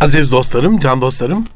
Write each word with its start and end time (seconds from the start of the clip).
Aziz 0.00 0.32
dostlarım, 0.32 0.78
can 0.78 1.00
dostlarım, 1.00 1.46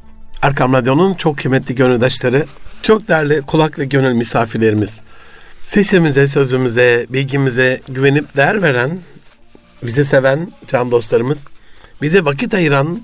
Erkam 0.41 0.73
Radyo'nun 0.73 1.13
çok 1.13 1.37
kıymetli 1.37 1.75
gönüldaşları, 1.75 2.45
çok 2.81 3.07
değerli 3.07 3.41
kulak 3.41 3.79
ve 3.79 3.85
gönül 3.85 4.13
misafirlerimiz. 4.13 5.01
Sesimize, 5.61 6.27
sözümüze, 6.27 7.05
bilgimize 7.09 7.81
güvenip 7.89 8.37
değer 8.37 8.61
veren, 8.61 8.99
bizi 9.83 10.05
seven 10.05 10.51
can 10.67 10.91
dostlarımız, 10.91 11.37
bize 12.01 12.25
vakit 12.25 12.53
ayıran 12.53 13.01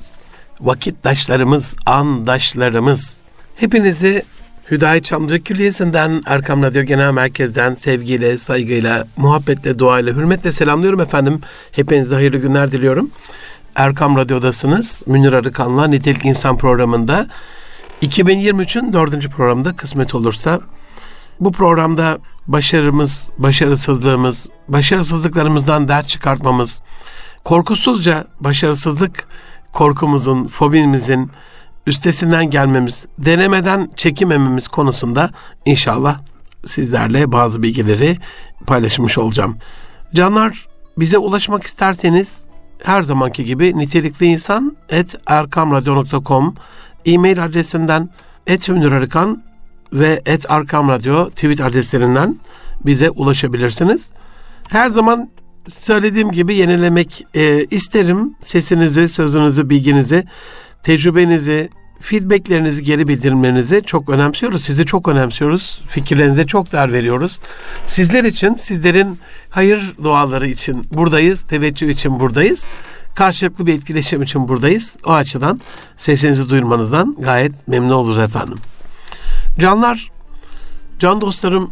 vakitdaşlarımız, 0.60 1.76
andaşlarımız. 1.86 3.18
Hepinizi 3.56 4.24
Hüdayi 4.72 5.04
Çamlıca 5.04 5.38
Külliyesi'nden, 5.44 6.22
Erkam 6.26 6.64
Radyo 6.64 6.84
Genel 6.84 7.12
Merkez'den 7.12 7.76
sevgiyle, 7.76 8.38
saygıyla, 8.38 9.08
muhabbetle, 9.18 9.80
duayla, 9.80 10.14
hürmetle 10.16 10.52
selamlıyorum 10.52 11.02
efendim. 11.02 11.42
Hepinize 11.72 12.16
hayırlı 12.16 12.38
günler 12.38 12.72
diliyorum. 12.72 13.12
Erkam 13.76 14.18
Radyo'dasınız. 14.18 15.02
Münir 15.06 15.34
Arıkan'la 15.34 15.88
Nitelik 15.88 16.26
İnsan 16.26 16.58
programında 16.58 17.28
2023'ün 18.02 18.94
dördüncü 18.94 19.30
programında 19.30 19.76
kısmet 19.76 20.16
olursa 20.16 20.60
bu 21.40 21.52
programda 21.52 22.18
başarımız, 22.48 23.28
başarısızlığımız, 23.38 24.48
başarısızlıklarımızdan 24.68 25.88
dert 25.88 26.08
çıkartmamız, 26.08 26.82
korkusuzca 27.44 28.26
başarısızlık 28.40 29.28
korkumuzun, 29.74 30.48
fobimizin 30.48 31.32
üstesinden 31.88 32.50
gelmemiz, 32.50 33.06
denemeden 33.18 33.92
çekimememiz 33.96 34.68
konusunda 34.68 35.30
inşallah 35.66 36.20
sizlerle 36.66 37.32
bazı 37.32 37.64
bilgileri 37.64 38.18
paylaşmış 38.68 39.18
olacağım. 39.18 39.58
Canlar 40.14 40.68
bize 40.98 41.18
ulaşmak 41.18 41.64
isterseniz 41.64 42.51
her 42.84 43.04
zamanki 43.04 43.46
gibi 43.46 43.78
nitelikli 43.78 44.26
insan 44.26 44.78
et 44.90 45.16
erkamradyo.com 45.28 46.56
e-mail 47.06 47.44
adresinden 47.44 48.10
et 48.48 48.70
Arıkan 48.70 49.44
ve 49.94 50.22
et 50.26 50.52
Arkam 50.52 51.00
tweet 51.36 51.62
adreslerinden 51.62 52.40
bize 52.86 53.10
ulaşabilirsiniz. 53.10 54.10
Her 54.70 54.90
zaman 54.90 55.30
söylediğim 55.68 56.32
gibi 56.32 56.56
yenilemek 56.56 57.26
e, 57.34 57.66
isterim. 57.66 58.36
Sesinizi, 58.44 59.10
sözünüzü, 59.10 59.70
bilginizi, 59.70 60.24
tecrübenizi, 60.84 61.70
feedbacklerinizi, 62.02 62.84
geri 62.84 63.08
bildirimlerinizi 63.08 63.84
çok 63.86 64.10
önemsiyoruz. 64.10 64.64
Sizi 64.64 64.86
çok 64.86 65.08
önemsiyoruz. 65.08 65.82
Fikirlerinize 65.90 66.46
çok 66.46 66.72
değer 66.72 66.94
veriyoruz. 66.94 67.40
Sizler 67.88 68.24
için, 68.24 68.56
sizlerin 68.56 69.20
hayır 69.50 69.96
duaları 70.04 70.48
için 70.48 70.88
buradayız. 70.92 71.42
Teveccüh 71.42 71.90
için 71.90 72.20
buradayız. 72.20 72.68
Karşılıklı 73.16 73.68
bir 73.68 73.74
etkileşim 73.74 74.22
için 74.22 74.48
buradayız. 74.48 74.98
O 75.06 75.12
açıdan 75.12 75.62
sesinizi 75.98 76.50
duyurmanızdan 76.50 77.16
gayet 77.20 77.68
memnun 77.68 77.92
oluruz 77.92 78.20
efendim. 78.20 78.58
Canlar, 79.60 80.12
can 81.00 81.22
dostlarım, 81.22 81.72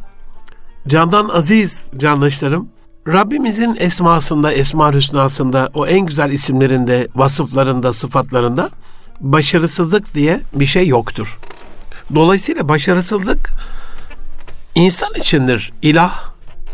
candan 0.87 1.29
aziz 1.29 1.87
candaşlarım, 1.97 2.69
Rabbimizin 3.07 3.75
esmasında, 3.79 4.53
esma 4.53 4.93
hüsnasında, 4.93 5.69
o 5.73 5.87
en 5.87 6.05
güzel 6.05 6.31
isimlerinde, 6.31 7.07
vasıflarında, 7.15 7.93
sıfatlarında 7.93 8.69
başarısızlık 9.19 10.13
diye 10.13 10.41
bir 10.53 10.65
şey 10.65 10.87
yoktur. 10.87 11.39
Dolayısıyla 12.15 12.69
başarısızlık 12.69 13.49
insan 14.75 15.09
içindir. 15.17 15.73
İlah, 15.81 16.23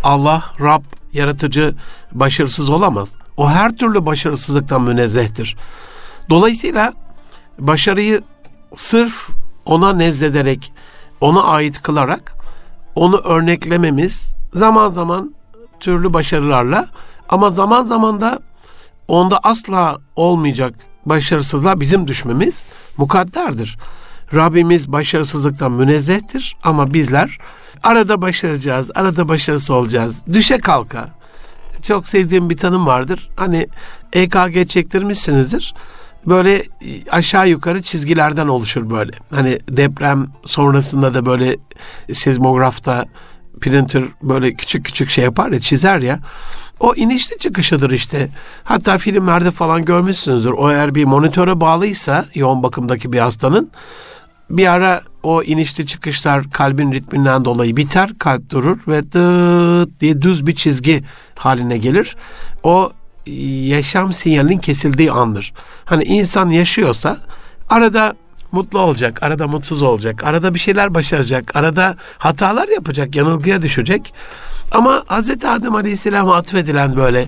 Allah, 0.03 0.43
Rab, 0.59 0.83
yaratıcı 1.13 1.75
başarısız 2.11 2.69
olamaz. 2.69 3.09
O 3.37 3.49
her 3.49 3.75
türlü 3.75 4.05
başarısızlıktan 4.05 4.81
münezzehtir. 4.81 5.57
Dolayısıyla 6.29 6.93
başarıyı 7.59 8.21
sırf 8.75 9.29
ona 9.65 9.93
nezlederek, 9.93 10.73
ona 11.21 11.43
ait 11.43 11.81
kılarak 11.81 12.33
onu 12.95 13.17
örneklememiz 13.17 14.33
zaman 14.53 14.91
zaman 14.91 15.35
türlü 15.79 16.13
başarılarla 16.13 16.87
ama 17.29 17.51
zaman 17.51 17.85
zaman 17.85 18.21
da 18.21 18.39
onda 19.07 19.39
asla 19.43 19.97
olmayacak 20.15 20.75
başarısızlığa 21.05 21.79
bizim 21.79 22.07
düşmemiz 22.07 22.65
mukadderdir. 22.97 23.77
Rabbimiz 24.33 24.91
başarısızlıktan 24.91 25.71
münezzehtir 25.71 26.57
ama 26.63 26.93
bizler 26.93 27.37
arada 27.83 28.21
başaracağız, 28.21 28.91
arada 28.95 29.29
başarısı 29.29 29.73
olacağız. 29.73 30.21
Düşe 30.33 30.57
kalka. 30.57 31.09
Çok 31.83 32.07
sevdiğim 32.07 32.49
bir 32.49 32.57
tanım 32.57 32.85
vardır. 32.85 33.29
Hani 33.35 33.67
EKG 34.13 34.69
çektirmişsinizdir. 34.69 35.73
Böyle 36.25 36.63
aşağı 37.11 37.49
yukarı 37.49 37.81
çizgilerden 37.81 38.47
oluşur 38.47 38.89
böyle. 38.89 39.11
Hani 39.31 39.57
deprem 39.69 40.27
sonrasında 40.45 41.13
da 41.13 41.25
böyle 41.25 41.57
sismografta 42.13 43.05
printer 43.61 44.03
böyle 44.21 44.53
küçük 44.53 44.85
küçük 44.85 45.09
şey 45.09 45.23
yapar 45.23 45.51
ya 45.51 45.59
çizer 45.59 45.99
ya. 45.99 46.19
O 46.79 46.95
inişli 46.95 47.37
çıkışıdır 47.37 47.91
işte. 47.91 48.29
Hatta 48.63 48.97
filmlerde 48.97 49.51
falan 49.51 49.85
görmüşsünüzdür. 49.85 50.51
O 50.51 50.71
eğer 50.71 50.95
bir 50.95 51.05
monitöre 51.05 51.61
bağlıysa 51.61 52.25
yoğun 52.33 52.63
bakımdaki 52.63 53.13
bir 53.13 53.19
hastanın 53.19 53.71
bir 54.49 54.67
ara 54.67 55.01
o 55.23 55.43
inişli 55.43 55.87
çıkışlar 55.87 56.49
kalbin 56.49 56.91
ritminden 56.91 57.45
dolayı 57.45 57.77
biter, 57.77 58.09
kalp 58.19 58.49
durur 58.49 58.79
ve 58.87 59.03
dıt 59.03 59.99
diye 59.99 60.21
düz 60.21 60.47
bir 60.47 60.55
çizgi 60.55 61.03
haline 61.35 61.77
gelir. 61.77 62.15
O 62.63 62.91
yaşam 63.65 64.13
sinyalinin 64.13 64.57
kesildiği 64.57 65.11
andır. 65.11 65.53
Hani 65.85 66.03
insan 66.03 66.49
yaşıyorsa 66.49 67.17
arada 67.69 68.15
mutlu 68.55 68.79
olacak, 68.79 69.23
arada 69.23 69.47
mutsuz 69.47 69.81
olacak, 69.81 70.23
arada 70.23 70.53
bir 70.53 70.59
şeyler 70.59 70.93
başaracak, 70.93 71.55
arada 71.55 71.95
hatalar 72.17 72.67
yapacak, 72.67 73.15
yanılgıya 73.15 73.61
düşecek. 73.61 74.13
Ama 74.71 75.03
Hz. 75.09 75.29
Adem 75.29 75.75
Aleyhisselam'a 75.75 76.35
atfedilen 76.35 76.95
böyle 76.95 77.27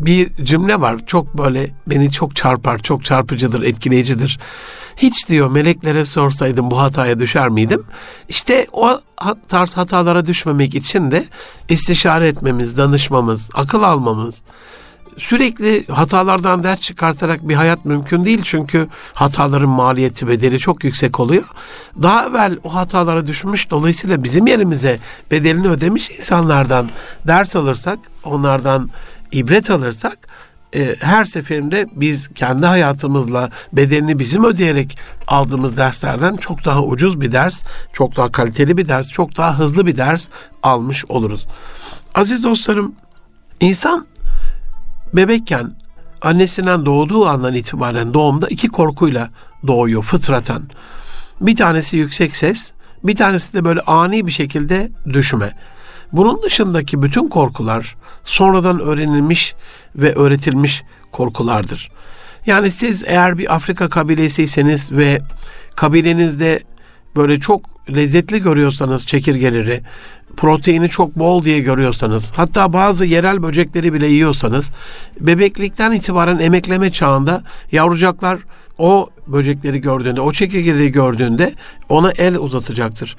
bir 0.00 0.44
cümle 0.44 0.80
var. 0.80 1.06
Çok 1.06 1.38
böyle 1.38 1.70
beni 1.86 2.10
çok 2.10 2.36
çarpar, 2.36 2.78
çok 2.78 3.04
çarpıcıdır, 3.04 3.62
etkileyicidir. 3.62 4.38
Hiç 4.96 5.28
diyor 5.28 5.50
meleklere 5.50 6.04
sorsaydım 6.04 6.70
bu 6.70 6.80
hataya 6.80 7.18
düşer 7.18 7.48
miydim? 7.48 7.82
İşte 8.28 8.66
o 8.72 9.00
tarz 9.48 9.76
hatalara 9.76 10.26
düşmemek 10.26 10.74
için 10.74 11.10
de 11.10 11.24
istişare 11.68 12.28
etmemiz, 12.28 12.78
danışmamız, 12.78 13.50
akıl 13.54 13.82
almamız, 13.82 14.42
sürekli 15.18 15.86
hatalardan 15.86 16.62
ders 16.62 16.80
çıkartarak 16.80 17.48
bir 17.48 17.54
hayat 17.54 17.84
mümkün 17.84 18.24
değil. 18.24 18.40
Çünkü 18.44 18.88
hataların 19.14 19.68
maliyeti 19.68 20.28
bedeli 20.28 20.58
çok 20.58 20.84
yüksek 20.84 21.20
oluyor. 21.20 21.44
Daha 22.02 22.26
evvel 22.26 22.58
o 22.64 22.74
hatalara 22.74 23.26
düşmüş 23.26 23.70
dolayısıyla 23.70 24.24
bizim 24.24 24.46
yerimize 24.46 24.98
bedelini 25.30 25.68
ödemiş 25.68 26.10
insanlardan 26.10 26.88
ders 27.26 27.56
alırsak, 27.56 27.98
onlardan 28.24 28.90
ibret 29.32 29.70
alırsak 29.70 30.18
e, 30.74 30.96
her 31.00 31.24
seferinde 31.24 31.86
biz 31.92 32.28
kendi 32.34 32.66
hayatımızla 32.66 33.50
bedelini 33.72 34.18
bizim 34.18 34.44
ödeyerek 34.44 34.98
aldığımız 35.26 35.76
derslerden 35.76 36.36
çok 36.36 36.64
daha 36.64 36.82
ucuz 36.82 37.20
bir 37.20 37.32
ders, 37.32 37.62
çok 37.92 38.16
daha 38.16 38.32
kaliteli 38.32 38.76
bir 38.76 38.88
ders, 38.88 39.08
çok 39.08 39.36
daha 39.36 39.58
hızlı 39.58 39.86
bir 39.86 39.96
ders 39.96 40.28
almış 40.62 41.04
oluruz. 41.04 41.46
Aziz 42.14 42.44
dostlarım, 42.44 42.94
insan 43.60 44.06
bebekken 45.12 45.74
annesinden 46.22 46.86
doğduğu 46.86 47.26
andan 47.26 47.54
itibaren 47.54 48.14
doğumda 48.14 48.48
iki 48.48 48.68
korkuyla 48.68 49.28
doğuyor 49.66 50.02
fıtraten. 50.02 50.62
Bir 51.40 51.56
tanesi 51.56 51.96
yüksek 51.96 52.36
ses, 52.36 52.72
bir 53.04 53.16
tanesi 53.16 53.52
de 53.52 53.64
böyle 53.64 53.80
ani 53.80 54.26
bir 54.26 54.32
şekilde 54.32 54.90
düşme. 55.12 55.52
Bunun 56.12 56.42
dışındaki 56.42 57.02
bütün 57.02 57.28
korkular 57.28 57.96
sonradan 58.24 58.80
öğrenilmiş 58.80 59.54
ve 59.96 60.14
öğretilmiş 60.14 60.82
korkulardır. 61.12 61.90
Yani 62.46 62.70
siz 62.70 63.04
eğer 63.06 63.38
bir 63.38 63.54
Afrika 63.54 63.88
kabilesiyseniz 63.88 64.92
ve 64.92 65.20
kabilenizde 65.76 66.60
böyle 67.16 67.40
çok 67.40 67.60
lezzetli 67.94 68.42
görüyorsanız 68.42 69.06
çekirgeleri, 69.06 69.80
proteini 70.36 70.88
çok 70.88 71.18
bol 71.18 71.44
diye 71.44 71.60
görüyorsanız, 71.60 72.24
hatta 72.36 72.72
bazı 72.72 73.04
yerel 73.04 73.42
böcekleri 73.42 73.92
bile 73.92 74.06
yiyorsanız, 74.06 74.70
bebeklikten 75.20 75.92
itibaren 75.92 76.38
emekleme 76.38 76.92
çağında 76.92 77.42
yavrucaklar 77.72 78.38
o 78.78 79.08
böcekleri 79.26 79.80
gördüğünde, 79.80 80.20
o 80.20 80.32
çekirgeleri 80.32 80.92
gördüğünde 80.92 81.52
ona 81.92 82.10
el 82.10 82.38
uzatacaktır. 82.38 83.16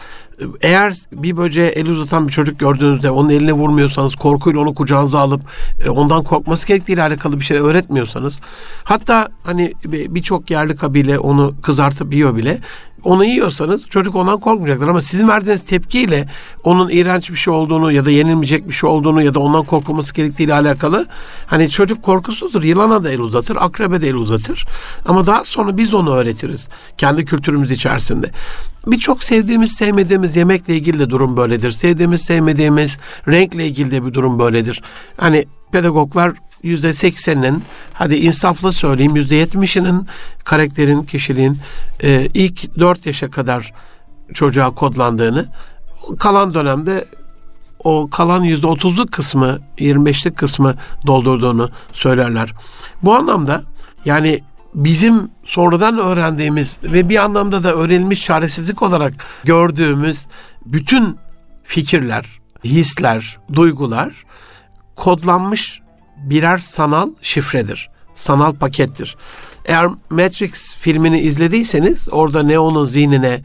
Eğer 0.61 0.93
bir 1.11 1.37
böceğe 1.37 1.67
el 1.67 1.87
uzatan 1.87 2.27
bir 2.27 2.33
çocuk 2.33 2.59
gördüğünüzde 2.59 3.11
onun 3.11 3.29
eline 3.29 3.53
vurmuyorsanız, 3.53 4.15
korkuyla 4.15 4.59
onu 4.59 4.73
kucağınıza 4.73 5.19
alıp 5.19 5.41
e, 5.85 5.89
ondan 5.89 6.23
korkması 6.23 6.67
gerektiğiyle 6.67 7.01
alakalı 7.01 7.39
bir 7.39 7.45
şey 7.45 7.57
öğretmiyorsanız, 7.57 8.33
hatta 8.83 9.27
hani 9.43 9.73
birçok 9.85 10.51
yerli 10.51 10.75
kabile 10.75 11.19
onu 11.19 11.55
kızartıp 11.61 12.13
yiyor 12.13 12.35
bile, 12.35 12.59
onu 13.03 13.25
yiyorsanız 13.25 13.89
çocuk 13.89 14.15
ondan 14.15 14.39
korkmayacaktır 14.39 14.87
ama 14.87 15.01
sizin 15.01 15.27
verdiğiniz 15.27 15.65
tepkiyle 15.65 16.27
onun 16.63 16.89
iğrenç 16.89 17.31
bir 17.31 17.35
şey 17.35 17.53
olduğunu 17.53 17.91
ya 17.91 18.05
da 18.05 18.11
yenilmeyecek 18.11 18.67
bir 18.67 18.73
şey 18.73 18.89
olduğunu 18.89 19.23
ya 19.23 19.33
da 19.33 19.39
ondan 19.39 19.63
korkulması 19.63 20.13
gerektiği 20.13 20.43
ile 20.43 20.53
alakalı 20.53 21.07
hani 21.45 21.69
çocuk 21.69 22.03
korkusudur. 22.03 22.63
Yılana 22.63 23.03
da 23.03 23.11
el 23.11 23.19
uzatır, 23.19 23.55
akrebe 23.55 24.01
de 24.01 24.07
el 24.07 24.15
uzatır. 24.15 24.65
Ama 25.05 25.25
daha 25.25 25.45
sonra 25.45 25.77
biz 25.77 25.93
onu 25.93 26.15
öğretiriz. 26.15 26.67
Kendi 26.97 27.25
kültürümüz 27.25 27.71
içerisinde. 27.71 28.27
Birçok 28.87 29.23
sevdiğimiz, 29.23 29.71
sevmediğimiz 29.71 30.35
yemekle 30.35 30.75
ilgili 30.75 30.99
de 30.99 31.09
durum 31.09 31.37
böyledir. 31.37 31.71
Sevdiğimiz, 31.71 32.21
sevmediğimiz 32.21 32.97
renkle 33.27 33.67
ilgili 33.67 33.91
de 33.91 34.05
bir 34.05 34.13
durum 34.13 34.39
böyledir. 34.39 34.81
Hani 35.17 35.45
pedagoglar 35.71 36.33
yüzde 36.63 36.93
seksenin 36.93 37.63
hadi 37.93 38.15
insaflı 38.15 38.73
söyleyeyim 38.73 39.15
yüzde 39.15 39.35
yetmişinin 39.35 40.07
karakterin, 40.43 41.03
kişiliğin 41.03 41.57
e, 42.03 42.27
ilk 42.33 42.79
dört 42.79 43.05
yaşa 43.05 43.29
kadar 43.29 43.73
çocuğa 44.33 44.71
kodlandığını 44.71 45.45
kalan 46.19 46.53
dönemde 46.53 47.05
o 47.83 48.09
kalan 48.09 48.43
yüzde 48.43 48.67
otuzluk 48.67 49.11
kısmı, 49.11 49.59
25'lik 49.77 50.37
kısmı 50.37 50.75
doldurduğunu 51.07 51.69
söylerler. 51.93 52.53
Bu 53.03 53.15
anlamda 53.15 53.63
yani 54.05 54.41
bizim 54.75 55.29
sonradan 55.43 55.97
öğrendiğimiz 55.97 56.77
ve 56.83 57.09
bir 57.09 57.23
anlamda 57.23 57.63
da 57.63 57.73
öğrenilmiş 57.75 58.25
çaresizlik 58.25 58.81
olarak 58.81 59.13
gördüğümüz 59.43 60.27
bütün 60.65 61.17
fikirler, 61.63 62.25
hisler, 62.63 63.39
duygular 63.53 64.25
kodlanmış 64.95 65.81
birer 66.17 66.57
sanal 66.57 67.09
şifredir. 67.21 67.89
Sanal 68.15 68.53
pakettir. 68.55 69.17
Eğer 69.65 69.87
Matrix 70.09 70.75
filmini 70.75 71.19
izlediyseniz 71.19 72.07
orada 72.11 72.43
Neo'nun 72.43 72.85
zihnine 72.85 73.41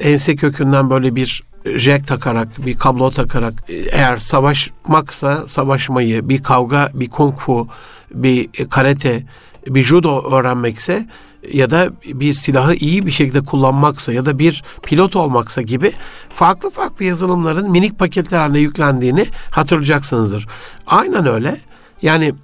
ense 0.00 0.36
kökünden 0.36 0.90
böyle 0.90 1.14
bir 1.14 1.42
jack 1.76 2.08
takarak, 2.08 2.66
bir 2.66 2.78
kablo 2.78 3.10
takarak 3.10 3.54
eğer 3.92 4.16
savaşmaksa 4.16 5.48
savaşmayı, 5.48 6.28
bir 6.28 6.42
kavga, 6.42 6.90
bir 6.94 7.10
kung 7.10 7.38
fu, 7.38 7.68
bir 8.10 8.48
karate, 8.70 9.22
bir 9.66 9.82
judo 9.82 10.34
öğrenmekse 10.36 11.06
ya 11.52 11.70
da 11.70 11.88
bir 12.04 12.34
silahı 12.34 12.74
iyi 12.74 13.06
bir 13.06 13.10
şekilde 13.10 13.40
kullanmaksa 13.40 14.12
ya 14.12 14.26
da 14.26 14.38
bir 14.38 14.64
pilot 14.82 15.16
olmaksa 15.16 15.62
gibi 15.62 15.92
farklı 16.28 16.70
farklı 16.70 17.04
yazılımların 17.04 17.70
minik 17.70 17.98
paketler 17.98 18.38
haline 18.38 18.58
yüklendiğini 18.58 19.26
hatırlayacaksınızdır. 19.50 20.46
Aynen 20.86 21.26
öyle. 21.26 21.56
Yani 22.02 22.34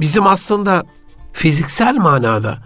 bizim 0.00 0.26
aslında 0.26 0.82
fiziksel 1.32 1.94
manada 1.94 2.58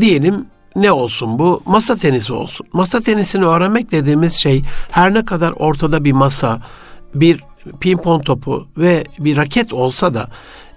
diyelim 0.00 0.46
ne 0.76 0.92
olsun 0.92 1.38
bu? 1.38 1.62
Masa 1.66 1.96
tenisi 1.96 2.32
olsun. 2.32 2.66
Masa 2.72 3.00
tenisini 3.00 3.44
öğrenmek 3.44 3.90
dediğimiz 3.90 4.32
şey 4.32 4.62
her 4.90 5.14
ne 5.14 5.24
kadar 5.24 5.50
ortada 5.50 6.04
bir 6.04 6.12
masa, 6.12 6.60
bir 7.14 7.44
pimpon 7.80 8.20
topu 8.20 8.66
ve 8.76 9.04
bir 9.18 9.36
raket 9.36 9.72
olsa 9.72 10.14
da 10.14 10.28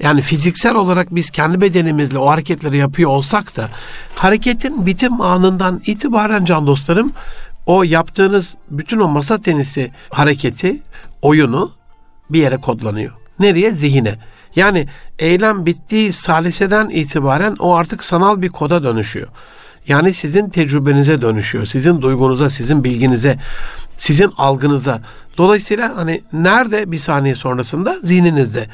yani 0.04 0.22
fiziksel 0.22 0.76
olarak 0.76 1.16
biz 1.16 1.30
kendi 1.30 1.62
bedenimizle 1.62 2.18
o 2.18 2.30
hareketleri 2.30 2.78
yapıyor 2.78 3.10
olsak 3.10 3.58
da 3.58 3.70
hareketin 4.16 4.86
bitim 4.86 5.22
anından 5.22 5.82
itibaren 5.86 6.46
can 6.46 6.68
dostlarım 6.68 7.12
o 7.66 7.84
yaptığınız 7.84 8.56
bütün 8.72 9.00
o 9.00 9.08
masa 9.08 9.42
tenisi 9.42 9.92
hareketi, 10.10 10.82
oyunu 11.22 11.72
bir 12.30 12.40
yere 12.40 12.58
kodlanıyor. 12.58 13.14
Nereye? 13.40 13.72
Zihine. 13.72 14.16
Yani 14.56 14.88
eylem 15.20 15.66
bittiği 15.66 16.14
saliseden 16.14 16.90
itibaren 16.90 17.56
o 17.60 17.76
artık 17.76 18.04
sanal 18.04 18.42
bir 18.42 18.50
koda 18.50 18.84
dönüşüyor. 18.84 19.28
Yani 19.88 20.14
sizin 20.14 20.50
tecrübenize 20.50 21.22
dönüşüyor. 21.22 21.66
Sizin 21.66 22.02
duygunuza, 22.02 22.50
sizin 22.50 22.84
bilginize, 22.84 23.40
sizin 24.04 24.32
algınıza. 24.38 25.02
Dolayısıyla 25.38 25.98
hani 25.98 26.22
nerede 26.34 26.92
bir 26.92 26.98
saniye 26.98 27.36
sonrasında 27.36 28.00
zihninizde. 28.00 28.68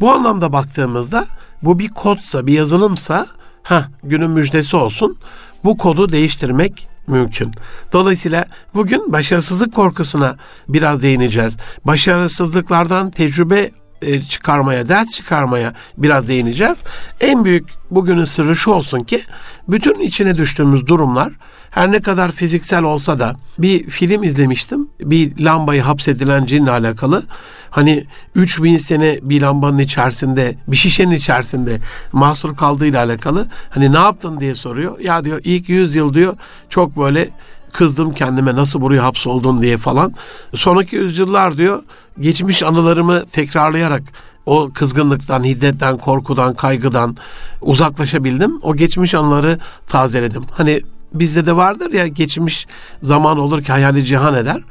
Bu 0.00 0.12
anlamda 0.12 0.52
baktığımızda 0.52 1.26
bu 1.62 1.78
bir 1.78 1.88
kodsa, 1.88 2.46
bir 2.46 2.52
yazılımsa 2.52 3.26
ha 3.62 3.88
günün 4.04 4.30
müjdesi 4.30 4.76
olsun. 4.76 5.18
Bu 5.64 5.76
kodu 5.76 6.12
değiştirmek 6.12 6.88
mümkün. 7.06 7.52
Dolayısıyla 7.92 8.44
bugün 8.74 9.12
başarısızlık 9.12 9.74
korkusuna 9.74 10.36
biraz 10.68 11.02
değineceğiz. 11.02 11.56
Başarısızlıklardan 11.84 13.10
tecrübe 13.10 13.70
e, 14.02 14.22
çıkarmaya, 14.22 14.88
ders 14.88 15.10
çıkarmaya 15.10 15.72
biraz 15.96 16.28
değineceğiz. 16.28 16.78
En 17.20 17.44
büyük 17.44 17.68
bugünün 17.90 18.24
sırrı 18.24 18.56
şu 18.56 18.70
olsun 18.70 19.02
ki 19.04 19.22
bütün 19.68 20.00
içine 20.00 20.34
düştüğümüz 20.34 20.86
durumlar 20.86 21.32
her 21.72 21.92
ne 21.92 22.02
kadar 22.02 22.32
fiziksel 22.32 22.82
olsa 22.82 23.18
da 23.18 23.36
bir 23.58 23.90
film 23.90 24.22
izlemiştim. 24.22 24.88
Bir 25.00 25.44
lambayı 25.44 25.82
hapsedilen 25.82 26.46
cinle 26.46 26.70
alakalı. 26.70 27.22
Hani 27.70 28.04
3000 28.34 28.78
sene 28.78 29.18
bir 29.22 29.42
lambanın 29.42 29.78
içerisinde, 29.78 30.54
bir 30.68 30.76
şişenin 30.76 31.10
içerisinde 31.10 31.78
mahsur 32.12 32.56
kaldığıyla 32.56 33.04
alakalı. 33.04 33.48
Hani 33.70 33.92
ne 33.92 33.98
yaptın 33.98 34.40
diye 34.40 34.54
soruyor. 34.54 34.98
Ya 35.00 35.24
diyor 35.24 35.40
ilk 35.44 35.68
100 35.68 35.94
yıl 35.94 36.14
diyor 36.14 36.36
çok 36.68 36.96
böyle 36.96 37.28
kızdım 37.72 38.14
kendime 38.14 38.54
nasıl 38.54 38.80
buraya 38.80 39.04
hapsoldun 39.04 39.62
diye 39.62 39.76
falan. 39.76 40.14
Sonraki 40.54 40.96
yüzyıllar 40.96 41.56
diyor 41.56 41.82
geçmiş 42.20 42.62
anılarımı 42.62 43.26
tekrarlayarak 43.26 44.02
o 44.46 44.70
kızgınlıktan, 44.74 45.44
hiddetten, 45.44 45.98
korkudan, 45.98 46.54
kaygıdan 46.54 47.16
uzaklaşabildim. 47.60 48.60
O 48.62 48.76
geçmiş 48.76 49.14
anıları 49.14 49.58
tazeledim. 49.86 50.42
Hani 50.50 50.82
bizde 51.14 51.46
de 51.46 51.56
vardır 51.56 51.92
ya 51.92 52.06
geçmiş 52.06 52.66
zaman 53.02 53.38
olur 53.38 53.62
ki 53.62 53.72
hayali 53.72 54.04
cihan 54.04 54.34
eder. 54.34 54.62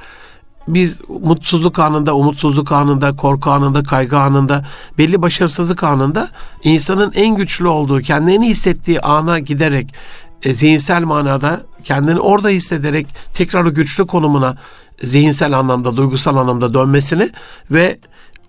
Biz 0.68 0.98
mutsuzluk 1.22 1.80
anında, 1.80 2.16
umutsuzluk 2.16 2.72
anında, 2.72 3.16
korku 3.16 3.52
anında, 3.52 3.84
kaygı 3.84 4.20
anında, 4.20 4.66
belli 4.98 5.22
başarısızlık 5.22 5.84
anında 5.84 6.30
insanın 6.64 7.12
en 7.16 7.36
güçlü 7.36 7.68
olduğu, 7.68 8.02
kendini 8.02 8.50
hissettiği 8.50 9.02
ana 9.02 9.40
giderek 9.40 9.94
e, 10.44 10.54
zihinsel 10.54 11.04
manada 11.04 11.62
kendini 11.84 12.20
orada 12.20 12.50
hissederek 12.50 13.08
tekrar 13.34 13.66
o 13.66 13.74
güçlü 13.74 14.08
konumuna 14.08 14.58
zihinsel 15.04 15.60
anlamda, 15.60 15.98
duygusal 15.98 16.38
anlamda 16.38 16.74
dönmesini 16.74 17.30
ve 17.72 18.00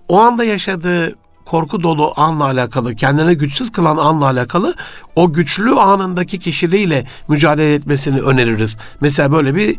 o 0.08 0.20
anda 0.20 0.44
yaşadığı 0.44 1.14
korku 1.52 1.82
dolu 1.82 2.12
anla 2.16 2.44
alakalı, 2.44 2.94
kendine 2.94 3.34
güçsüz 3.34 3.72
kılan 3.72 3.96
anla 3.96 4.24
alakalı 4.24 4.74
o 5.16 5.32
güçlü 5.32 5.70
anındaki 5.70 6.38
kişiliğiyle 6.38 7.04
mücadele 7.28 7.74
etmesini 7.74 8.20
öneririz. 8.20 8.76
Mesela 9.00 9.32
böyle 9.32 9.54
bir 9.54 9.70
e, 9.70 9.76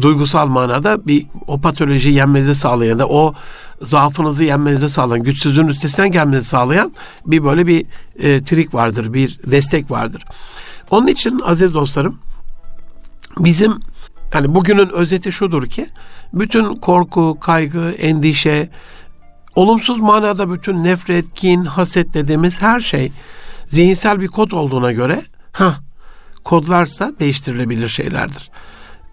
duygusal 0.00 0.46
manada 0.46 1.06
bir 1.06 1.26
o 1.46 1.60
patoloji 1.60 2.10
yenmenizi 2.10 2.54
sağlayan 2.54 2.98
da 2.98 3.08
o 3.08 3.34
zaafınızı 3.82 4.44
yenmenizi 4.44 4.90
sağlayan, 4.90 5.24
güçsüzlüğün 5.24 5.68
üstesinden 5.68 6.12
gelmenizi 6.12 6.48
sağlayan 6.48 6.92
bir 7.26 7.44
böyle 7.44 7.66
bir 7.66 7.86
e, 8.18 8.44
trik 8.44 8.74
vardır, 8.74 9.12
bir 9.12 9.38
destek 9.46 9.90
vardır. 9.90 10.24
Onun 10.90 11.06
için 11.06 11.40
aziz 11.44 11.74
dostlarım 11.74 12.18
bizim 13.38 13.80
yani 14.34 14.54
bugünün 14.54 14.88
özeti 14.88 15.32
şudur 15.32 15.66
ki 15.66 15.86
bütün 16.34 16.74
korku, 16.74 17.40
kaygı, 17.40 17.90
endişe, 17.90 18.68
olumsuz 19.56 19.98
manada 19.98 20.52
bütün 20.52 20.84
nefret, 20.84 21.34
kin, 21.34 21.64
haset 21.64 22.14
dediğimiz 22.14 22.62
her 22.62 22.80
şey 22.80 23.12
zihinsel 23.68 24.20
bir 24.20 24.28
kod 24.28 24.50
olduğuna 24.50 24.92
göre 24.92 25.22
ha 25.52 25.74
kodlarsa 26.44 27.12
değiştirilebilir 27.20 27.88
şeylerdir. 27.88 28.50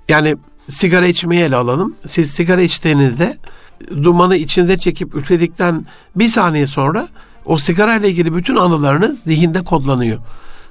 Yani 0.09 0.37
sigara 0.69 1.07
içmeyi 1.07 1.41
ele 1.41 1.55
alalım. 1.55 1.95
Siz 2.07 2.31
sigara 2.31 2.61
içtiğinizde 2.61 3.37
dumanı 4.03 4.35
içinize 4.35 4.77
çekip 4.77 5.15
üfledikten 5.15 5.85
bir 6.15 6.29
saniye 6.29 6.67
sonra 6.67 7.07
o 7.45 7.57
sigara 7.57 7.95
ile 7.95 8.09
ilgili 8.09 8.35
bütün 8.35 8.55
anılarınız 8.55 9.19
zihinde 9.19 9.63
kodlanıyor. 9.63 10.19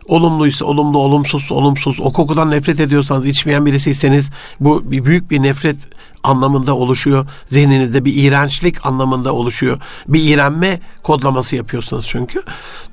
Olumluysa 0.09 0.65
olumlu, 0.65 0.99
olumsuz 0.99 1.53
olumsuz. 1.53 2.00
O 2.00 2.12
kokudan 2.12 2.50
nefret 2.50 2.81
ediyorsanız, 2.81 3.27
içmeyen 3.27 3.67
birisiyseniz 3.67 4.31
bu 4.61 4.91
bir 4.91 5.05
büyük 5.05 5.31
bir 5.31 5.43
nefret 5.43 5.77
anlamında 6.23 6.77
oluşuyor. 6.77 7.27
Zihninizde 7.47 8.05
bir 8.05 8.12
iğrençlik 8.17 8.87
anlamında 8.87 9.35
oluşuyor. 9.35 9.79
Bir 10.09 10.35
iğrenme 10.35 10.81
kodlaması 11.03 11.57
yapıyorsunuz 11.57 12.07
çünkü. 12.09 12.43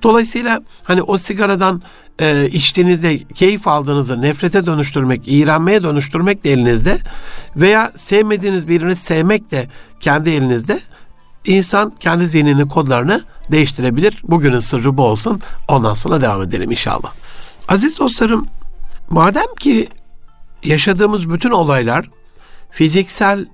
Dolayısıyla 0.04 0.62
hani 0.84 1.02
o 1.02 1.18
sigaradan 1.18 1.82
e, 2.20 2.50
içtiğinizde 2.50 3.18
keyif 3.18 3.68
aldığınızı 3.68 4.22
nefrete 4.22 4.66
dönüştürmek, 4.66 5.22
iğrenmeye 5.26 5.84
dönüştürmek 5.84 6.44
de 6.44 6.52
elinizde 6.52 6.98
veya 7.56 7.92
sevmediğiniz 7.96 8.68
birini 8.68 8.96
sevmek 8.96 9.52
de 9.52 9.68
kendi 10.00 10.30
elinizde. 10.30 10.80
İnsan 11.46 11.94
kendi 12.00 12.28
zihninin 12.28 12.68
kodlarını 12.68 13.24
değiştirebilir. 13.52 14.22
Bugünün 14.24 14.60
sırrı 14.60 14.98
bu 14.98 15.04
olsun. 15.04 15.42
Ondan 15.68 15.94
sonra 15.94 16.22
devam 16.22 16.42
edelim 16.42 16.72
inşallah. 16.72 17.12
Aziz 17.68 18.00
dostlarım, 18.00 18.48
madem 19.10 19.56
ki 19.60 19.88
yaşadığımız 20.64 21.30
bütün 21.30 21.52
olaylar 21.52 22.10
fiziksel 22.72 23.46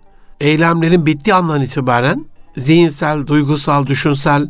eylemlerin 0.41 1.05
bittiği 1.05 1.33
andan 1.33 1.61
itibaren 1.61 2.25
zihinsel, 2.57 3.27
duygusal, 3.27 3.85
düşünsel, 3.87 4.49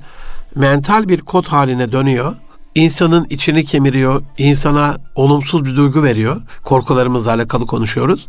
mental 0.56 1.10
bir 1.10 1.22
kod 1.22 1.48
haline 1.48 1.92
dönüyor. 1.92 2.36
İnsanın 2.76 3.28
içini 3.30 3.66
kemiriyor, 3.66 4.24
insana 4.38 4.98
olumsuz 5.16 5.66
bir 5.66 5.76
duygu 5.76 6.04
veriyor. 6.04 6.42
Korkularımızla 6.64 7.34
alakalı 7.34 7.66
konuşuyoruz. 7.66 8.28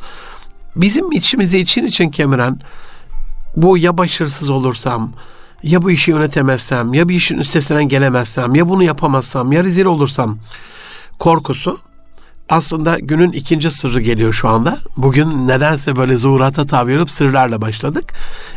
Bizim 0.76 1.12
içimizi 1.12 1.58
için 1.58 1.86
için 1.86 2.10
kemiren 2.10 2.60
bu 3.56 3.78
ya 3.78 3.98
başarısız 3.98 4.50
olursam, 4.50 5.12
ya 5.62 5.82
bu 5.82 5.90
işi 5.90 6.10
yönetemezsem, 6.10 6.94
ya 6.94 7.08
bir 7.08 7.14
işin 7.14 7.38
üstesinden 7.38 7.88
gelemezsem, 7.88 8.54
ya 8.54 8.68
bunu 8.68 8.82
yapamazsam, 8.82 9.52
ya 9.52 9.64
rezil 9.64 9.84
olursam 9.84 10.38
korkusu 11.18 11.78
aslında 12.48 12.98
günün 12.98 13.32
ikinci 13.32 13.70
sırrı 13.70 14.00
geliyor 14.00 14.32
şu 14.32 14.48
anda. 14.48 14.78
Bugün 14.96 15.48
nedense 15.48 15.96
böyle 15.96 16.16
zuhurata 16.16 16.66
tabi 16.66 16.92
verip 16.92 17.10
sırlarla 17.10 17.60
başladık. 17.60 18.12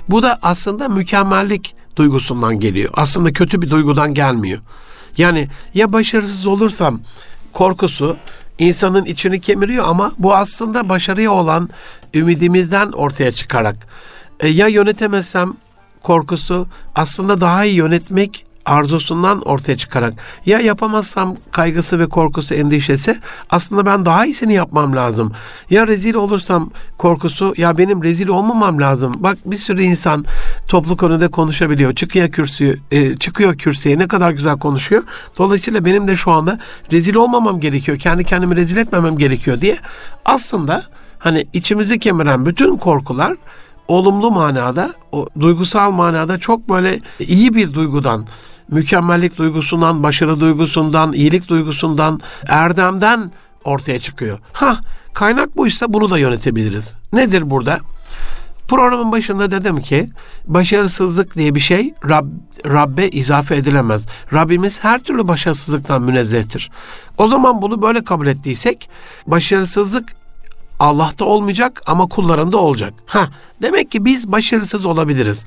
Bu 0.09 0.23
da 0.23 0.39
aslında 0.41 0.89
mükemmellik 0.89 1.75
duygusundan 1.95 2.59
geliyor. 2.59 2.89
Aslında 2.93 3.33
kötü 3.33 3.61
bir 3.61 3.69
duygudan 3.69 4.13
gelmiyor. 4.13 4.59
Yani 5.17 5.49
ya 5.73 5.93
başarısız 5.93 6.47
olursam 6.47 6.99
korkusu 7.53 8.17
insanın 8.59 9.05
içini 9.05 9.41
kemiriyor 9.41 9.85
ama 9.87 10.11
bu 10.17 10.35
aslında 10.35 10.89
başarıya 10.89 11.31
olan 11.31 11.69
ümidimizden 12.13 12.91
ortaya 12.91 13.31
çıkarak 13.31 13.75
e, 14.39 14.47
ya 14.47 14.67
yönetemezsem 14.67 15.53
korkusu 16.01 16.67
aslında 16.95 17.41
daha 17.41 17.65
iyi 17.65 17.75
yönetmek 17.75 18.45
arzusundan 18.65 19.41
ortaya 19.41 19.77
çıkarak 19.77 20.13
ya 20.45 20.59
yapamazsam 20.59 21.35
kaygısı 21.51 21.99
ve 21.99 22.05
korkusu 22.05 22.53
endişesi 22.53 23.17
aslında 23.49 23.85
ben 23.85 24.05
daha 24.05 24.25
iyisini 24.25 24.53
yapmam 24.53 24.95
lazım. 24.95 25.31
Ya 25.69 25.87
rezil 25.87 26.15
olursam 26.15 26.69
korkusu 26.97 27.53
ya 27.57 27.77
benim 27.77 28.03
rezil 28.03 28.27
olmamam 28.27 28.81
lazım. 28.81 29.13
Bak 29.17 29.37
bir 29.45 29.57
sürü 29.57 29.81
insan 29.81 30.25
toplu 30.67 30.97
konuda 30.97 31.27
konuşabiliyor. 31.27 31.95
Çıkıyor 31.95 32.29
kürsüye, 32.29 32.75
e, 32.91 33.17
çıkıyor 33.17 33.57
kürsüye 33.57 33.99
ne 33.99 34.07
kadar 34.07 34.31
güzel 34.31 34.57
konuşuyor. 34.57 35.03
Dolayısıyla 35.37 35.85
benim 35.85 36.07
de 36.07 36.15
şu 36.15 36.31
anda 36.31 36.59
rezil 36.91 37.15
olmamam 37.15 37.59
gerekiyor. 37.59 37.99
Kendi 37.99 38.23
kendimi 38.23 38.55
rezil 38.55 38.77
etmemem 38.77 39.17
gerekiyor 39.17 39.61
diye 39.61 39.77
aslında 40.25 40.83
hani 41.19 41.45
içimizi 41.53 41.99
kemiren 41.99 42.45
bütün 42.45 42.77
korkular 42.77 43.35
olumlu 43.87 44.31
manada, 44.31 44.93
o 45.11 45.27
duygusal 45.39 45.91
manada 45.91 46.37
çok 46.37 46.69
böyle 46.69 46.99
iyi 47.19 47.53
bir 47.53 47.73
duygudan, 47.73 48.25
mükemmellik 48.71 49.37
duygusundan, 49.37 50.03
başarı 50.03 50.39
duygusundan, 50.39 51.13
iyilik 51.13 51.47
duygusundan, 51.47 52.21
erdemden 52.47 53.31
ortaya 53.63 53.99
çıkıyor. 53.99 54.39
Ha, 54.53 54.77
kaynak 55.13 55.57
buysa 55.57 55.93
bunu 55.93 56.09
da 56.09 56.17
yönetebiliriz. 56.17 56.93
Nedir 57.13 57.49
burada? 57.49 57.79
Programın 58.67 59.11
başında 59.11 59.51
dedim 59.51 59.81
ki 59.81 60.09
başarısızlık 60.47 61.35
diye 61.35 61.55
bir 61.55 61.59
şey 61.59 61.93
Rab, 62.09 62.25
Rabbe 62.65 63.09
izafe 63.09 63.55
edilemez. 63.55 64.05
Rabbimiz 64.33 64.83
her 64.83 64.99
türlü 64.99 65.27
başarısızlıktan 65.27 66.01
münezzehtir. 66.01 66.71
O 67.17 67.27
zaman 67.27 67.61
bunu 67.61 67.81
böyle 67.81 68.03
kabul 68.03 68.27
ettiysek 68.27 68.89
başarısızlık 69.27 70.24
Allah'ta 70.79 71.25
olmayacak 71.25 71.81
ama 71.85 72.07
kullarında 72.07 72.57
olacak. 72.57 72.93
Ha, 73.05 73.29
demek 73.61 73.91
ki 73.91 74.05
biz 74.05 74.31
başarısız 74.31 74.85
olabiliriz. 74.85 75.45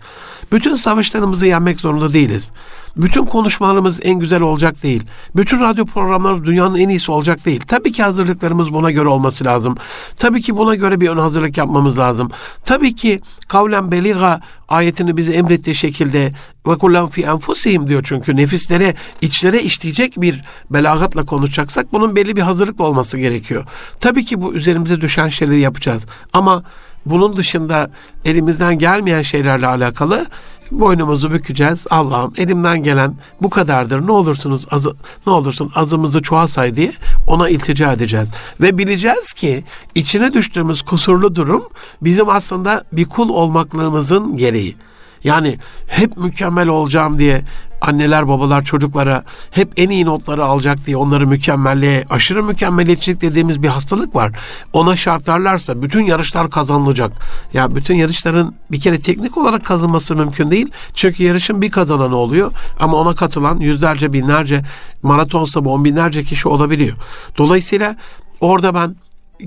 Bütün 0.53 0.77
savaşlarımızı 0.77 1.47
yenmek 1.47 1.81
zorunda 1.81 2.13
değiliz. 2.13 2.51
Bütün 2.97 3.25
konuşmalarımız 3.25 4.01
en 4.03 4.19
güzel 4.19 4.41
olacak 4.41 4.83
değil. 4.83 5.03
Bütün 5.37 5.61
radyo 5.61 5.85
programları 5.85 6.45
dünyanın 6.45 6.79
en 6.79 6.89
iyisi 6.89 7.13
olacak 7.13 7.47
değil. 7.47 7.61
Tabii 7.67 7.93
ki 7.93 8.03
hazırlıklarımız 8.03 8.73
buna 8.73 8.91
göre 8.91 9.09
olması 9.09 9.45
lazım. 9.45 9.77
Tabii 10.17 10.43
ki 10.43 10.57
buna 10.57 10.75
göre 10.75 11.01
bir 11.01 11.09
ön 11.09 11.19
hazırlık 11.19 11.59
yapmamız 11.59 11.99
lazım. 11.99 12.31
Tabii 12.65 12.95
ki 12.95 13.21
kavlen 13.49 13.91
beliga 13.91 14.41
ayetini 14.69 15.17
bize 15.17 15.33
emrettiği 15.33 15.77
şekilde 15.77 16.33
kullan 16.77 17.09
fi 17.09 17.23
enfusihim 17.23 17.89
diyor 17.89 18.03
çünkü 18.05 18.37
nefislere, 18.37 18.95
içlere 19.21 19.63
işleyecek 19.63 20.21
bir 20.21 20.43
belagatla 20.71 21.25
konuşacaksak 21.25 21.93
bunun 21.93 22.17
belli 22.17 22.37
bir 22.37 22.43
hazırlıkla 22.43 22.85
olması 22.85 23.19
gerekiyor. 23.19 23.65
Tabii 24.01 24.25
ki 24.25 24.41
bu 24.41 24.55
üzerimize 24.55 25.01
düşen 25.01 25.29
şeyleri 25.29 25.61
yapacağız. 25.61 26.07
Ama 26.33 26.63
bunun 27.07 27.37
dışında 27.37 27.91
elimizden 28.25 28.79
gelmeyen 28.79 29.23
şeylerle 29.23 29.67
alakalı 29.67 30.27
boynumuzu 30.71 31.33
bükeceğiz. 31.33 31.87
Allah'ım 31.91 32.33
elimden 32.37 32.83
gelen 32.83 33.15
bu 33.43 33.51
kadardır. 33.51 34.07
Ne 34.07 34.13
olursunuz 34.13 34.67
azı, 34.71 34.93
ne 35.27 35.33
olursun 35.33 35.71
azımızı 35.75 36.23
çoğalsay 36.23 36.77
diye 36.77 36.93
ona 37.27 37.49
iltica 37.49 37.93
edeceğiz. 37.93 38.29
Ve 38.61 38.79
bileceğiz 38.79 39.33
ki 39.33 39.65
içine 39.95 40.33
düştüğümüz 40.33 40.83
kusurlu 40.83 41.35
durum 41.35 41.69
bizim 42.03 42.29
aslında 42.29 42.85
bir 42.93 43.05
kul 43.05 43.29
olmaklığımızın 43.29 44.37
gereği. 44.37 44.77
Yani 45.25 45.59
hep 45.87 46.17
mükemmel 46.17 46.69
olacağım 46.69 47.19
diye 47.19 47.43
anneler 47.81 48.29
babalar 48.29 48.65
çocuklara 48.65 49.25
hep 49.51 49.73
en 49.77 49.91
iyi 49.91 50.05
notları 50.05 50.45
alacak 50.45 50.87
diye 50.87 50.97
onları 50.97 51.27
mükemmelliğe, 51.27 52.05
aşırı 52.11 52.43
mükemmeliyetçilik 52.43 53.21
dediğimiz 53.21 53.63
bir 53.63 53.69
hastalık 53.69 54.15
var. 54.15 54.33
Ona 54.73 54.97
şartlarlarsa 54.97 55.83
bütün 55.83 56.05
yarışlar 56.05 56.51
kazanılacak. 56.51 57.13
Ya 57.53 57.75
bütün 57.75 57.95
yarışların 57.95 58.55
bir 58.71 58.81
kere 58.81 58.99
teknik 58.99 59.39
olarak 59.39 59.65
kazanması 59.65 60.17
mümkün 60.17 60.51
değil. 60.51 60.73
Çünkü 60.95 61.23
yarışın 61.25 61.63
bir 61.63 61.71
kazananı 61.71 62.17
oluyor 62.17 62.53
ama 62.81 62.97
ona 62.97 63.15
katılan 63.15 63.59
yüzlerce 63.59 64.13
binlerce 64.13 64.63
maratonsa 65.03 65.65
bu 65.65 65.73
on 65.73 65.85
binlerce 65.85 66.25
kişi 66.25 66.49
olabiliyor. 66.49 66.97
Dolayısıyla 67.39 67.97
orada 68.41 68.75
ben 68.75 68.97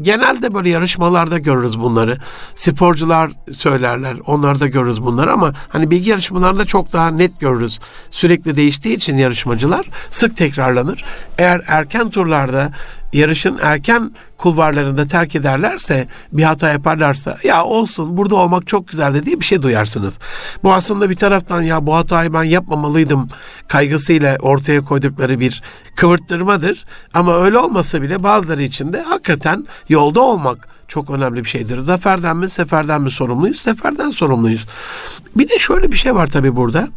genelde 0.02 0.54
böyle 0.54 0.70
yarışmalarda 0.70 1.38
görürüz 1.38 1.80
bunları. 1.80 2.18
Sporcular 2.56 3.32
söylerler. 3.58 4.18
Onlarda 4.26 4.68
görürüz 4.68 5.04
bunları 5.04 5.32
ama 5.34 5.54
hani 5.70 5.92
bilgi 5.92 6.10
yarışmalarında 6.10 6.66
çok 6.66 6.94
daha 6.94 7.12
net 7.12 7.40
görürüz. 7.40 7.80
Sürekli 8.12 8.56
değiştiği 8.58 8.96
için 8.96 9.18
yarışmacılar 9.18 9.86
sık 10.12 10.38
tekrarlanır. 10.38 11.04
Eğer 11.38 11.62
erken 11.68 12.10
turlarda 12.10 12.72
yarışın 13.14 13.60
erken 13.62 14.12
kulvarlarında 14.38 15.06
terk 15.06 15.36
ederlerse, 15.36 16.08
bir 16.32 16.44
hata 16.44 16.70
yaparlarsa 16.70 17.38
ya 17.44 17.64
olsun 17.64 18.18
burada 18.18 18.36
olmak 18.36 18.68
çok 18.68 18.88
güzel 18.88 19.26
diye 19.26 19.40
bir 19.40 19.46
şey 19.46 19.62
duyarsınız. 19.62 20.20
Bu 20.64 20.74
aslında 20.74 21.10
bir 21.10 21.16
taraftan 21.16 21.62
ya 21.62 21.86
bu 21.86 21.96
hatayı 21.96 22.34
ben 22.34 22.44
yapmamalıydım 22.44 23.30
kaygısıyla 23.68 24.38
ortaya 24.40 24.82
koydukları 24.82 25.40
bir 25.40 25.64
kıvırttırmadır. 25.96 26.86
Ama 27.14 27.36
öyle 27.36 27.58
olmasa 27.58 28.02
bile 28.02 28.24
bazıları 28.24 28.64
için 28.64 28.94
de 28.94 29.02
hakikaten 29.02 29.68
yolda 29.90 30.22
olmak 30.22 30.68
çok 30.88 31.10
önemli 31.10 31.44
bir 31.44 31.50
şeydir. 31.50 31.80
Zaferden 31.80 32.38
mi 32.38 32.50
seferden 32.50 33.02
mi 33.02 33.12
sorumluyuz? 33.12 33.62
Seferden 33.62 34.12
sorumluyuz. 34.12 34.66
Bir 35.36 35.50
de 35.50 35.60
şöyle 35.60 35.92
bir 35.92 35.98
şey 35.98 36.16
var 36.16 36.28
tabii 36.28 36.56
burada. 36.56 36.88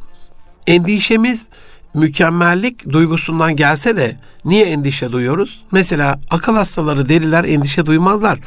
Endişemiz 0.66 1.48
mükemmellik 1.94 2.92
duygusundan 2.92 3.56
gelse 3.56 3.96
de 3.96 4.16
niye 4.44 4.64
endişe 4.64 5.12
duyuyoruz? 5.12 5.64
Mesela 5.72 6.20
akıl 6.30 6.56
hastaları, 6.56 7.08
deliler 7.08 7.44
endişe 7.44 7.86
duymazlar. 7.86 8.38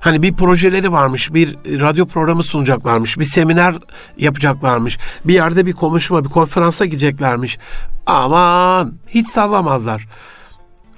Hani 0.00 0.22
bir 0.22 0.34
projeleri 0.34 0.92
varmış, 0.92 1.34
bir 1.34 1.56
radyo 1.80 2.06
programı 2.06 2.42
sunacaklarmış, 2.42 3.18
bir 3.18 3.24
seminer 3.24 3.74
yapacaklarmış, 4.18 4.98
bir 5.24 5.34
yerde 5.34 5.66
bir 5.66 5.72
konuşma, 5.72 6.24
bir 6.24 6.28
konferansa 6.28 6.84
gideceklermiş. 6.84 7.58
Aman 8.06 8.92
hiç 9.08 9.26
sallamazlar. 9.26 10.08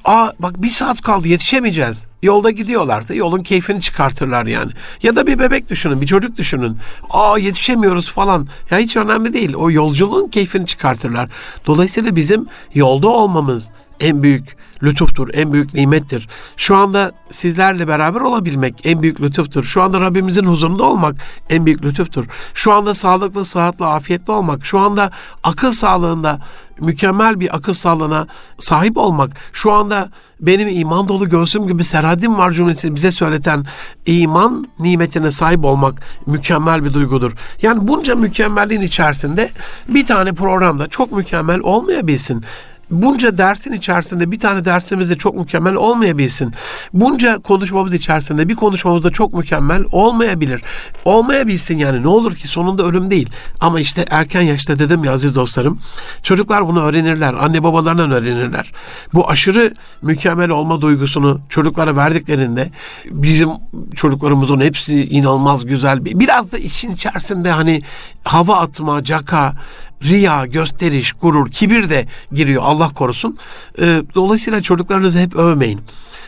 Aa 0.04 0.30
bak 0.38 0.62
bir 0.62 0.68
saat 0.68 1.02
kaldı 1.02 1.28
yetişemeyeceğiz. 1.28 2.11
Yolda 2.22 2.50
gidiyorlarsa 2.50 3.14
yolun 3.14 3.42
keyfini 3.42 3.80
çıkartırlar 3.80 4.46
yani. 4.46 4.72
Ya 5.02 5.16
da 5.16 5.26
bir 5.26 5.38
bebek 5.38 5.70
düşünün, 5.70 6.00
bir 6.00 6.06
çocuk 6.06 6.38
düşünün. 6.38 6.76
Aa 7.10 7.38
yetişemiyoruz 7.38 8.10
falan. 8.10 8.48
Ya 8.70 8.78
hiç 8.78 8.96
önemli 8.96 9.34
değil. 9.34 9.54
O 9.54 9.70
yolculuğun 9.70 10.28
keyfini 10.28 10.66
çıkartırlar. 10.66 11.30
Dolayısıyla 11.66 12.16
bizim 12.16 12.46
yolda 12.74 13.08
olmamız 13.08 13.68
en 14.00 14.22
büyük 14.22 14.56
lütuftur, 14.82 15.28
en 15.34 15.52
büyük 15.52 15.74
nimettir. 15.74 16.28
Şu 16.56 16.76
anda 16.76 17.12
sizlerle 17.30 17.88
beraber 17.88 18.20
olabilmek 18.20 18.86
en 18.86 19.02
büyük 19.02 19.20
lütuftur. 19.20 19.64
Şu 19.64 19.82
anda 19.82 20.00
Rabbimizin 20.00 20.44
huzurunda 20.44 20.84
olmak 20.84 21.14
en 21.50 21.66
büyük 21.66 21.84
lütuftur. 21.84 22.24
Şu 22.54 22.72
anda 22.72 22.94
sağlıklı, 22.94 23.44
sıhhatli, 23.44 23.84
afiyetli 23.84 24.32
olmak, 24.32 24.66
şu 24.66 24.78
anda 24.78 25.10
akıl 25.42 25.72
sağlığında 25.72 26.40
mükemmel 26.80 27.40
bir 27.40 27.56
akıl 27.56 27.74
sağlığına 27.74 28.26
sahip 28.58 28.96
olmak, 28.98 29.30
şu 29.52 29.72
anda 29.72 30.10
benim 30.40 30.68
iman 30.68 31.08
dolu 31.08 31.28
göğsüm 31.28 31.66
gibi 31.66 31.84
serhadim 31.84 32.38
var 32.38 32.52
cümlesini 32.52 32.94
bize 32.94 33.12
söyleten 33.12 33.66
iman 34.06 34.68
nimetine 34.78 35.32
sahip 35.32 35.64
olmak 35.64 36.02
mükemmel 36.26 36.84
bir 36.84 36.94
duygudur. 36.94 37.32
Yani 37.62 37.88
bunca 37.88 38.16
mükemmelliğin 38.16 38.80
içerisinde 38.80 39.50
bir 39.88 40.06
tane 40.06 40.32
programda 40.32 40.88
çok 40.88 41.12
mükemmel 41.12 41.60
olmayabilsin 41.60 42.44
bunca 42.92 43.38
dersin 43.38 43.72
içerisinde 43.72 44.30
bir 44.30 44.38
tane 44.38 44.64
dersimizde 44.64 45.14
çok 45.14 45.34
mükemmel 45.34 45.74
olmayabilsin. 45.74 46.52
Bunca 46.92 47.38
konuşmamız 47.38 47.92
içerisinde 47.92 48.48
bir 48.48 48.54
konuşmamızda 48.54 49.10
çok 49.10 49.34
mükemmel 49.34 49.84
olmayabilir. 49.92 50.62
Olmayabilsin 51.04 51.78
yani 51.78 52.02
ne 52.02 52.08
olur 52.08 52.34
ki 52.34 52.48
sonunda 52.48 52.82
ölüm 52.82 53.10
değil. 53.10 53.30
Ama 53.60 53.80
işte 53.80 54.04
erken 54.10 54.42
yaşta 54.42 54.78
dedim 54.78 55.04
ya 55.04 55.12
aziz 55.12 55.34
dostlarım 55.34 55.78
çocuklar 56.22 56.68
bunu 56.68 56.82
öğrenirler. 56.82 57.34
Anne 57.34 57.62
babalarından 57.62 58.10
öğrenirler. 58.10 58.72
Bu 59.14 59.30
aşırı 59.30 59.74
mükemmel 60.02 60.50
olma 60.50 60.80
duygusunu 60.80 61.40
çocuklara 61.48 61.96
verdiklerinde 61.96 62.70
bizim 63.10 63.50
çocuklarımızın 63.94 64.60
hepsi 64.60 65.04
inanılmaz 65.04 65.66
güzel. 65.66 66.04
Bir, 66.04 66.20
biraz 66.20 66.52
da 66.52 66.58
işin 66.58 66.92
içerisinde 66.92 67.50
hani 67.50 67.82
hava 68.24 68.56
atma, 68.56 69.04
caka, 69.04 69.54
riya, 70.04 70.46
gösteriş, 70.46 71.12
gurur, 71.12 71.50
kibir 71.50 71.90
de 71.90 72.06
giriyor 72.32 72.62
Allah 72.64 72.88
korusun. 72.88 73.38
Ee, 73.78 74.02
dolayısıyla 74.14 74.60
çocuklarınızı 74.60 75.18
hep 75.18 75.36
övmeyin. 75.36 75.80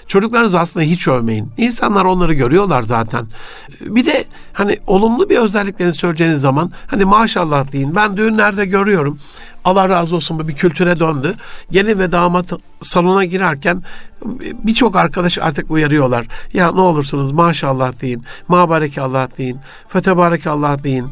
Çocuklarınızı 0.07 0.61
aslında 0.61 0.87
hiç 0.87 1.09
övmeyin. 1.09 1.53
İnsanlar 1.57 2.05
onları 2.05 2.35
görüyorlar 2.35 2.83
zaten. 2.83 3.27
Bir 3.81 4.07
de 4.07 4.25
hani 4.53 4.79
olumlu 4.87 5.31
bir 5.31 5.37
özelliklerini 5.37 5.95
söyleyeceğiniz 5.95 6.41
zaman 6.41 6.73
hani 6.87 7.05
maşallah 7.05 7.73
deyin. 7.73 7.97
Ben 7.97 8.17
düğünlerde 8.17 8.67
görüyorum. 8.67 9.19
Allah 9.65 9.89
razı 9.89 10.17
olsun 10.17 10.39
bu 10.39 10.49
bir 10.49 10.55
kültüre 10.55 11.01
döndü. 11.01 11.35
Gelin 11.71 11.99
ve 11.99 12.13
damat 12.13 12.53
salona 12.83 13.25
girerken 13.25 13.83
birçok 14.65 14.97
arkadaş 14.97 15.39
artık 15.39 15.71
uyarıyorlar. 15.71 16.27
Ya 16.53 16.73
ne 16.73 16.81
olursunuz 16.81 17.33
maşallah 17.33 18.01
deyin, 18.01 18.25
mabarekallah 18.49 19.39
deyin, 19.39 19.59
fetebarekallah 19.89 20.85
deyin. 20.85 21.07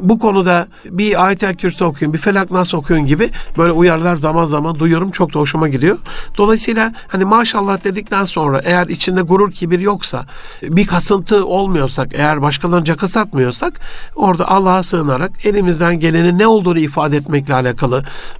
Bu 0.00 0.18
konuda 0.18 0.66
bir 0.84 1.26
ayet-el 1.26 1.54
kürsü 1.54 1.84
okuyun, 1.84 2.14
bir 2.14 2.18
felak 2.18 2.50
nas 2.50 2.74
okuyun 2.74 3.06
gibi 3.06 3.30
böyle 3.58 3.72
uyarılar 3.72 4.16
zaman 4.16 4.46
zaman 4.46 4.78
duyuyorum. 4.78 5.10
Çok 5.10 5.34
da 5.34 5.38
hoşuma 5.38 5.68
gidiyor. 5.68 5.98
Dolayısıyla 6.36 6.92
hani 7.08 7.24
maşallah 7.24 7.84
dedikten 7.84 8.24
sonra 8.24 8.60
eğer 8.64 8.86
içinde 8.86 9.22
gurur 9.22 9.52
kibir 9.52 9.78
yoksa, 9.78 10.24
bir 10.62 10.86
kasıntı 10.86 11.46
olmuyorsak, 11.46 12.08
eğer 12.14 12.42
başkalarına 12.42 12.84
caka 12.84 13.08
satmıyorsak 13.08 13.80
orada 14.16 14.50
Allah'a 14.50 14.82
sığınarak 14.82 15.46
elimizden 15.46 16.00
gelenin 16.00 16.38
ne 16.38 16.46
olduğunu 16.46 16.78
ifade 16.78 17.16
etmekle 17.16 17.54
alakalı. 17.54 17.81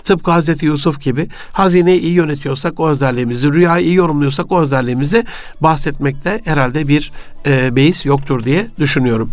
Tıpkı 0.04 0.30
Hazreti 0.30 0.66
Yusuf 0.66 1.00
gibi 1.00 1.28
hazineyi 1.52 2.00
iyi 2.00 2.12
yönetiyorsak 2.12 2.80
o 2.80 2.88
özelliğimizi, 2.88 3.52
rüyayı 3.52 3.86
iyi 3.86 3.94
yorumluyorsak 3.94 4.52
o 4.52 4.60
özelliğimizi 4.60 5.24
bahsetmekte 5.60 6.40
herhalde 6.44 6.88
bir 6.88 7.12
e, 7.46 7.76
beis 7.76 8.04
yoktur 8.04 8.44
diye 8.44 8.66
düşünüyorum. 8.78 9.30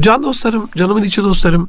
Can 0.00 0.22
dostlarım, 0.22 0.68
canımın 0.76 1.02
içi 1.02 1.22
dostlarım, 1.22 1.68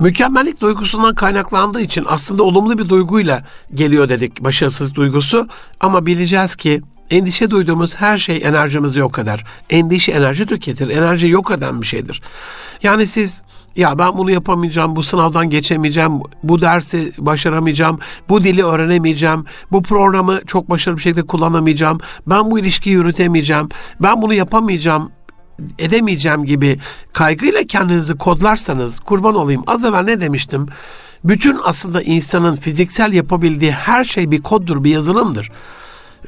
mükemmellik 0.00 0.60
duygusundan 0.60 1.14
kaynaklandığı 1.14 1.80
için 1.80 2.04
aslında 2.08 2.42
olumlu 2.42 2.78
bir 2.78 2.88
duyguyla 2.88 3.42
geliyor 3.74 4.08
dedik 4.08 4.44
başarısız 4.44 4.94
duygusu 4.94 5.48
ama 5.80 6.06
bileceğiz 6.06 6.56
ki 6.56 6.82
endişe 7.10 7.50
duyduğumuz 7.50 7.96
her 7.96 8.18
şey 8.18 8.40
enerjimizi 8.44 8.98
yok 8.98 9.18
eder. 9.18 9.44
Endişe 9.70 10.12
enerji 10.12 10.46
tüketir, 10.46 10.88
enerji 10.88 11.28
yok 11.28 11.50
eden 11.50 11.82
bir 11.82 11.86
şeydir. 11.86 12.22
Yani 12.82 13.06
siz 13.06 13.42
ya 13.76 13.98
ben 13.98 14.18
bunu 14.18 14.30
yapamayacağım, 14.30 14.96
bu 14.96 15.02
sınavdan 15.02 15.50
geçemeyeceğim, 15.50 16.20
bu 16.42 16.60
dersi 16.60 17.12
başaramayacağım, 17.18 17.98
bu 18.28 18.44
dili 18.44 18.64
öğrenemeyeceğim, 18.64 19.44
bu 19.72 19.82
programı 19.82 20.40
çok 20.46 20.70
başarılı 20.70 20.98
bir 20.98 21.02
şekilde 21.02 21.26
kullanamayacağım, 21.26 21.98
ben 22.26 22.50
bu 22.50 22.58
ilişkiyi 22.58 22.92
yürütemeyeceğim, 22.92 23.68
ben 24.02 24.22
bunu 24.22 24.34
yapamayacağım 24.34 25.10
edemeyeceğim 25.78 26.44
gibi 26.44 26.78
kaygıyla 27.12 27.62
kendinizi 27.62 28.14
kodlarsanız 28.14 29.00
kurban 29.00 29.34
olayım. 29.34 29.64
Az 29.66 29.84
evvel 29.84 30.04
ne 30.04 30.20
demiştim? 30.20 30.66
Bütün 31.24 31.60
aslında 31.64 32.02
insanın 32.02 32.56
fiziksel 32.56 33.12
yapabildiği 33.12 33.72
her 33.72 34.04
şey 34.04 34.30
bir 34.30 34.42
koddur, 34.42 34.84
bir 34.84 34.90
yazılımdır. 34.90 35.50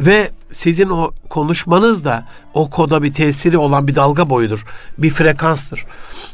Ve 0.00 0.31
sizin 0.52 0.88
o 0.88 1.11
konuşmanız 1.28 2.05
da 2.05 2.26
o 2.55 2.71
koda 2.71 3.02
bir 3.02 3.14
tesiri 3.14 3.59
olan 3.59 3.88
bir 3.88 3.97
dalga 3.97 4.31
boyudur, 4.31 4.64
bir 4.99 5.11
frekanstır. 5.11 5.87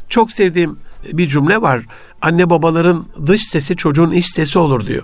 Çok 0.09 0.31
sevdiğim 0.31 0.77
bir 1.13 1.27
cümle 1.27 1.61
var. 1.61 1.81
Anne 2.21 2.49
babaların 2.49 3.05
dış 3.25 3.43
sesi 3.43 3.75
çocuğun 3.75 4.11
iç 4.11 4.25
sesi 4.25 4.59
olur 4.59 4.87
diyor. 4.87 5.03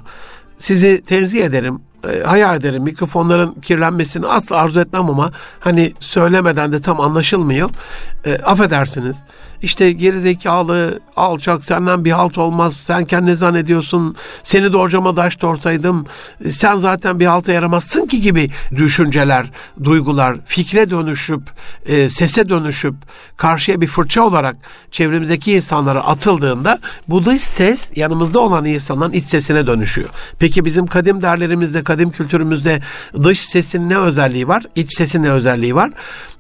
Sizi 0.58 1.02
tenzih 1.02 1.46
ederim 1.46 1.80
e, 2.10 2.24
hayal 2.24 2.58
ederim 2.58 2.84
mikrofonların 2.84 3.54
kirlenmesini 3.62 4.28
asla 4.28 4.58
arzu 4.58 4.80
etmem 4.80 5.10
ama 5.10 5.32
hani 5.60 5.94
söylemeden 6.00 6.72
de 6.72 6.82
tam 6.82 7.02
anlaşılmıyor. 7.02 7.70
E, 8.26 8.36
affedersiniz. 8.36 9.18
İşte 9.62 9.92
gerizekalı, 9.92 11.00
alçak, 11.16 11.66
senden 11.66 12.06
bir 12.06 12.12
halt 12.12 12.38
olmaz. 12.38 12.76
Sen 12.76 13.06
kendini 13.06 13.36
zannediyorsun. 13.36 14.16
Seni 14.44 14.74
doğurcama 14.74 15.16
daş 15.16 15.36
torsaydım. 15.36 16.06
Sen 16.50 16.80
zaten 16.80 17.20
bir 17.20 17.26
halta 17.26 17.52
yaramazsın 17.52 18.08
ki 18.08 18.22
gibi 18.22 18.50
düşünceler, 18.76 19.52
duygular, 19.84 20.38
fikre 20.46 20.90
dönüşüp, 20.90 21.42
e, 21.86 22.10
sese 22.10 22.50
dönüşüp, 22.50 22.96
karşıya 23.38 23.82
bir 23.82 23.88
fırça 23.88 24.22
olarak 24.22 24.56
çevremizdeki 24.92 25.54
insanlara 25.54 26.08
atıldığında 26.08 26.80
bu 27.08 27.26
dış 27.26 27.44
ses 27.44 27.92
yanımızda 27.96 28.40
olan 28.40 28.66
insanların 28.66 29.12
iç 29.12 29.26
sesine 29.26 29.68
dönüşüyor. 29.68 30.10
Peki 30.40 30.66
bizim 30.66 30.88
kadim 30.88 31.22
derlerimizde, 31.22 31.84
kadim 31.84 32.12
kültürümüzde 32.12 32.80
dış 33.24 33.46
sesin 33.46 33.90
ne 33.90 33.98
özelliği 33.98 34.48
var? 34.48 34.64
İç 34.76 34.94
sesin 34.94 35.24
ne 35.24 35.32
özelliği 35.32 35.76
var? 35.76 35.92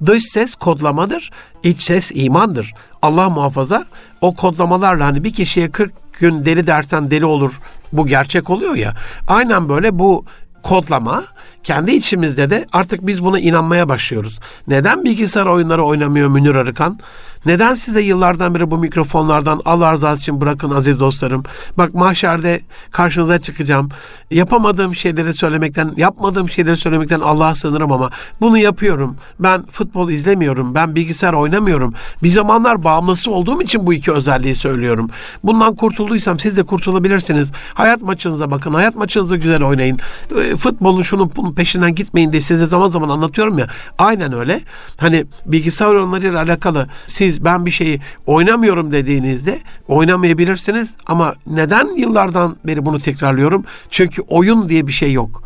Dış 0.05 0.23
ses 0.23 0.55
kodlamadır, 0.55 1.31
iç 1.63 1.81
ses 1.81 2.11
imandır. 2.15 2.73
Allah 3.01 3.29
muhafaza 3.29 3.85
o 4.21 4.35
kodlamalarla 4.35 5.05
hani 5.05 5.23
bir 5.23 5.33
kişiye 5.33 5.71
40 5.71 5.93
gün 6.19 6.45
deli 6.45 6.67
dersen 6.67 7.11
deli 7.11 7.25
olur. 7.25 7.59
Bu 7.93 8.07
gerçek 8.07 8.49
oluyor 8.49 8.75
ya. 8.75 8.93
Aynen 9.27 9.69
böyle 9.69 9.99
bu 9.99 10.25
kodlama 10.63 11.23
kendi 11.63 11.91
içimizde 11.91 12.49
de 12.49 12.65
artık 12.73 13.07
biz 13.07 13.23
buna 13.23 13.39
inanmaya 13.39 13.89
başlıyoruz. 13.89 14.39
Neden 14.67 15.05
bilgisayar 15.05 15.45
oyunları 15.45 15.83
oynamıyor 15.83 16.29
Münir 16.29 16.55
Arıkan? 16.55 16.99
Neden 17.45 17.73
size 17.73 18.01
yıllardan 18.01 18.55
beri 18.55 18.71
bu 18.71 18.77
mikrofonlardan 18.77 19.61
Allah 19.65 19.91
razı 19.91 20.13
için 20.17 20.41
bırakın 20.41 20.71
aziz 20.71 20.99
dostlarım. 20.99 21.43
Bak 21.77 21.93
mahşerde 21.93 22.61
karşınıza 22.91 23.39
çıkacağım. 23.39 23.89
Yapamadığım 24.31 24.95
şeyleri 24.95 25.33
söylemekten, 25.33 25.93
yapmadığım 25.97 26.49
şeyleri 26.49 26.77
söylemekten 26.77 27.19
Allah'a 27.19 27.55
sığınırım 27.55 27.91
ama 27.91 28.09
bunu 28.41 28.57
yapıyorum. 28.57 29.15
Ben 29.39 29.65
futbol 29.65 30.09
izlemiyorum. 30.09 30.75
Ben 30.75 30.95
bilgisayar 30.95 31.33
oynamıyorum. 31.33 31.93
Bir 32.23 32.29
zamanlar 32.29 32.83
bağımlısı 32.83 33.31
olduğum 33.31 33.61
için 33.61 33.87
bu 33.87 33.93
iki 33.93 34.11
özelliği 34.11 34.55
söylüyorum. 34.55 35.09
Bundan 35.43 35.75
kurtulduysam 35.75 36.39
siz 36.39 36.57
de 36.57 36.63
kurtulabilirsiniz. 36.63 37.51
Hayat 37.73 38.01
maçınıza 38.01 38.51
bakın. 38.51 38.73
Hayat 38.73 38.95
maçınızı 38.95 39.37
güzel 39.37 39.63
oynayın. 39.63 39.99
E, 40.41 40.55
futbolun 40.55 41.01
şunun 41.01 41.31
bunun 41.35 41.53
peşinden 41.53 41.95
gitmeyin 41.95 42.31
diye 42.31 42.41
size 42.41 42.65
zaman 42.65 42.87
zaman 42.87 43.09
anlatıyorum 43.09 43.59
ya. 43.59 43.67
Aynen 43.97 44.33
öyle. 44.33 44.61
Hani 44.97 45.25
bilgisayar 45.45 45.93
oyunlarıyla 45.93 46.41
alakalı 46.41 46.87
siz 47.07 47.30
ben 47.39 47.65
bir 47.65 47.71
şeyi 47.71 47.99
oynamıyorum 48.25 48.91
dediğinizde 48.91 49.59
oynamayabilirsiniz 49.87 50.95
ama 51.07 51.35
neden 51.47 51.97
yıllardan 51.97 52.57
beri 52.65 52.85
bunu 52.85 52.99
tekrarlıyorum? 52.99 53.65
Çünkü 53.89 54.21
oyun 54.21 54.69
diye 54.69 54.87
bir 54.87 54.91
şey 54.91 55.11
yok. 55.13 55.43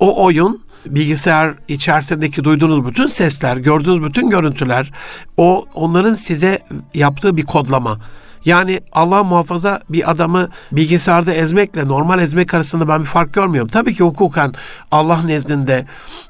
O 0.00 0.24
oyun 0.24 0.64
bilgisayar 0.86 1.54
içerisindeki 1.68 2.44
duyduğunuz 2.44 2.86
bütün 2.86 3.06
sesler, 3.06 3.56
gördüğünüz 3.56 4.02
bütün 4.02 4.30
görüntüler 4.30 4.92
o 5.36 5.66
onların 5.74 6.14
size 6.14 6.58
yaptığı 6.94 7.36
bir 7.36 7.42
kodlama. 7.42 7.98
Yani 8.44 8.80
Allah 8.92 9.24
muhafaza 9.24 9.80
bir 9.88 10.10
adamı 10.10 10.48
bilgisayarda 10.72 11.32
ezmekle 11.32 11.88
normal 11.88 12.18
ezmek 12.18 12.54
arasında 12.54 12.88
ben 12.88 13.00
bir 13.00 13.06
fark 13.06 13.34
görmüyorum. 13.34 13.68
Tabii 13.68 13.94
ki 13.94 14.04
hukuken 14.04 14.52
Allah 14.90 15.22
nezdinde 15.22 15.84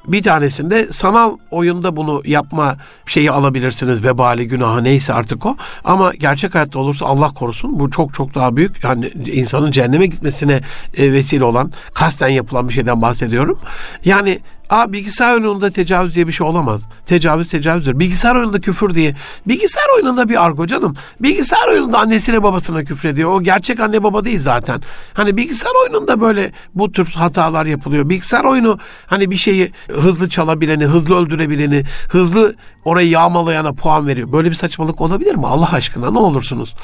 bir 0.07 0.23
tanesinde 0.23 0.93
sanal 0.93 1.37
oyunda 1.51 1.95
bunu 1.95 2.21
yapma 2.25 2.75
şeyi 3.05 3.31
alabilirsiniz. 3.31 4.03
Vebali 4.03 4.47
günahı 4.47 4.83
neyse 4.83 5.13
artık 5.13 5.45
o. 5.45 5.57
Ama 5.83 6.11
gerçek 6.19 6.55
hayatta 6.55 6.79
olursa 6.79 7.05
Allah 7.05 7.29
korusun 7.29 7.79
bu 7.79 7.91
çok 7.91 8.13
çok 8.13 8.35
daha 8.35 8.55
büyük. 8.55 8.83
Yani 8.83 9.11
insanın 9.25 9.71
cehenneme 9.71 10.05
gitmesine 10.05 10.61
e, 10.97 11.13
vesile 11.13 11.43
olan 11.43 11.71
kasten 11.93 12.27
yapılan 12.27 12.69
bir 12.69 12.73
şeyden 12.73 13.01
bahsediyorum. 13.01 13.59
Yani 14.05 14.39
Aa 14.69 14.93
bilgisayar 14.93 15.33
oyununda 15.33 15.69
tecavüz 15.69 16.15
diye 16.15 16.27
bir 16.27 16.31
şey 16.31 16.47
olamaz. 16.47 16.81
Tecavüz 17.05 17.49
tecavüzdür. 17.49 17.99
Bilgisayar 17.99 18.35
oyununda 18.35 18.61
küfür 18.61 18.95
diye. 18.95 19.15
Bilgisayar 19.47 19.95
oyununda 19.95 20.29
bir 20.29 20.45
argo 20.45 20.67
canım. 20.67 20.95
Bilgisayar 21.19 21.67
oyununda 21.67 21.99
annesine 21.99 22.43
babasına 22.43 22.83
küfrediyor. 22.83 23.31
O 23.31 23.41
gerçek 23.41 23.79
anne 23.79 24.03
baba 24.03 24.23
değil 24.23 24.39
zaten. 24.39 24.81
Hani 25.13 25.37
bilgisayar 25.37 25.73
oyununda 25.83 26.21
böyle 26.21 26.51
bu 26.75 26.91
tür 26.91 27.05
hatalar 27.05 27.65
yapılıyor. 27.65 28.09
Bilgisayar 28.09 28.43
oyunu 28.43 28.79
hani 29.07 29.31
bir 29.31 29.37
şeyi 29.37 29.71
hızlı 29.87 30.29
çalabileni, 30.29 30.85
hızlı 30.85 31.15
öldürebileni, 31.15 31.83
hızlı 32.09 32.55
orayı 32.85 33.09
yağmalayana 33.09 33.73
puan 33.73 34.07
veriyor. 34.07 34.31
Böyle 34.31 34.49
bir 34.49 34.55
saçmalık 34.55 35.01
olabilir 35.01 35.35
mi? 35.35 35.47
Allah 35.47 35.73
aşkına 35.73 36.11
ne 36.11 36.19
olursunuz? 36.19 36.75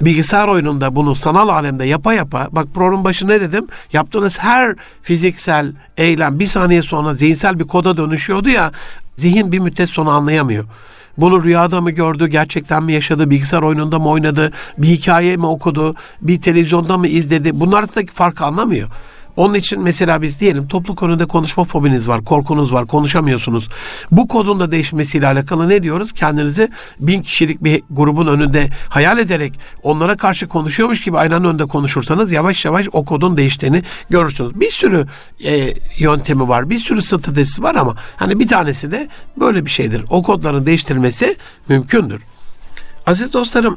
Bilgisayar 0.00 0.48
oyununda 0.48 0.96
bunu 0.96 1.14
sanal 1.14 1.48
alemde 1.48 1.84
yapa 1.84 2.14
yapa 2.14 2.48
bak 2.52 2.66
program 2.74 3.04
başı 3.04 3.28
ne 3.28 3.40
dedim? 3.40 3.66
Yaptığınız 3.92 4.38
her 4.38 4.74
fiziksel 5.02 5.72
eylem 5.96 6.38
bir 6.38 6.46
saniye 6.46 6.82
sonra 6.82 7.14
zihinsel 7.14 7.58
bir 7.58 7.64
koda 7.64 7.96
dönüşüyordu 7.96 8.48
ya 8.48 8.72
zihin 9.16 9.52
bir 9.52 9.58
müddet 9.58 9.90
sonra 9.90 10.10
anlayamıyor. 10.10 10.64
Bunu 11.18 11.44
rüyada 11.44 11.80
mı 11.80 11.90
gördü, 11.90 12.26
gerçekten 12.26 12.82
mi 12.82 12.92
yaşadı, 12.92 13.30
bilgisayar 13.30 13.62
oyununda 13.62 13.98
mı 13.98 14.08
oynadı, 14.08 14.52
bir 14.78 14.88
hikaye 14.88 15.36
mi 15.36 15.46
okudu, 15.46 15.94
bir 16.22 16.40
televizyonda 16.40 16.98
mı 16.98 17.08
izledi? 17.08 17.60
Bunlar 17.60 17.78
arasındaki 17.78 18.12
farkı 18.12 18.44
anlamıyor. 18.44 18.88
Onun 19.36 19.54
için 19.54 19.82
mesela 19.82 20.22
biz 20.22 20.40
diyelim 20.40 20.68
toplu 20.68 20.94
konuda 20.94 21.26
konuşma 21.26 21.64
fobiniz 21.64 22.08
var, 22.08 22.24
korkunuz 22.24 22.72
var, 22.72 22.86
konuşamıyorsunuz. 22.86 23.68
Bu 24.10 24.28
kodun 24.28 24.60
da 24.60 24.72
değişmesiyle 24.72 25.26
alakalı 25.26 25.68
ne 25.68 25.82
diyoruz? 25.82 26.12
Kendinizi 26.12 26.68
bin 27.00 27.22
kişilik 27.22 27.64
bir 27.64 27.82
grubun 27.90 28.26
önünde 28.26 28.68
hayal 28.88 29.18
ederek 29.18 29.60
onlara 29.82 30.16
karşı 30.16 30.48
konuşuyormuş 30.48 31.00
gibi 31.00 31.18
aynanın 31.18 31.44
önünde 31.44 31.64
konuşursanız 31.64 32.32
yavaş 32.32 32.64
yavaş 32.64 32.86
o 32.92 33.04
kodun 33.04 33.36
değiştiğini 33.36 33.82
görürsünüz. 34.10 34.60
Bir 34.60 34.70
sürü 34.70 35.06
e, 35.44 35.74
yöntemi 35.98 36.48
var, 36.48 36.70
bir 36.70 36.78
sürü 36.78 37.02
stratejisi 37.02 37.62
var 37.62 37.74
ama 37.74 37.96
hani 38.16 38.40
bir 38.40 38.48
tanesi 38.48 38.92
de 38.92 39.08
böyle 39.36 39.64
bir 39.64 39.70
şeydir. 39.70 40.04
O 40.10 40.22
kodların 40.22 40.66
değiştirilmesi 40.66 41.36
mümkündür. 41.68 42.22
Aziz 43.06 43.32
dostlarım, 43.32 43.76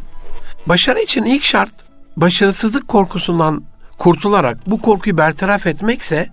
başarı 0.66 1.00
için 1.00 1.24
ilk 1.24 1.44
şart 1.44 1.72
başarısızlık 2.18 2.88
korkusundan 2.88 3.64
kurtularak 3.98 4.58
bu 4.68 4.80
korkuyu 4.80 5.18
bertaraf 5.18 5.68
etmekse 5.68 6.28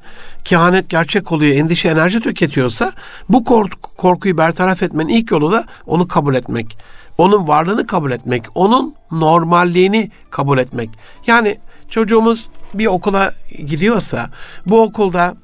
kehanet 0.45 0.89
gerçek 0.89 1.33
oluyor, 1.33 1.57
endişe 1.57 1.89
enerji 1.89 2.21
tüketiyorsa 2.21 2.93
bu 3.29 3.45
korku, 3.45 3.97
korkuyu 3.97 4.39
bertaraf 4.39 4.83
etmenin 4.83 5.09
ilk 5.09 5.31
yolu 5.31 5.53
da 5.53 5.65
onu 5.87 6.09
kabul 6.09 6.35
etmek. 6.35 6.79
Onun 7.19 7.49
varlığını 7.49 7.87
kabul 7.87 8.11
etmek, 8.11 8.45
onun 8.55 8.95
normalliğini 9.11 10.11
kabul 10.31 10.59
etmek. 10.59 10.91
Yani 11.27 11.59
çocuğumuz 11.91 12.49
bir 12.75 12.87
okula 12.87 13.35
gidiyorsa 13.67 14.31
bu 14.67 14.83
okulda 14.83 15.35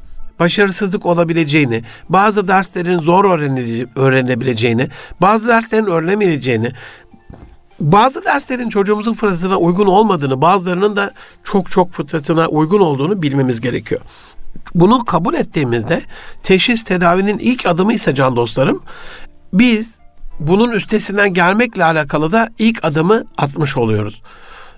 başarısızlık 0.41 1.07
olabileceğini, 1.07 1.83
bazı 2.09 2.49
derslerin 2.49 2.99
zor 2.99 3.25
öğrenebileceğini, 3.97 4.89
bazı 5.21 5.49
derslerin 5.49 5.87
öğrenemeyeceğini, 5.87 6.73
bazı 7.81 8.25
derslerin 8.25 8.69
çocuğumuzun 8.69 9.13
fıtratına 9.13 9.57
uygun 9.57 9.87
olmadığını, 9.87 10.41
bazılarının 10.41 10.97
da 10.97 11.11
çok 11.45 11.71
çok 11.71 11.93
fıtratına 11.93 12.47
uygun 12.47 12.81
olduğunu 12.81 13.23
bilmemiz 13.23 13.61
gerekiyor. 13.61 14.01
Bunu 14.75 15.05
kabul 15.05 15.35
ettiğimizde 15.35 16.03
teşhis 16.43 16.85
tedavinin 16.85 17.39
ilk 17.39 17.67
adımı 17.67 17.93
ise 17.93 18.15
can 18.15 18.37
dostlarım, 18.37 18.83
biz 19.53 19.99
bunun 20.41 20.71
üstesinden 20.71 21.35
gelmekle 21.35 21.85
alakalı 21.85 22.33
da 22.33 22.49
ilk 22.59 22.85
adımı 22.85 23.25
atmış 23.39 23.77
oluyoruz. 23.77 24.23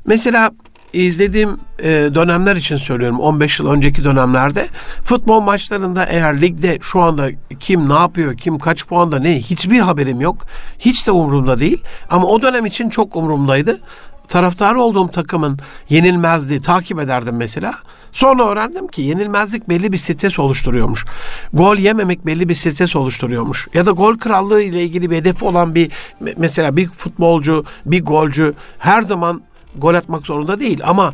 Mesela 0.07 0.51
izlediğim 0.93 1.57
e, 1.79 1.89
dönemler 1.91 2.57
için 2.57 2.77
söylüyorum 2.77 3.21
15 3.21 3.61
yıl 3.61 3.67
önceki 3.67 4.05
dönemlerde 4.05 4.67
futbol 5.05 5.41
maçlarında 5.41 6.05
eğer 6.05 6.41
ligde 6.41 6.79
şu 6.83 7.01
anda 7.01 7.31
kim 7.61 7.89
ne 7.89 7.95
yapıyor, 7.95 8.37
kim 8.37 8.59
kaç 8.59 8.87
puanda 8.87 9.19
ne 9.19 9.39
hiçbir 9.39 9.81
haberim 9.81 10.21
yok. 10.21 10.47
Hiç 10.79 11.07
de 11.07 11.11
umurumda 11.11 11.61
değil 11.61 11.83
ama 12.11 12.27
o 12.27 12.43
dönem 12.43 12.67
için 12.67 12.91
çok 12.91 13.17
umurumdaydı. 13.17 13.81
Taraftarı 14.29 14.81
olduğum 14.81 15.09
takımın 15.09 15.59
yenilmezliği 15.89 16.61
takip 16.61 17.01
ederdim 17.01 17.37
mesela. 17.37 17.75
Sonra 18.13 18.47
öğrendim 18.47 18.89
ki 18.89 19.03
yenilmezlik 19.03 19.69
belli 19.69 19.93
bir 19.93 19.99
stres 19.99 20.39
oluşturuyormuş. 20.39 21.05
Gol 21.53 21.77
yememek 21.77 22.27
belli 22.27 22.49
bir 22.49 22.55
stres 22.55 22.97
oluşturuyormuş. 22.97 23.69
Ya 23.75 23.87
da 23.87 23.91
gol 23.91 24.19
krallığı 24.19 24.63
ile 24.63 24.83
ilgili 24.83 25.11
bir 25.11 25.17
hedefi 25.17 25.45
olan 25.45 25.75
bir 25.75 25.93
mesela 26.37 26.77
bir 26.77 26.87
futbolcu, 26.87 27.65
bir 27.87 28.05
golcü 28.05 28.55
her 28.79 29.03
zaman 29.03 29.43
gol 29.77 29.95
atmak 29.95 30.27
zorunda 30.27 30.61
değil 30.61 30.81
ama 30.85 31.13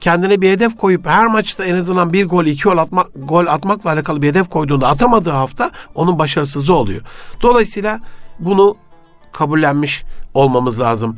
kendine 0.00 0.40
bir 0.40 0.50
hedef 0.50 0.76
koyup 0.76 1.06
her 1.06 1.26
maçta 1.26 1.64
en 1.64 1.76
azından 1.76 2.12
bir 2.12 2.26
gol, 2.26 2.44
iki 2.44 2.62
gol, 2.62 2.78
atmak, 2.78 3.06
gol 3.14 3.46
atmakla 3.46 3.90
alakalı 3.92 4.22
bir 4.22 4.28
hedef 4.28 4.48
koyduğunda 4.48 4.88
atamadığı 4.88 5.30
hafta 5.30 5.70
onun 5.94 6.18
başarısızlığı 6.18 6.74
oluyor. 6.74 7.00
Dolayısıyla 7.42 8.00
bunu 8.38 8.76
kabullenmiş 9.32 10.04
olmamız 10.34 10.80
lazım. 10.80 11.16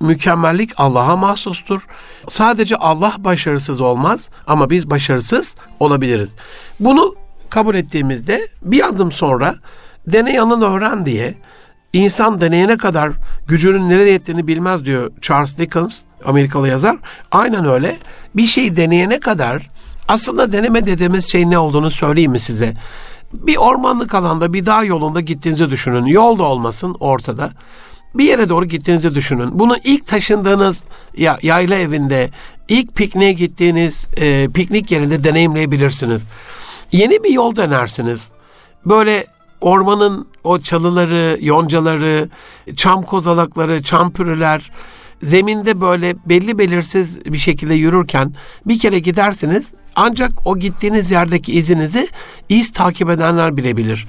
Mükemmellik 0.00 0.70
Allah'a 0.76 1.16
mahsustur. 1.16 1.86
Sadece 2.28 2.76
Allah 2.76 3.12
başarısız 3.18 3.80
olmaz 3.80 4.28
ama 4.46 4.70
biz 4.70 4.90
başarısız 4.90 5.56
olabiliriz. 5.80 6.36
Bunu 6.80 7.14
kabul 7.50 7.74
ettiğimizde 7.74 8.48
bir 8.62 8.88
adım 8.88 9.12
sonra 9.12 9.54
deney 10.06 10.34
yanın 10.34 10.62
öğren 10.62 11.06
diye 11.06 11.34
İnsan 11.94 12.40
deneyene 12.40 12.76
kadar 12.76 13.12
gücünün 13.46 13.88
nereye 13.88 14.12
yettiğini 14.12 14.46
bilmez 14.46 14.84
diyor 14.84 15.10
Charles 15.20 15.58
Dickens, 15.58 16.00
Amerikalı 16.24 16.68
yazar. 16.68 16.96
Aynen 17.30 17.64
öyle. 17.64 17.96
Bir 18.36 18.46
şey 18.46 18.76
deneyene 18.76 19.20
kadar 19.20 19.70
aslında 20.08 20.52
deneme 20.52 20.86
dediğimiz 20.86 21.32
şey 21.32 21.50
ne 21.50 21.58
olduğunu 21.58 21.90
söyleyeyim 21.90 22.32
mi 22.32 22.38
size? 22.38 22.74
Bir 23.32 23.56
ormanlık 23.56 24.14
alanda 24.14 24.52
bir 24.52 24.66
dağ 24.66 24.84
yolunda 24.84 25.20
gittiğinizi 25.20 25.70
düşünün. 25.70 26.06
Yol 26.06 26.38
da 26.38 26.42
olmasın 26.42 26.96
ortada. 27.00 27.50
Bir 28.14 28.24
yere 28.24 28.48
doğru 28.48 28.64
gittiğinizi 28.64 29.14
düşünün. 29.14 29.58
Bunu 29.58 29.76
ilk 29.84 30.06
taşındığınız 30.06 30.84
ya, 31.16 31.38
yayla 31.42 31.76
evinde, 31.76 32.30
ilk 32.68 32.94
pikniğe 32.94 33.32
gittiğiniz 33.32 34.06
e, 34.16 34.48
piknik 34.54 34.92
yerinde 34.92 35.24
deneyimleyebilirsiniz. 35.24 36.22
Yeni 36.92 37.24
bir 37.24 37.30
yol 37.30 37.56
denersiniz. 37.56 38.30
Böyle 38.86 39.26
ormanın 39.64 40.26
o 40.44 40.58
çalıları, 40.58 41.38
yoncaları, 41.40 42.28
çam 42.76 43.02
kozalakları, 43.02 43.82
çam 43.82 44.12
pürüler, 44.12 44.70
zeminde 45.22 45.80
böyle 45.80 46.14
belli 46.26 46.58
belirsiz 46.58 47.24
bir 47.24 47.38
şekilde 47.38 47.74
yürürken 47.74 48.34
bir 48.66 48.78
kere 48.78 48.98
gidersiniz 48.98 49.66
ancak 49.96 50.46
o 50.46 50.58
gittiğiniz 50.58 51.10
yerdeki 51.10 51.52
izinizi 51.52 52.08
iz 52.48 52.72
takip 52.72 53.10
edenler 53.10 53.56
bilebilir. 53.56 54.06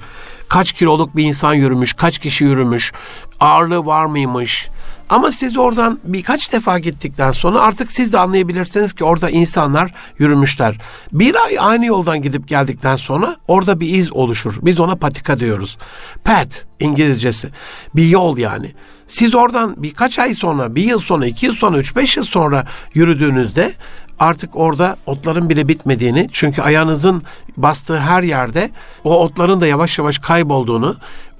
Kaç 0.48 0.72
kiloluk 0.72 1.16
bir 1.16 1.24
insan 1.24 1.54
yürümüş, 1.54 1.92
kaç 1.94 2.18
kişi 2.18 2.44
yürümüş, 2.44 2.92
ağırlığı 3.40 3.86
var 3.86 4.06
mıymış, 4.06 4.68
ama 5.08 5.32
siz 5.32 5.56
oradan 5.56 6.00
birkaç 6.04 6.52
defa 6.52 6.78
gittikten 6.78 7.32
sonra 7.32 7.60
artık 7.60 7.90
siz 7.90 8.12
de 8.12 8.18
anlayabilirsiniz 8.18 8.92
ki 8.92 9.04
orada 9.04 9.30
insanlar 9.30 9.94
yürümüşler. 10.18 10.78
Bir 11.12 11.44
ay 11.44 11.56
aynı 11.60 11.86
yoldan 11.86 12.22
gidip 12.22 12.48
geldikten 12.48 12.96
sonra 12.96 13.36
orada 13.48 13.80
bir 13.80 13.94
iz 13.94 14.12
oluşur. 14.12 14.58
Biz 14.62 14.80
ona 14.80 14.96
patika 14.96 15.40
diyoruz. 15.40 15.78
Path 16.24 16.56
İngilizcesi. 16.80 17.48
Bir 17.94 18.08
yol 18.08 18.38
yani. 18.38 18.72
Siz 19.06 19.34
oradan 19.34 19.74
birkaç 19.76 20.18
ay 20.18 20.34
sonra, 20.34 20.74
bir 20.74 20.82
yıl 20.82 20.98
sonra, 20.98 21.26
iki 21.26 21.46
yıl 21.46 21.54
sonra, 21.54 21.78
üç 21.78 21.96
beş 21.96 22.16
yıl 22.16 22.24
sonra 22.24 22.66
yürüdüğünüzde 22.94 23.74
artık 24.18 24.56
orada 24.56 24.96
otların 25.06 25.48
bile 25.48 25.68
bitmediğini 25.68 26.28
çünkü 26.32 26.62
ayağınızın 26.62 27.22
bastığı 27.56 27.98
her 27.98 28.22
yerde 28.22 28.70
o 29.04 29.22
otların 29.22 29.60
da 29.60 29.66
yavaş 29.66 29.98
yavaş 29.98 30.18
kaybolduğunu 30.18 30.96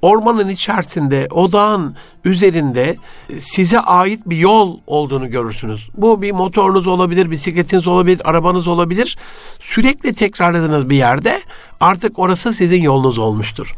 ormanın 0.06 0.48
içerisinde, 0.48 1.28
o 1.30 1.52
dağın 1.52 1.96
üzerinde 2.24 2.96
size 3.38 3.80
ait 3.80 4.20
bir 4.26 4.36
yol 4.36 4.78
olduğunu 4.86 5.30
görürsünüz. 5.30 5.88
Bu 5.96 6.22
bir 6.22 6.32
motorunuz 6.32 6.86
olabilir, 6.86 7.30
bisikletiniz 7.30 7.86
olabilir, 7.86 8.20
arabanız 8.24 8.66
olabilir. 8.66 9.16
Sürekli 9.60 10.14
tekrarladığınız 10.14 10.90
bir 10.90 10.96
yerde 10.96 11.40
artık 11.80 12.18
orası 12.18 12.54
sizin 12.54 12.82
yolunuz 12.82 13.18
olmuştur. 13.18 13.74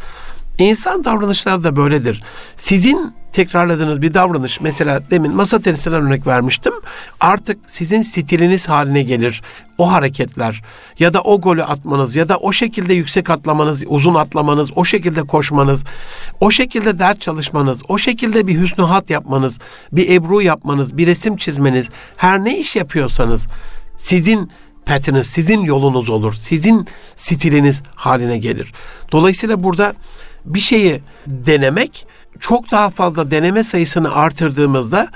İnsan 0.58 1.04
davranışları 1.04 1.64
da 1.64 1.76
böyledir. 1.76 2.22
Sizin 2.56 3.14
tekrarladığınız 3.32 4.02
bir 4.02 4.14
davranış 4.14 4.60
mesela 4.60 5.10
demin 5.10 5.36
masa 5.36 5.58
tenisinden 5.58 6.02
örnek 6.02 6.26
vermiştim. 6.26 6.72
Artık 7.20 7.58
sizin 7.66 8.02
stiliniz 8.02 8.68
haline 8.68 9.02
gelir 9.02 9.42
o 9.78 9.92
hareketler 9.92 10.62
ya 10.98 11.14
da 11.14 11.22
o 11.22 11.40
golü 11.40 11.64
atmanız 11.64 12.16
ya 12.16 12.28
da 12.28 12.36
o 12.36 12.52
şekilde 12.52 12.94
yüksek 12.94 13.30
atlamanız, 13.30 13.84
uzun 13.86 14.14
atlamanız, 14.14 14.70
o 14.76 14.84
şekilde 14.84 15.22
koşmanız, 15.22 15.84
o 16.40 16.50
şekilde 16.50 16.98
ders 16.98 17.18
çalışmanız, 17.18 17.80
o 17.88 17.98
şekilde 17.98 18.46
bir 18.46 18.60
hüsnü 18.60 18.84
hat 18.84 19.10
yapmanız, 19.10 19.58
bir 19.92 20.10
ebru 20.10 20.42
yapmanız, 20.42 20.98
bir 20.98 21.06
resim 21.06 21.36
çizmeniz, 21.36 21.88
her 22.16 22.44
ne 22.44 22.58
iş 22.58 22.76
yapıyorsanız 22.76 23.46
sizin 23.96 24.50
petiniz, 24.86 25.26
sizin 25.26 25.60
yolunuz 25.60 26.10
olur. 26.10 26.34
Sizin 26.34 26.86
stiliniz 27.16 27.82
haline 27.94 28.38
gelir. 28.38 28.72
Dolayısıyla 29.12 29.62
burada 29.62 29.94
bir 30.54 30.60
şeyi 30.60 31.00
denemek 31.26 32.06
çok 32.40 32.70
daha 32.70 32.90
fazla 32.90 33.30
deneme 33.30 33.64
sayısını 33.64 34.14
artırdığımızda 34.14 35.08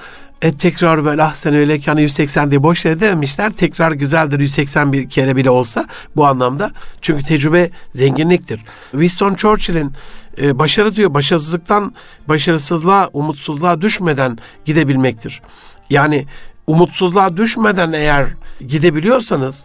et 0.42 0.60
tekrar 0.60 1.04
ve 1.04 1.22
ahsen 1.22 1.54
öyle 1.54 1.80
kanı 1.80 2.00
180 2.00 2.50
diye 2.50 2.62
boş 2.62 2.84
yere 2.84 3.00
dememişler. 3.00 3.52
Tekrar 3.52 3.92
güzeldir 3.92 4.40
181 4.40 5.10
kere 5.10 5.36
bile 5.36 5.50
olsa 5.50 5.86
bu 6.16 6.26
anlamda. 6.26 6.70
Çünkü 7.00 7.22
tecrübe 7.22 7.70
zenginliktir. 7.94 8.60
Winston 8.90 9.34
Churchill'in 9.34 9.92
e, 10.38 10.58
başarı 10.58 10.96
diyor 10.96 11.14
başarısızlıktan 11.14 11.94
başarısızlığa, 12.28 13.10
umutsuzluğa 13.12 13.82
düşmeden 13.82 14.38
gidebilmektir. 14.64 15.42
Yani 15.90 16.26
umutsuzluğa 16.66 17.36
düşmeden 17.36 17.92
eğer 17.92 18.26
gidebiliyorsanız 18.68 19.56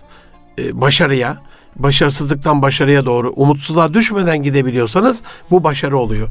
e, 0.60 0.82
başarıya, 0.82 1.38
başarısızlıktan 1.80 2.62
başarıya 2.62 3.06
doğru 3.06 3.34
umutsuzluğa 3.36 3.94
düşmeden 3.94 4.44
gidebiliyorsanız 4.44 5.22
bu 5.52 5.64
başarı 5.64 5.98
oluyor. 5.98 6.28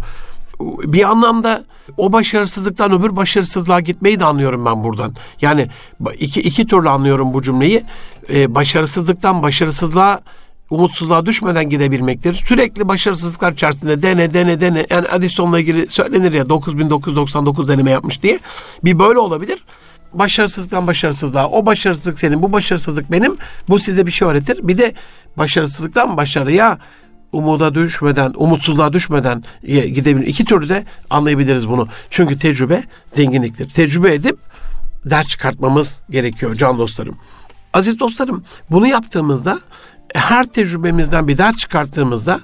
Bir 0.60 1.10
anlamda 1.10 1.64
o 1.96 2.12
başarısızlıktan 2.12 2.92
öbür 2.92 3.16
başarısızlığa 3.16 3.80
gitmeyi 3.80 4.20
de 4.20 4.24
anlıyorum 4.24 4.64
ben 4.64 4.84
buradan. 4.84 5.14
Yani 5.40 5.68
iki, 6.18 6.40
iki 6.40 6.66
türlü 6.66 6.88
anlıyorum 6.88 7.34
bu 7.34 7.42
cümleyi. 7.42 7.84
Ee, 8.30 8.54
başarısızlıktan 8.54 9.42
başarısızlığa 9.42 10.20
umutsuzluğa 10.70 11.26
düşmeden 11.26 11.70
gidebilmektir. 11.70 12.34
Sürekli 12.34 12.88
başarısızlıklar 12.88 13.52
içerisinde 13.52 14.02
dene 14.02 14.34
dene 14.34 14.60
dene. 14.60 14.86
Yani 14.90 15.08
Addison'la 15.08 15.60
ilgili 15.60 15.86
söylenir 15.90 16.32
ya 16.32 16.48
9999 16.48 17.68
deneme 17.68 17.90
yapmış 17.90 18.22
diye. 18.22 18.38
Bir 18.84 18.98
böyle 18.98 19.18
olabilir 19.18 19.64
başarısızlıktan 20.12 20.86
başarısızlığa. 20.86 21.48
O 21.48 21.66
başarısızlık 21.66 22.18
senin, 22.18 22.42
bu 22.42 22.52
başarısızlık 22.52 23.12
benim. 23.12 23.36
Bu 23.68 23.78
size 23.78 24.06
bir 24.06 24.12
şey 24.12 24.28
öğretir. 24.28 24.68
Bir 24.68 24.78
de 24.78 24.94
başarısızlıktan 25.36 26.16
başarıya 26.16 26.78
umuda 27.32 27.74
düşmeden, 27.74 28.32
umutsuzluğa 28.36 28.92
düşmeden 28.92 29.44
gidebilir. 29.66 30.26
İki 30.26 30.44
türlü 30.44 30.68
de 30.68 30.84
anlayabiliriz 31.10 31.68
bunu. 31.68 31.88
Çünkü 32.10 32.38
tecrübe 32.38 32.82
zenginliktir. 33.12 33.68
Tecrübe 33.68 34.14
edip 34.14 34.38
ders 35.04 35.28
çıkartmamız 35.28 36.00
gerekiyor 36.10 36.54
can 36.54 36.78
dostlarım. 36.78 37.18
Aziz 37.72 38.00
dostlarım 38.00 38.44
bunu 38.70 38.86
yaptığımızda 38.86 39.60
her 40.14 40.46
tecrübemizden 40.46 41.28
bir 41.28 41.38
ders 41.38 41.56
çıkarttığımızda 41.56 42.40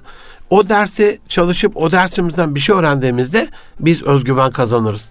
o 0.51 0.69
dersi 0.69 1.21
çalışıp 1.29 1.77
o 1.77 1.93
dersimizden 1.93 2.55
bir 2.55 2.61
şey 2.61 2.77
öğrendiğimizde 2.77 3.49
biz 3.81 4.03
özgüven 4.03 4.51
kazanırız 4.51 5.11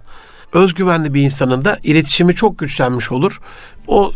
özgüvenli 0.52 1.14
bir 1.14 1.22
insanın 1.22 1.64
da 1.64 1.78
iletişimi 1.82 2.34
çok 2.34 2.58
güçlenmiş 2.58 3.12
olur. 3.12 3.40
O 3.86 4.12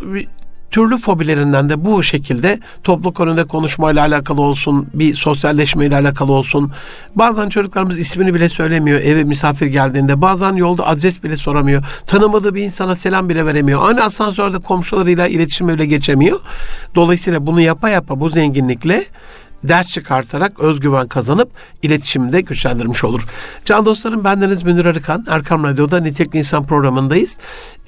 türlü 0.71 0.97
fobilerinden 0.97 1.69
de 1.69 1.85
bu 1.85 2.03
şekilde 2.03 2.59
topluluk 2.83 3.19
önünde 3.19 3.43
konuşmayla 3.43 4.01
alakalı 4.01 4.41
olsun, 4.41 4.87
bir 4.93 5.15
sosyalleşmeyle 5.15 5.95
alakalı 5.95 6.31
olsun. 6.31 6.71
Bazen 7.15 7.49
çocuklarımız 7.49 7.99
ismini 7.99 8.33
bile 8.33 8.49
söylemiyor 8.49 8.99
eve 8.99 9.23
misafir 9.23 9.67
geldiğinde. 9.67 10.21
Bazen 10.21 10.53
yolda 10.53 10.87
adres 10.87 11.23
bile 11.23 11.35
soramıyor. 11.35 11.83
Tanımadığı 12.07 12.55
bir 12.55 12.63
insana 12.63 12.95
selam 12.95 13.29
bile 13.29 13.45
veremiyor. 13.45 13.87
Aynı 13.87 14.03
asansörde 14.03 14.59
komşularıyla 14.59 15.27
iletişim 15.27 15.67
bile 15.67 15.85
geçemiyor. 15.85 16.39
Dolayısıyla 16.95 17.47
bunu 17.47 17.61
yapa 17.61 17.89
yapa 17.89 18.19
bu 18.19 18.29
zenginlikle 18.29 19.05
ders 19.63 19.87
çıkartarak 19.87 20.59
özgüven 20.59 21.07
kazanıp 21.07 21.49
iletişimde 21.81 22.31
de 22.31 22.41
güçlendirmiş 22.41 23.03
olur. 23.03 23.25
Can 23.65 23.85
dostlarım 23.85 24.23
bendeniz 24.23 24.63
Münir 24.63 24.85
Arıkan. 24.85 25.25
Erkam 25.29 25.63
Radyo'da 25.63 25.99
Nitelikli 25.99 26.39
İnsan 26.39 26.65
programındayız. 26.65 27.37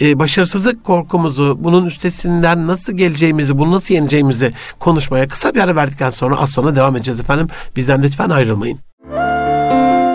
Ee, 0.01 0.19
başarısızlık 0.19 0.84
korkumuzu, 0.84 1.58
bunun 1.60 1.86
üstesinden 1.86 2.67
nasıl 2.67 2.93
geleceğimizi, 2.93 3.58
bunu 3.58 3.71
nasıl 3.71 3.93
yeneceğimizi 3.93 4.53
konuşmaya 4.79 5.27
kısa 5.27 5.55
bir 5.55 5.60
ara 5.60 5.75
verdikten 5.75 6.12
sonra 6.12 6.38
az 6.38 6.49
sonra 6.49 6.75
devam 6.75 6.95
edeceğiz 6.95 7.19
efendim. 7.19 7.47
Bizden 7.75 8.03
lütfen 8.03 8.29
ayrılmayın. 8.29 8.79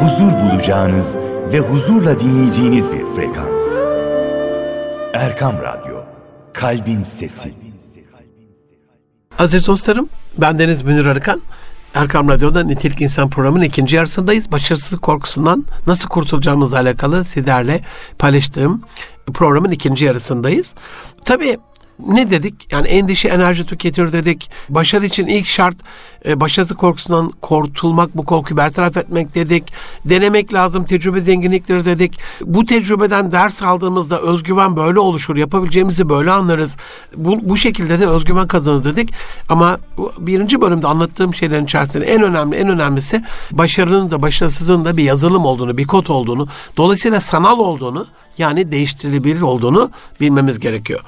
Huzur 0.00 0.32
bulacağınız 0.32 1.16
ve 1.52 1.58
huzurla 1.58 2.20
dinleyeceğiniz 2.20 2.92
bir 2.92 3.06
frekans. 3.16 3.64
Erkam 5.14 5.54
Radyo, 5.62 5.96
Kalbin 6.52 7.02
Sesi. 7.02 7.54
Aziz 9.38 9.66
dostlarım, 9.66 10.08
ben 10.38 10.58
Deniz 10.58 10.82
Münir 10.82 11.06
Arıkan. 11.06 11.40
Erkam 11.94 12.28
Radyo'da 12.28 12.64
Nitelik 12.64 13.00
İnsan 13.00 13.30
programının 13.30 13.64
ikinci 13.64 13.96
yarısındayız. 13.96 14.52
Başarısızlık 14.52 15.02
korkusundan 15.02 15.64
nasıl 15.86 16.08
kurtulacağımızla 16.08 16.78
alakalı 16.78 17.24
sizlerle 17.24 17.80
paylaştığım 18.18 18.82
programın 19.34 19.70
ikinci 19.70 20.04
yarısındayız. 20.04 20.74
Tabii 21.24 21.58
ne 21.98 22.30
dedik? 22.30 22.72
Yani 22.72 22.88
endişe 22.88 23.28
enerji 23.28 23.66
tüketir 23.66 24.12
dedik. 24.12 24.50
Başarı 24.68 25.06
için 25.06 25.26
ilk 25.26 25.46
şart 25.46 25.76
e, 26.26 26.40
başarısız 26.40 26.76
korkusundan 26.76 27.32
kurtulmak, 27.40 28.16
bu 28.16 28.24
korkuyu 28.24 28.56
bertaraf 28.56 28.96
etmek 28.96 29.34
dedik. 29.34 29.72
Denemek 30.04 30.54
lazım, 30.54 30.84
tecrübe 30.84 31.20
zenginliktir 31.20 31.84
dedik. 31.84 32.18
Bu 32.40 32.64
tecrübeden 32.64 33.32
ders 33.32 33.62
aldığımızda 33.62 34.20
özgüven 34.20 34.76
böyle 34.76 34.98
oluşur, 34.98 35.36
yapabileceğimizi 35.36 36.08
böyle 36.08 36.30
anlarız. 36.30 36.76
Bu, 37.16 37.38
bu 37.42 37.56
şekilde 37.56 38.00
de 38.00 38.06
özgüven 38.06 38.46
kazanır 38.46 38.84
dedik. 38.84 39.10
Ama 39.48 39.78
birinci 40.18 40.60
bölümde 40.60 40.86
anlattığım 40.86 41.34
şeylerin 41.34 41.64
içerisinde 41.64 42.04
en 42.04 42.22
önemli, 42.22 42.56
en 42.56 42.68
önemlisi 42.68 43.24
başarının 43.52 44.10
da 44.10 44.22
başarısızlığın 44.22 44.84
da 44.84 44.96
bir 44.96 45.02
yazılım 45.02 45.44
olduğunu, 45.44 45.78
bir 45.78 45.86
kod 45.86 46.06
olduğunu, 46.06 46.48
dolayısıyla 46.76 47.20
sanal 47.20 47.58
olduğunu 47.58 48.06
yani 48.38 48.72
değiştirilebilir 48.72 49.40
olduğunu 49.40 49.90
bilmemiz 50.20 50.58
gerekiyor. 50.58 51.00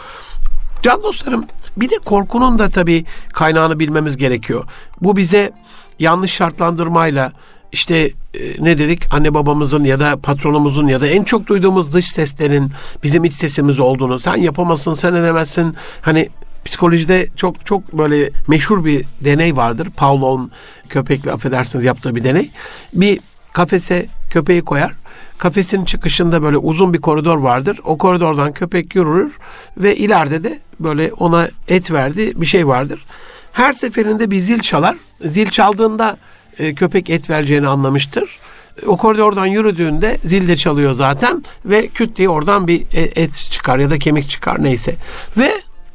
Can 0.86 1.02
dostlarım 1.02 1.46
bir 1.76 1.90
de 1.90 1.94
korkunun 2.04 2.58
da 2.58 2.68
tabii 2.68 3.04
kaynağını 3.32 3.78
bilmemiz 3.78 4.16
gerekiyor. 4.16 4.64
Bu 5.00 5.16
bize 5.16 5.52
yanlış 5.98 6.32
şartlandırmayla 6.32 7.32
işte 7.72 7.96
e, 8.34 8.40
ne 8.58 8.78
dedik 8.78 9.14
anne 9.14 9.34
babamızın 9.34 9.84
ya 9.84 10.00
da 10.00 10.16
patronumuzun 10.16 10.86
ya 10.86 11.00
da 11.00 11.06
en 11.06 11.24
çok 11.24 11.46
duyduğumuz 11.46 11.92
dış 11.92 12.10
seslerin 12.10 12.70
bizim 13.02 13.24
iç 13.24 13.34
sesimiz 13.34 13.80
olduğunu 13.80 14.20
sen 14.20 14.36
yapamazsın 14.36 14.94
sen 14.94 15.14
edemezsin 15.14 15.76
hani 16.00 16.28
psikolojide 16.64 17.28
çok 17.36 17.66
çok 17.66 17.92
böyle 17.92 18.30
meşhur 18.48 18.84
bir 18.84 19.04
deney 19.20 19.56
vardır. 19.56 19.88
Pavlov'un 19.96 20.50
köpekle 20.88 21.32
affedersiniz 21.32 21.84
yaptığı 21.84 22.16
bir 22.16 22.24
deney. 22.24 22.50
Bir 22.92 23.20
kafese 23.52 24.06
köpeği 24.30 24.62
koyar 24.62 24.92
Kafesin 25.38 25.84
çıkışında 25.84 26.42
böyle 26.42 26.56
uzun 26.56 26.92
bir 26.92 27.00
koridor 27.00 27.38
vardır. 27.38 27.80
O 27.84 27.98
koridordan 27.98 28.52
köpek 28.52 28.94
yürür 28.94 29.38
ve 29.76 29.96
ileride 29.96 30.44
de 30.44 30.58
böyle 30.80 31.12
ona 31.12 31.48
et 31.68 31.92
verdi 31.92 32.40
bir 32.40 32.46
şey 32.46 32.66
vardır. 32.66 33.04
Her 33.52 33.72
seferinde 33.72 34.30
bir 34.30 34.40
zil 34.40 34.58
çalar. 34.58 34.96
Zil 35.20 35.50
çaldığında 35.50 36.16
e, 36.58 36.74
köpek 36.74 37.10
et 37.10 37.30
vereceğini 37.30 37.68
anlamıştır. 37.68 38.38
O 38.86 38.96
koridordan 38.96 39.46
yürüdüğünde 39.46 40.18
zil 40.24 40.48
de 40.48 40.56
çalıyor 40.56 40.94
zaten 40.94 41.44
ve 41.64 41.86
küt 41.86 42.16
diye 42.16 42.28
oradan 42.28 42.66
bir 42.66 42.80
e, 42.80 43.00
et 43.22 43.34
çıkar 43.50 43.78
ya 43.78 43.90
da 43.90 43.98
kemik 43.98 44.30
çıkar 44.30 44.62
neyse. 44.62 44.94
Ve 45.36 45.50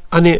hani 0.09 0.39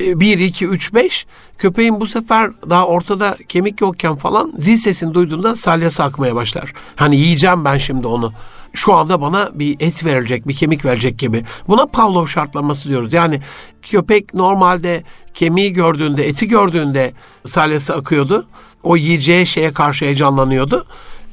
1, 0.00 0.38
2, 0.38 0.66
3, 0.66 0.94
5 0.94 1.26
köpeğin 1.60 2.00
bu 2.00 2.06
sefer 2.06 2.50
daha 2.70 2.86
ortada 2.86 3.36
kemik 3.48 3.80
yokken 3.80 4.16
falan 4.16 4.52
zil 4.58 4.76
sesini 4.76 5.14
duyduğunda 5.14 5.56
salyası 5.56 6.02
akmaya 6.02 6.34
başlar. 6.34 6.72
Hani 6.96 7.16
yiyeceğim 7.16 7.64
ben 7.64 7.78
şimdi 7.78 8.06
onu. 8.06 8.32
Şu 8.74 8.94
anda 8.94 9.20
bana 9.20 9.50
bir 9.54 9.76
et 9.80 10.04
verilecek, 10.04 10.48
bir 10.48 10.54
kemik 10.54 10.84
verecek 10.84 11.18
gibi. 11.18 11.44
Buna 11.68 11.86
Pavlov 11.86 12.26
şartlaması 12.26 12.88
diyoruz. 12.88 13.12
Yani 13.12 13.40
köpek 13.82 14.34
normalde 14.34 15.02
kemiği 15.34 15.72
gördüğünde, 15.72 16.28
eti 16.28 16.48
gördüğünde 16.48 17.12
salyası 17.46 17.94
akıyordu. 17.94 18.46
O 18.82 18.96
yiyeceği 18.96 19.46
şeye 19.46 19.72
karşı 19.72 20.04
heyecanlanıyordu. 20.04 20.86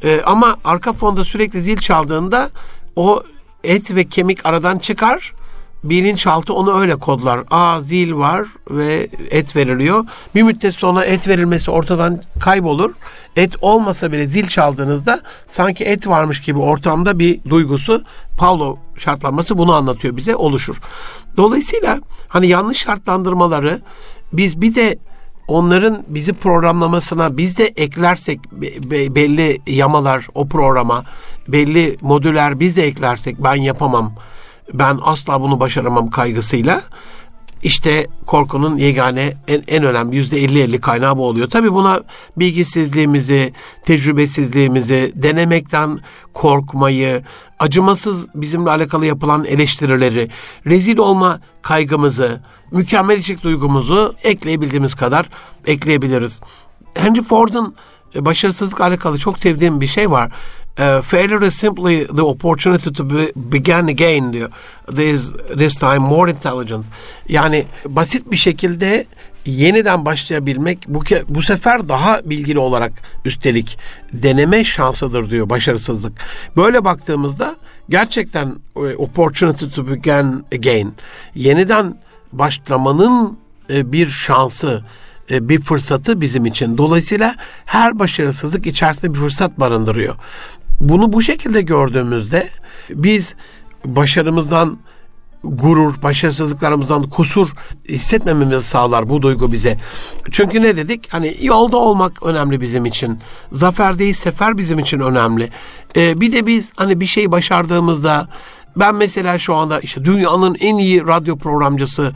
Ee, 0.04 0.22
ama 0.26 0.58
arka 0.66 0.94
fonda 0.94 1.26
sürekli 1.26 1.62
zil 1.62 1.78
çaldığında 1.78 2.50
o 2.96 3.24
et 3.64 3.96
ve 3.96 4.04
kemik 4.04 4.46
aradan 4.46 4.78
çıkar 4.78 5.34
bilinçaltı 5.90 6.54
onu 6.54 6.80
öyle 6.80 6.96
kodlar. 6.96 7.44
Aa 7.52 7.82
zil 7.82 8.14
var 8.14 8.48
ve 8.72 9.10
et 9.32 9.56
veriliyor. 9.56 10.06
Bir 10.36 10.44
müddet 10.44 10.74
sonra 10.74 11.06
et 11.06 11.28
verilmesi 11.28 11.72
ortadan 11.72 12.22
kaybolur. 12.40 12.92
Et 13.36 13.56
olmasa 13.62 14.12
bile 14.12 14.28
zil 14.28 14.48
çaldığınızda 14.48 15.20
sanki 15.48 15.84
et 15.84 16.08
varmış 16.08 16.42
gibi 16.42 16.60
ortamda 16.60 17.20
bir 17.20 17.44
duygusu 17.50 18.04
Paulo 18.38 18.78
şartlanması 18.98 19.58
bunu 19.58 19.74
anlatıyor 19.74 20.18
bize 20.18 20.36
oluşur. 20.36 20.82
Dolayısıyla 21.38 22.00
hani 22.28 22.48
yanlış 22.48 22.78
şartlandırmaları 22.78 23.82
biz 24.34 24.62
bir 24.62 24.76
de 24.76 24.98
onların 25.48 26.04
bizi 26.08 26.34
programlamasına 26.34 27.38
biz 27.38 27.58
de 27.58 27.66
eklersek 27.66 28.40
belli 29.16 29.62
yamalar 29.68 30.28
o 30.34 30.48
programa 30.48 31.04
belli 31.48 31.98
modüler 32.02 32.60
biz 32.60 32.78
de 32.78 32.86
eklersek 32.86 33.44
ben 33.44 33.56
yapamam 33.56 34.14
ben 34.74 35.00
asla 35.04 35.42
bunu 35.42 35.60
başaramam 35.60 36.10
kaygısıyla 36.10 36.82
işte 37.64 38.08
korkunun 38.26 38.78
yegane 38.78 39.34
en, 39.48 39.64
en 39.68 39.84
önemli 39.84 40.16
yüzde 40.16 40.44
elli 40.44 40.60
elli 40.60 40.82
kaynağı 40.82 41.18
bu 41.18 41.28
oluyor. 41.28 41.48
Tabii 41.50 41.74
buna 41.74 42.02
bilgisizliğimizi, 42.38 43.54
tecrübesizliğimizi, 43.84 45.12
denemekten 45.16 46.00
korkmayı, 46.34 47.24
acımasız 47.60 48.28
bizimle 48.36 48.70
alakalı 48.70 49.06
yapılan 49.06 49.46
eleştirileri, 49.46 50.30
rezil 50.66 50.98
olma 50.98 51.40
kaygımızı, 51.62 52.42
mükemmelçilik 52.72 53.44
duygumuzu 53.44 54.16
ekleyebildiğimiz 54.24 54.96
kadar 54.96 55.30
ekleyebiliriz. 55.66 56.40
Henry 56.94 57.22
Ford'un 57.22 57.76
başarısızlık 58.16 58.82
alakalı 58.82 59.18
çok 59.18 59.40
sevdiğim 59.40 59.82
bir 59.82 59.88
şey 59.88 60.12
var. 60.12 60.32
Uh, 60.80 61.02
failure 61.02 61.48
is 61.48 61.56
simply 61.56 62.06
the 62.06 62.22
opportunity 62.22 62.92
to 62.92 63.04
be, 63.04 63.32
begin 63.36 63.88
again 63.88 64.34
diyor. 64.34 64.50
This, 64.88 65.34
this 65.58 65.76
time 65.76 66.00
more 66.00 66.32
intelligent. 66.32 66.86
Yani 67.30 67.66
basit 67.86 68.32
bir 68.32 68.38
şekilde 68.38 69.06
yeniden 69.46 70.06
başlayabilmek 70.06 70.80
bu, 70.88 71.04
bu 71.30 71.42
sefer 71.42 71.90
daha 71.90 72.20
bilgili 72.26 72.60
olarak 72.60 72.92
üstelik 73.26 73.78
deneme 74.14 74.64
şansıdır 74.64 75.30
diyor 75.30 75.50
başarısızlık. 75.50 76.14
Böyle 76.58 76.86
baktığımızda 76.86 77.56
gerçekten 77.90 78.56
e, 78.76 78.80
opportunity 78.80 79.66
to 79.66 79.90
begin 79.90 80.46
again 80.54 80.94
yeniden 81.36 81.98
başlamanın 82.32 83.38
e, 83.70 83.92
bir 83.92 84.08
şansı 84.08 84.84
e, 85.32 85.50
bir 85.50 85.62
fırsatı 85.62 86.22
bizim 86.22 86.46
için. 86.46 86.78
Dolayısıyla 86.78 87.36
her 87.66 88.00
başarısızlık 88.00 88.66
içerisinde 88.66 89.14
bir 89.14 89.20
fırsat 89.20 89.60
barındırıyor. 89.60 90.16
Bunu 90.80 91.14
bu 91.14 91.22
şekilde 91.22 91.62
gördüğümüzde 91.62 92.50
biz 92.90 93.36
başarımızdan 93.86 94.78
gurur, 95.44 96.02
başarısızlıklarımızdan 96.04 97.10
kusur 97.10 97.54
hissetmememizi 97.90 98.68
sağlar 98.68 99.10
bu 99.10 99.22
duygu 99.22 99.52
bize. 99.52 99.78
Çünkü 100.32 100.62
ne 100.62 100.78
dedik? 100.78 101.14
Hani 101.14 101.36
yolda 101.42 101.78
olmak 101.78 102.24
önemli 102.24 102.62
bizim 102.62 102.86
için. 102.86 103.20
Zafer 103.52 104.00
değil 104.00 104.14
sefer 104.14 104.58
bizim 104.58 104.80
için 104.80 105.00
önemli. 105.00 105.50
Ee, 105.96 106.22
bir 106.22 106.32
de 106.32 106.48
biz 106.48 106.72
hani 106.76 107.00
bir 107.00 107.06
şey 107.06 107.32
başardığımızda 107.32 108.28
ben 108.76 108.96
mesela 108.96 109.40
şu 109.40 109.56
anda 109.56 109.80
işte 109.80 110.06
dünyanın 110.06 110.56
en 110.60 110.78
iyi 110.78 111.08
radyo 111.08 111.38
programcısı, 111.38 112.14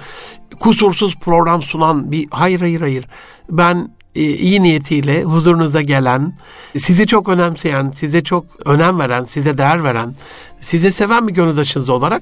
kusursuz 0.59 1.15
program 1.15 1.61
sunan 1.61 2.11
bir 2.11 2.27
hayır 2.31 2.59
hayır 2.59 2.81
hayır. 2.81 3.05
Ben 3.49 3.91
iyi 4.15 4.63
niyetiyle 4.63 5.23
huzurunuza 5.23 5.81
gelen, 5.81 6.33
sizi 6.77 7.07
çok 7.07 7.29
önemseyen, 7.29 7.91
size 7.91 8.23
çok 8.23 8.45
önem 8.65 8.99
veren, 8.99 9.23
size 9.23 9.57
değer 9.57 9.83
veren, 9.83 10.15
size 10.59 10.91
seven 10.91 11.27
bir 11.27 11.33
gönüldaşınız 11.33 11.89
olarak 11.89 12.21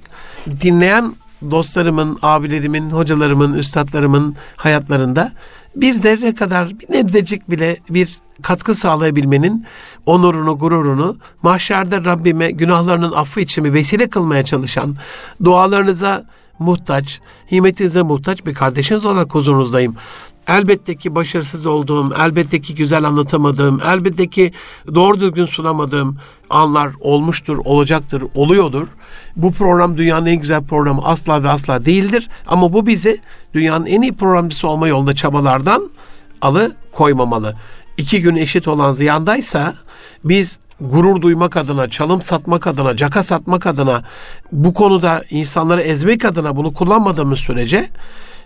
dinleyen 0.61 1.13
dostlarımın, 1.51 2.19
abilerimin, 2.21 2.89
hocalarımın, 2.89 3.53
üstadlarımın 3.53 4.35
hayatlarında 4.57 5.31
bir 5.75 5.93
zerre 5.93 6.33
kadar 6.33 6.79
bir 6.79 6.91
nebzecik 6.91 7.51
bile 7.51 7.77
bir 7.89 8.17
katkı 8.41 8.75
sağlayabilmenin 8.75 9.65
onurunu, 10.05 10.57
gururunu 10.57 11.17
mahşerde 11.41 12.03
Rabbime 12.03 12.51
günahlarının 12.51 13.11
affı 13.11 13.41
için 13.41 13.63
vesile 13.63 14.09
kılmaya 14.09 14.43
çalışan, 14.43 14.95
dualarınıza 15.43 16.25
muhtaç, 16.59 17.19
himmetinize 17.51 18.01
muhtaç 18.01 18.45
bir 18.45 18.53
kardeşiniz 18.53 19.05
olarak 19.05 19.35
huzurunuzdayım. 19.35 19.95
Elbette 20.49 20.95
ki 20.95 21.15
başarısız 21.15 21.65
olduğum, 21.65 22.13
elbette 22.19 22.61
ki 22.61 22.75
güzel 22.75 23.03
anlatamadığım, 23.03 23.81
elbette 23.85 24.27
ki 24.27 24.51
doğru 24.95 25.19
düzgün 25.19 25.45
sunamadığım 25.45 26.17
anlar 26.49 26.89
olmuştur, 26.99 27.57
olacaktır, 27.57 28.23
oluyordur. 28.35 28.87
Bu 29.35 29.51
program 29.51 29.97
dünyanın 29.97 30.25
en 30.25 30.35
güzel 30.35 30.63
programı 30.63 31.01
asla 31.05 31.43
ve 31.43 31.49
asla 31.49 31.85
değildir. 31.85 32.29
Ama 32.47 32.73
bu 32.73 32.87
bizi 32.87 33.21
dünyanın 33.53 33.85
en 33.85 34.01
iyi 34.01 34.13
programcısı 34.13 34.67
olma 34.67 34.87
yolunda 34.87 35.13
çabalardan 35.13 35.89
alı 36.41 36.75
koymamalı. 36.91 37.55
İki 37.97 38.21
gün 38.21 38.35
eşit 38.35 38.67
olan 38.67 38.93
ziyandaysa 38.93 39.75
biz 40.23 40.59
gurur 40.81 41.21
duymak 41.21 41.57
adına, 41.57 41.89
çalım 41.89 42.21
satmak 42.21 42.67
adına, 42.67 42.95
caka 42.95 43.23
satmak 43.23 43.67
adına, 43.67 44.03
bu 44.51 44.73
konuda 44.73 45.23
insanları 45.29 45.81
ezmek 45.81 46.25
adına 46.25 46.55
bunu 46.55 46.73
kullanmadığımız 46.73 47.39
sürece 47.39 47.89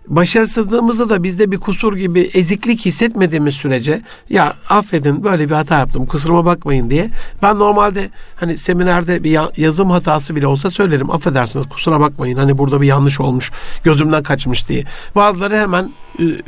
başarısızlığımızı 0.07 1.09
da 1.09 1.23
bizde 1.23 1.51
bir 1.51 1.57
kusur 1.57 1.97
gibi 1.97 2.21
eziklik 2.33 2.85
hissetmediğimiz 2.85 3.55
sürece 3.55 4.01
ya 4.29 4.53
affedin 4.69 5.23
böyle 5.23 5.49
bir 5.49 5.55
hata 5.55 5.79
yaptım 5.79 6.05
kusuruma 6.05 6.45
bakmayın 6.45 6.89
diye 6.89 7.09
ben 7.41 7.59
normalde 7.59 8.09
hani 8.35 8.57
seminerde 8.57 9.23
bir 9.23 9.39
yazım 9.57 9.89
hatası 9.89 10.35
bile 10.35 10.47
olsa 10.47 10.71
söylerim 10.71 11.11
affedersiniz 11.11 11.69
kusura 11.69 11.99
bakmayın 11.99 12.37
hani 12.37 12.57
burada 12.57 12.81
bir 12.81 12.87
yanlış 12.87 13.19
olmuş 13.19 13.51
gözümden 13.83 14.23
kaçmış 14.23 14.69
diye. 14.69 14.83
Bazıları 15.15 15.57
hemen 15.57 15.91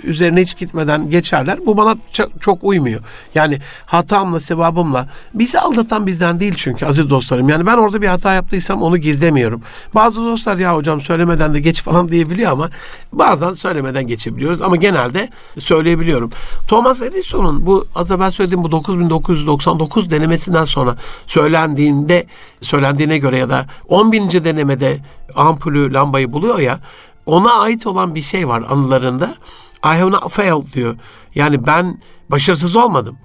üzerine 0.03 0.41
hiç 0.41 0.57
gitmeden 0.57 1.09
geçerler. 1.09 1.59
Bu 1.65 1.77
bana 1.77 1.95
çok, 2.39 2.63
uymuyor. 2.63 3.01
Yani 3.35 3.59
hatamla, 3.85 4.39
sevabımla 4.39 5.07
bizi 5.33 5.59
aldatan 5.59 6.07
bizden 6.07 6.39
değil 6.39 6.53
çünkü 6.57 6.85
aziz 6.85 7.09
dostlarım. 7.09 7.49
Yani 7.49 7.65
ben 7.65 7.77
orada 7.77 8.01
bir 8.01 8.07
hata 8.07 8.33
yaptıysam 8.33 8.81
onu 8.81 8.97
gizlemiyorum. 8.97 9.61
Bazı 9.95 10.25
dostlar 10.25 10.57
ya 10.57 10.75
hocam 10.75 11.01
söylemeden 11.01 11.53
de 11.53 11.59
geç 11.59 11.81
falan 11.81 12.09
diyebiliyor 12.09 12.51
ama 12.51 12.69
bazen 13.13 13.44
söylemeden 13.53 14.07
geçebiliyoruz 14.07 14.61
ama 14.61 14.75
genelde 14.75 15.29
söyleyebiliyorum. 15.59 16.31
Thomas 16.67 17.01
Edison'un 17.01 17.65
bu 17.65 17.87
az 17.95 18.11
evvel 18.11 18.31
söylediğim 18.31 18.63
bu 18.63 18.71
9999 18.71 20.11
denemesinden 20.11 20.65
sonra 20.65 20.97
söylendiğinde 21.27 22.27
söylendiğine 22.61 23.17
göre 23.17 23.37
ya 23.37 23.49
da 23.49 23.65
10 23.87 24.11
bininci 24.11 24.43
denemede 24.43 24.99
ampulü 25.35 25.93
lambayı 25.93 26.33
buluyor 26.33 26.59
ya 26.59 26.79
ona 27.25 27.53
ait 27.53 27.87
olan 27.87 28.15
bir 28.15 28.21
şey 28.21 28.47
var 28.47 28.63
anılarında. 28.69 29.35
I 29.83 29.87
have 29.87 30.11
not 30.11 30.31
failed 30.31 30.73
diyor. 30.73 30.97
Yani 31.35 31.67
ben 31.67 32.01
başarısız 32.29 32.75
olmadım. 32.75 33.17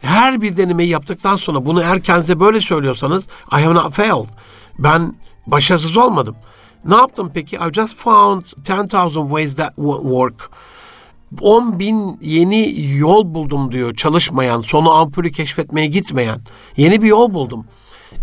Her 0.00 0.42
bir 0.42 0.56
denemeyi 0.56 0.90
yaptıktan 0.90 1.36
sonra 1.36 1.66
bunu 1.66 2.02
kendinize 2.02 2.40
böyle 2.40 2.60
söylüyorsanız 2.60 3.24
I 3.52 3.56
have 3.62 3.74
not 3.74 3.92
failed. 3.92 4.28
Ben 4.78 5.14
başarısız 5.46 5.96
olmadım. 5.96 6.36
Ne 6.84 6.96
yaptım 6.96 7.30
peki? 7.34 7.56
I 7.56 7.72
just 7.72 7.96
found 7.96 8.42
10,000 8.70 9.28
ways 9.28 9.56
that 9.56 9.76
work. 9.76 10.50
10 11.40 11.78
bin 11.78 12.18
yeni 12.20 12.86
yol 12.96 13.34
buldum 13.34 13.72
diyor 13.72 13.94
çalışmayan, 13.94 14.60
sonu 14.60 14.90
ampulü 14.90 15.32
keşfetmeye 15.32 15.86
gitmeyen. 15.86 16.40
Yeni 16.76 17.02
bir 17.02 17.08
yol 17.08 17.34
buldum. 17.34 17.66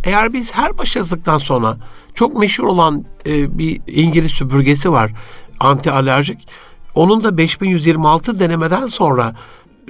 Eğer 0.03 0.33
biz 0.33 0.53
her 0.53 0.77
başarısızlıktan 0.77 1.37
sonra 1.37 1.77
çok 2.13 2.37
meşhur 2.37 2.63
olan 2.63 3.05
e, 3.25 3.57
bir 3.57 3.81
İngiliz 3.87 4.31
süpürgesi 4.31 4.91
var. 4.91 5.11
Anti 5.59 5.91
alerjik. 5.91 6.47
Onun 6.95 7.23
da 7.23 7.37
5126 7.37 8.39
denemeden 8.39 8.87
sonra 8.87 9.35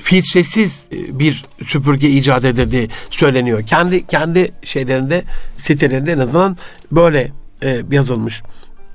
filtresiz 0.01 0.88
e, 0.91 1.19
bir 1.19 1.45
süpürge 1.67 2.10
icat 2.10 2.45
edildiği 2.45 2.89
söyleniyor. 3.10 3.65
Kendi 3.65 4.08
kendi 4.08 4.51
şeylerinde 4.63 5.23
sitelerinde 5.58 6.12
en 6.12 6.19
azından 6.19 6.58
böyle 6.91 7.32
e, 7.63 7.82
yazılmış. 7.91 8.44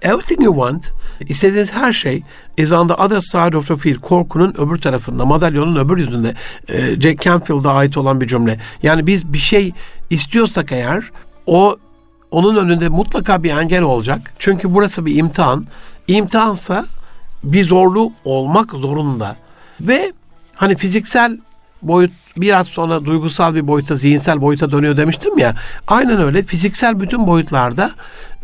Everything 0.03 0.43
you 0.43 0.55
want, 0.55 0.93
istediğiniz 1.21 1.73
her 1.73 1.93
şey 1.93 2.23
is 2.57 2.73
on 2.73 2.89
the 2.89 2.95
other 2.95 3.21
side 3.21 3.57
of 3.57 3.69
the 3.69 3.77
field. 3.77 4.01
Korkunun 4.01 4.55
öbür 4.59 4.79
tarafında, 4.79 5.25
madalyonun 5.25 5.77
öbür 5.77 5.99
yüzünde. 5.99 6.35
E, 6.69 7.01
Jack 7.01 7.21
Canfield'a 7.23 7.75
ait 7.75 7.97
olan 7.97 8.21
bir 8.21 8.27
cümle. 8.27 8.61
Yani 8.83 9.07
biz 9.07 9.33
bir 9.33 9.39
şey 9.39 9.73
istiyorsak 10.11 10.73
eğer 10.73 11.05
o 11.47 11.77
onun 12.31 12.57
önünde 12.57 12.89
mutlaka 12.89 13.43
bir 13.43 13.51
engel 13.51 13.83
olacak. 13.83 14.33
Çünkü 14.39 14.75
burası 14.75 15.07
bir 15.07 15.17
imtihan. 15.17 15.67
İmtihansa 16.09 16.87
bir 17.45 17.65
zorluğu 17.65 18.13
olmak 18.25 18.71
zorunda. 18.71 19.37
Ve 19.81 20.13
hani 20.55 20.77
fiziksel 20.77 21.39
boyut 21.83 22.13
biraz 22.37 22.67
sonra 22.67 23.05
duygusal 23.05 23.55
bir 23.55 23.67
boyuta, 23.67 23.95
zihinsel 23.95 24.41
boyuta 24.41 24.71
dönüyor 24.71 24.97
demiştim 24.97 25.39
ya. 25.39 25.55
Aynen 25.87 26.21
öyle 26.21 26.43
fiziksel 26.43 27.01
bütün 27.01 27.27
boyutlarda 27.27 27.91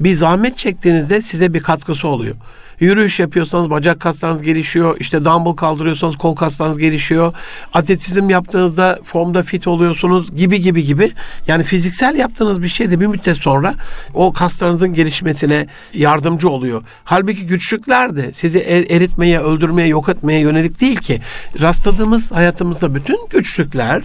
bir 0.01 0.13
zahmet 0.13 0.59
çektiğinizde 0.59 1.23
size 1.23 1.55
bir 1.55 1.63
katkısı 1.63 2.09
oluyor. 2.09 2.37
Yürüyüş 2.81 3.21
yapıyorsanız 3.21 3.71
bacak 3.71 4.01
kaslarınız 4.01 4.43
gelişiyor. 4.43 4.97
İşte 5.01 5.25
dumbbell 5.25 5.53
kaldırıyorsanız 5.53 6.17
kol 6.17 6.37
kaslarınız 6.37 6.79
gelişiyor. 6.79 7.35
Atletizm 7.75 8.31
yaptığınızda 8.31 8.99
formda 9.05 9.43
fit 9.43 9.67
oluyorsunuz 9.67 10.37
gibi 10.37 10.61
gibi 10.61 10.85
gibi. 10.85 11.13
Yani 11.47 11.65
fiziksel 11.65 12.17
yaptığınız 12.17 12.63
bir 12.63 12.69
şey 12.69 12.91
de 12.91 13.01
bir 13.01 13.07
müddet 13.07 13.37
sonra 13.37 13.75
o 14.15 14.33
kaslarınızın 14.33 14.95
gelişmesine 14.95 15.67
yardımcı 15.95 16.49
oluyor. 16.49 16.83
Halbuki 17.05 17.47
güçlükler 17.47 18.17
de 18.17 18.33
sizi 18.33 18.59
er, 18.59 18.91
eritmeye, 18.91 19.41
öldürmeye, 19.41 19.89
yok 19.89 20.09
etmeye 20.09 20.41
yönelik 20.41 20.81
değil 20.81 20.97
ki. 20.97 21.21
Rastladığımız 21.61 22.33
hayatımızda 22.33 22.95
bütün 22.95 23.19
güçlükler 23.31 24.03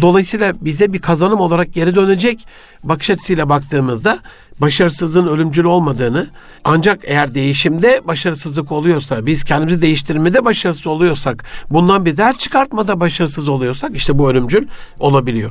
dolayısıyla 0.00 0.52
bize 0.60 0.92
bir 0.92 0.98
kazanım 0.98 1.40
olarak 1.40 1.72
geri 1.72 1.94
dönecek 1.94 2.46
bakış 2.84 3.10
açısıyla 3.10 3.48
baktığımızda 3.48 4.18
başarısızlığın 4.60 5.26
ölümcül 5.26 5.64
olmadığını 5.64 6.28
ancak 6.64 7.00
eğer 7.04 7.34
değişimde 7.34 8.00
başarısızlık 8.04 8.72
oluyorsa 8.72 9.26
biz 9.26 9.44
kendimizi 9.44 9.82
değiştirmede 9.82 10.44
başarısız 10.44 10.86
oluyorsak 10.86 11.44
bundan 11.70 12.04
bir 12.04 12.16
ders 12.16 12.38
çıkartmada 12.38 13.00
başarısız 13.00 13.48
oluyorsak 13.48 13.96
işte 13.96 14.18
bu 14.18 14.30
ölümcül 14.30 14.68
olabiliyor. 14.98 15.50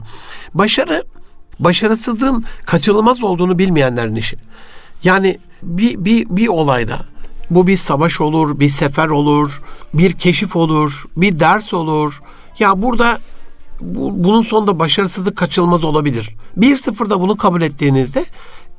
Başarı 0.54 1.04
başarısızlığın 1.60 2.44
kaçınılmaz 2.66 3.24
olduğunu 3.24 3.60
bilmeyenlerin 3.60 4.16
işi. 4.16 4.38
Yani 5.04 5.40
bir, 5.64 6.06
bir, 6.06 6.26
bir 6.30 6.48
olayda 6.48 7.00
bu 7.50 7.68
bir 7.68 7.78
savaş 7.78 8.22
olur, 8.22 8.60
bir 8.60 8.70
sefer 8.70 9.08
olur, 9.08 9.62
bir 9.94 10.14
keşif 10.14 10.56
olur, 10.56 11.06
bir 11.18 11.40
ders 11.40 11.74
olur. 11.74 12.22
Ya 12.60 12.82
burada 12.82 13.20
bu, 13.82 14.24
bunun 14.24 14.42
sonunda 14.42 14.80
başarısızlık 14.80 15.38
kaçılmaz 15.38 15.84
olabilir. 15.84 16.36
1-0'da 16.58 17.22
bunu 17.22 17.38
kabul 17.38 17.62
ettiğinizde 17.62 18.26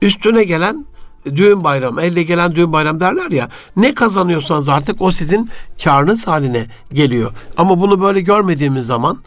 üstüne 0.03 0.45
gelen 0.45 0.87
düğün 1.25 1.65
bayram, 1.65 1.99
elle 1.99 2.23
gelen 2.23 2.55
düğün 2.55 2.73
bayram 2.73 3.01
derler 3.01 3.31
ya. 3.31 3.49
Ne 3.77 3.95
kazanıyorsanız 3.95 4.69
artık 4.69 5.03
o 5.03 5.13
sizin 5.13 5.51
karınız 5.85 6.27
haline 6.27 6.67
geliyor. 6.93 7.33
Ama 7.57 7.81
bunu 7.81 8.01
böyle 8.01 8.21
görmediğimiz 8.21 8.87
zaman 8.87 9.19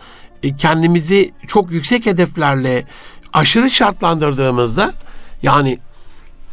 e, 0.43 0.57
kendimizi 0.57 1.31
çok 1.47 1.71
yüksek 1.71 2.05
hedeflerle 2.05 2.85
aşırı 3.33 3.69
şartlandırdığımızda 3.69 4.93
yani 5.43 5.79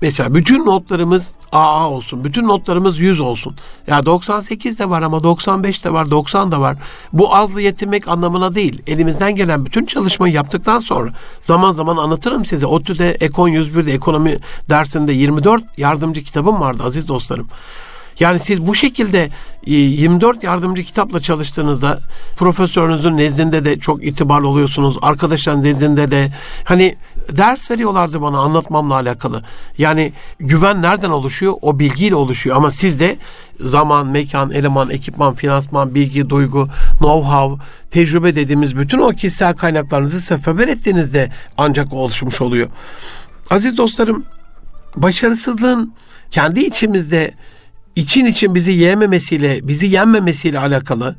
mesela 0.01 0.35
bütün 0.35 0.67
notlarımız 0.67 1.35
AA 1.53 1.91
olsun. 1.91 2.25
Bütün 2.25 2.49
notlarımız 2.49 2.99
100 2.99 3.21
olsun. 3.21 3.57
Ya 3.87 4.07
98 4.07 4.79
de 4.79 4.91
var 4.91 5.03
ama 5.03 5.23
95 5.23 5.85
de 5.85 5.93
var, 5.93 6.11
90 6.11 6.53
da 6.53 6.61
var. 6.61 6.77
Bu 7.13 7.35
azlı 7.37 7.61
yetinmek 7.61 8.09
anlamına 8.09 8.55
değil. 8.55 8.83
Elimizden 8.87 9.37
gelen 9.37 9.67
bütün 9.67 9.87
çalışmayı 9.87 10.35
yaptıktan 10.35 10.81
sonra 10.81 11.11
zaman 11.43 11.73
zaman 11.73 11.97
anlatırım 11.97 12.47
size. 12.47 12.67
ODTÜ'de 12.67 13.11
Ekon 13.11 13.49
101'de 13.49 13.93
ekonomi 13.93 14.39
dersinde 14.71 15.13
24 15.13 15.65
yardımcı 15.77 16.25
kitabım 16.25 16.61
vardı 16.61 16.83
aziz 16.83 17.09
dostlarım. 17.09 17.49
Yani 18.21 18.39
siz 18.39 18.67
bu 18.67 18.75
şekilde 18.75 19.31
24 19.67 20.45
e, 20.45 20.47
yardımcı 20.47 20.83
kitapla 20.83 21.21
çalıştığınızda 21.21 22.01
profesörünüzün 22.37 23.17
nezdinde 23.17 23.65
de 23.65 23.79
çok 23.79 24.05
itibarlı 24.05 24.49
oluyorsunuz. 24.49 24.97
Arkadaşların 25.03 25.65
nezdinde 25.65 26.11
de 26.11 26.33
hani 26.65 26.97
ders 27.37 27.71
veriyorlardı 27.71 28.23
bana 28.23 28.39
anlatmamla 28.39 28.95
alakalı. 28.95 29.43
Yani 29.79 30.13
güven 30.39 30.83
nereden 30.83 31.11
oluşuyor? 31.11 31.55
O 31.63 31.79
bilgiyle 31.79 32.15
oluşuyor 32.15 32.57
ama 32.57 32.71
sizde 32.71 33.17
zaman, 33.61 34.07
mekan, 34.07 34.51
eleman, 34.51 34.91
ekipman, 34.91 35.35
finansman, 35.35 35.95
bilgi, 35.95 36.31
duygu, 36.31 36.69
know-how, 37.01 37.59
tecrübe 37.91 38.35
dediğimiz 38.35 38.77
bütün 38.77 38.99
o 38.99 39.09
kişisel 39.11 39.55
kaynaklarınızı 39.55 40.21
seferber 40.21 40.69
ettiğinizde 40.69 41.31
ancak 41.59 41.93
oluşmuş 41.93 42.41
oluyor. 42.41 42.69
Aziz 43.51 43.77
dostlarım, 43.77 44.25
başarısızlığın 44.97 45.95
kendi 46.31 46.61
içimizde 46.61 47.35
için 47.97 48.27
için 48.27 48.55
bizi 48.55 48.73
yememesiyle, 48.73 49.69
bizi 49.69 49.87
yenmemesiyle 49.87 50.59
alakalı 50.59 51.17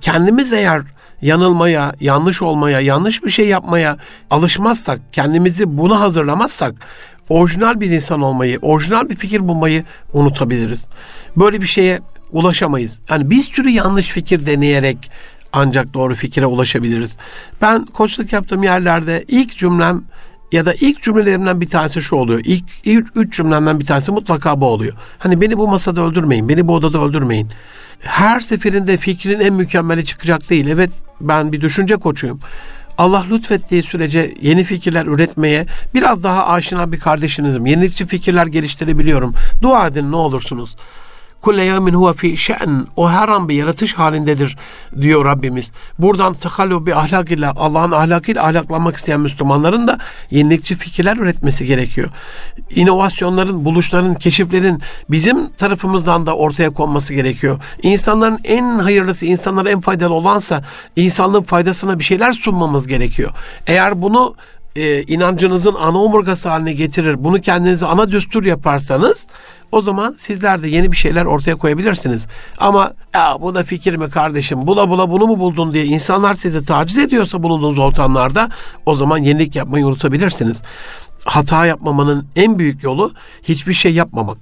kendimiz 0.00 0.52
eğer 0.52 0.82
yanılmaya, 1.22 1.92
yanlış 2.00 2.42
olmaya, 2.42 2.80
yanlış 2.80 3.24
bir 3.24 3.30
şey 3.30 3.48
yapmaya 3.48 3.96
alışmazsak, 4.30 5.00
kendimizi 5.12 5.78
buna 5.78 6.00
hazırlamazsak 6.00 6.74
orijinal 7.28 7.80
bir 7.80 7.90
insan 7.90 8.22
olmayı, 8.22 8.58
orijinal 8.62 9.08
bir 9.08 9.16
fikir 9.16 9.48
bulmayı 9.48 9.84
unutabiliriz. 10.12 10.84
Böyle 11.36 11.60
bir 11.60 11.66
şeye 11.66 12.00
ulaşamayız. 12.32 12.98
Yani 13.10 13.30
bir 13.30 13.42
sürü 13.42 13.70
yanlış 13.70 14.08
fikir 14.08 14.46
deneyerek 14.46 15.10
ancak 15.52 15.94
doğru 15.94 16.14
fikire 16.14 16.46
ulaşabiliriz. 16.46 17.16
Ben 17.62 17.84
koçluk 17.84 18.32
yaptığım 18.32 18.62
yerlerde 18.62 19.24
ilk 19.28 19.58
cümlem 19.58 20.04
ya 20.52 20.66
da 20.66 20.74
ilk 20.74 21.02
cümlelerimden 21.02 21.60
bir 21.60 21.66
tanesi 21.66 22.02
şu 22.02 22.16
oluyor. 22.16 22.40
İlk, 22.44 22.64
ilk 22.84 23.06
üç 23.16 23.36
cümlemden 23.36 23.80
bir 23.80 23.86
tanesi 23.86 24.12
mutlaka 24.12 24.60
bu 24.60 24.66
oluyor. 24.66 24.94
Hani 25.18 25.40
beni 25.40 25.58
bu 25.58 25.68
masada 25.68 26.00
öldürmeyin, 26.00 26.48
beni 26.48 26.68
bu 26.68 26.74
odada 26.74 27.04
öldürmeyin. 27.04 27.50
Her 28.00 28.40
seferinde 28.40 28.96
fikrin 28.96 29.40
en 29.40 29.54
mükemmeli 29.54 30.04
çıkacak 30.04 30.50
değil. 30.50 30.66
Evet 30.66 30.90
ben 31.28 31.52
bir 31.52 31.60
düşünce 31.60 31.96
koçuyum. 31.96 32.40
Allah 32.98 33.26
lütfettiği 33.30 33.82
sürece 33.82 34.34
yeni 34.40 34.64
fikirler 34.64 35.06
üretmeye 35.06 35.66
biraz 35.94 36.24
daha 36.24 36.46
aşina 36.46 36.92
bir 36.92 37.00
kardeşinizim. 37.00 37.66
Yenilikçi 37.66 38.06
fikirler 38.06 38.46
geliştirebiliyorum. 38.46 39.34
Dua 39.62 39.86
edin 39.86 40.12
ne 40.12 40.16
olursunuz. 40.16 40.76
Kulle 41.42 41.64
yevmin 41.64 41.94
huve 41.94 42.12
fi 42.12 42.36
şe'n. 42.36 42.86
O 42.96 43.10
her 43.10 43.28
an 43.28 43.48
bir 43.48 43.54
yaratış 43.54 43.94
halindedir 43.94 44.56
diyor 45.00 45.24
Rabbimiz. 45.24 45.72
Buradan 45.98 46.34
takallu 46.34 46.86
bir 46.86 46.98
ahlak 47.00 47.30
ile 47.30 47.48
Allah'ın 47.48 47.92
ahlakıyla 47.92 48.46
ahlaklanmak 48.46 48.96
isteyen 48.96 49.20
Müslümanların 49.20 49.88
da 49.88 49.98
yenilikçi 50.30 50.74
fikirler 50.74 51.16
üretmesi 51.16 51.66
gerekiyor. 51.66 52.08
İnovasyonların, 52.74 53.64
buluşların, 53.64 54.14
keşiflerin 54.14 54.82
bizim 55.10 55.48
tarafımızdan 55.48 56.26
da 56.26 56.36
ortaya 56.36 56.70
konması 56.70 57.14
gerekiyor. 57.14 57.60
İnsanların 57.82 58.38
en 58.44 58.78
hayırlısı, 58.78 59.26
insanlara 59.26 59.70
en 59.70 59.80
faydalı 59.80 60.14
olansa 60.14 60.62
insanlığın 60.96 61.42
faydasına 61.42 61.98
bir 61.98 62.04
şeyler 62.04 62.32
sunmamız 62.32 62.86
gerekiyor. 62.86 63.30
Eğer 63.66 64.02
bunu 64.02 64.34
e, 64.76 65.02
inancınızın 65.02 65.74
ana 65.74 65.98
omurgası 65.98 66.48
haline 66.48 66.72
getirir, 66.72 67.24
bunu 67.24 67.40
kendinize 67.40 67.86
ana 67.86 68.10
düstur 68.10 68.44
yaparsanız 68.44 69.26
o 69.72 69.82
zaman 69.82 70.16
sizler 70.20 70.62
de 70.62 70.68
yeni 70.68 70.92
bir 70.92 70.96
şeyler 70.96 71.24
ortaya 71.24 71.54
koyabilirsiniz. 71.54 72.26
Ama 72.58 72.92
ya 73.14 73.36
bu 73.40 73.54
da 73.54 73.64
fikir 73.64 73.94
mi 73.94 74.10
kardeşim 74.10 74.66
bula 74.66 74.88
bula 74.88 75.10
bunu 75.10 75.26
mu 75.26 75.38
buldun 75.38 75.74
diye 75.74 75.84
insanlar 75.84 76.34
sizi 76.34 76.66
taciz 76.66 76.98
ediyorsa 76.98 77.42
bulunduğunuz 77.42 77.78
ortamlarda 77.78 78.48
o 78.86 78.94
zaman 78.94 79.18
yenilik 79.18 79.56
yapmayı 79.56 79.86
unutabilirsiniz. 79.86 80.62
Hata 81.24 81.66
yapmamanın 81.66 82.26
en 82.36 82.58
büyük 82.58 82.82
yolu 82.82 83.12
hiçbir 83.42 83.74
şey 83.74 83.94
yapmamak. 83.94 84.38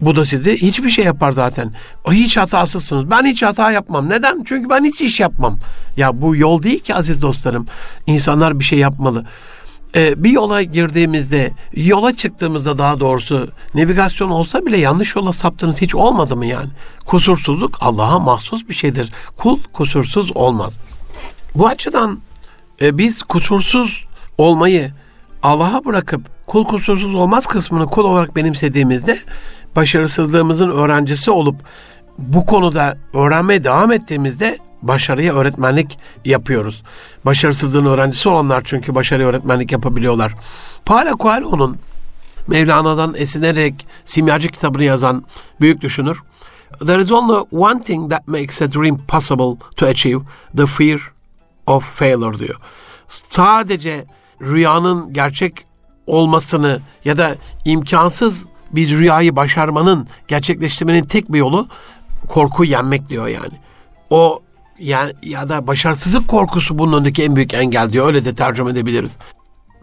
Bu 0.00 0.16
da 0.16 0.24
sizi 0.24 0.56
hiçbir 0.62 0.90
şey 0.90 1.04
yapar 1.04 1.32
zaten. 1.32 1.72
O 2.04 2.12
hiç 2.12 2.36
hatasızsınız. 2.36 3.10
Ben 3.10 3.24
hiç 3.24 3.42
hata 3.42 3.70
yapmam. 3.70 4.08
Neden? 4.08 4.44
Çünkü 4.46 4.70
ben 4.70 4.84
hiç 4.84 5.00
iş 5.00 5.20
yapmam. 5.20 5.58
Ya 5.96 6.22
bu 6.22 6.36
yol 6.36 6.62
değil 6.62 6.80
ki 6.80 6.94
aziz 6.94 7.22
dostlarım. 7.22 7.66
İnsanlar 8.06 8.58
bir 8.58 8.64
şey 8.64 8.78
yapmalı 8.78 9.24
e, 9.96 10.24
bir 10.24 10.30
yola 10.30 10.62
girdiğimizde, 10.62 11.52
yola 11.74 12.16
çıktığımızda 12.16 12.78
daha 12.78 13.00
doğrusu 13.00 13.48
navigasyon 13.74 14.30
olsa 14.30 14.66
bile 14.66 14.78
yanlış 14.78 15.16
yola 15.16 15.32
saptığınız 15.32 15.80
hiç 15.80 15.94
olmadı 15.94 16.36
mı 16.36 16.46
yani? 16.46 16.68
Kusursuzluk 17.06 17.78
Allah'a 17.80 18.18
mahsus 18.18 18.68
bir 18.68 18.74
şeydir. 18.74 19.12
Kul 19.36 19.58
kusursuz 19.72 20.36
olmaz. 20.36 20.78
Bu 21.54 21.66
açıdan 21.66 22.20
e, 22.82 22.98
biz 22.98 23.22
kusursuz 23.22 24.04
olmayı 24.38 24.92
Allah'a 25.42 25.84
bırakıp 25.84 26.46
kul 26.46 26.64
kusursuz 26.64 27.14
olmaz 27.14 27.46
kısmını 27.46 27.86
kul 27.86 28.04
olarak 28.04 28.36
benimsediğimizde 28.36 29.18
başarısızlığımızın 29.76 30.70
öğrencisi 30.70 31.30
olup 31.30 31.56
bu 32.18 32.46
konuda 32.46 32.98
öğrenmeye 33.14 33.64
devam 33.64 33.92
ettiğimizde 33.92 34.58
başarıya 34.82 35.34
öğretmenlik 35.34 35.98
yapıyoruz. 36.24 36.82
Başarısızlığın 37.24 37.86
öğrencisi 37.86 38.28
olanlar 38.28 38.62
çünkü 38.64 38.94
başarıya 38.94 39.28
öğretmenlik 39.28 39.72
yapabiliyorlar. 39.72 40.34
Paulo 40.84 41.18
Coelho'nun 41.18 41.78
Mevlana'dan 42.46 43.14
esinerek 43.14 43.86
simyacı 44.04 44.48
kitabını 44.48 44.84
yazan 44.84 45.24
büyük 45.60 45.80
düşünür. 45.80 46.18
There 46.86 47.02
is 47.02 47.12
only 47.12 47.46
one 47.52 47.82
thing 47.82 48.10
that 48.10 48.28
makes 48.28 48.62
a 48.62 48.72
dream 48.72 48.98
possible 49.08 49.56
to 49.76 49.86
achieve, 49.86 50.20
the 50.56 50.66
fear 50.66 51.00
of 51.66 51.98
failure 51.98 52.38
diyor. 52.38 52.56
Sadece 53.08 54.04
rüyanın 54.40 55.12
gerçek 55.12 55.52
olmasını 56.06 56.80
ya 57.04 57.18
da 57.18 57.34
imkansız 57.64 58.44
bir 58.72 58.90
rüyayı 58.90 59.36
başarmanın, 59.36 60.08
gerçekleştirmenin 60.28 61.02
tek 61.02 61.32
bir 61.32 61.38
yolu 61.38 61.68
korku 62.28 62.64
yenmek 62.64 63.08
diyor 63.08 63.26
yani. 63.26 63.60
O 64.10 64.42
yani 64.82 65.12
ya 65.22 65.48
da 65.48 65.66
başarısızlık 65.66 66.28
korkusu 66.28 66.78
bunun 66.78 66.92
önündeki 66.92 67.22
en 67.22 67.36
büyük 67.36 67.54
engel 67.54 67.92
diyor. 67.92 68.06
Öyle 68.06 68.24
de 68.24 68.34
tercüme 68.34 68.70
edebiliriz. 68.70 69.16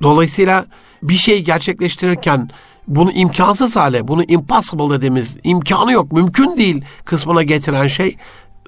Dolayısıyla 0.01 0.65
bir 1.03 1.13
şey 1.13 1.43
gerçekleştirirken 1.43 2.49
bunu 2.87 3.11
imkansız 3.11 3.75
hale, 3.75 4.07
bunu 4.07 4.23
impossible 4.23 4.89
dediğimiz 4.89 5.35
imkanı 5.43 5.91
yok, 5.91 6.11
mümkün 6.11 6.57
değil 6.57 6.85
kısmına 7.05 7.43
getiren 7.43 7.87
şey 7.87 8.17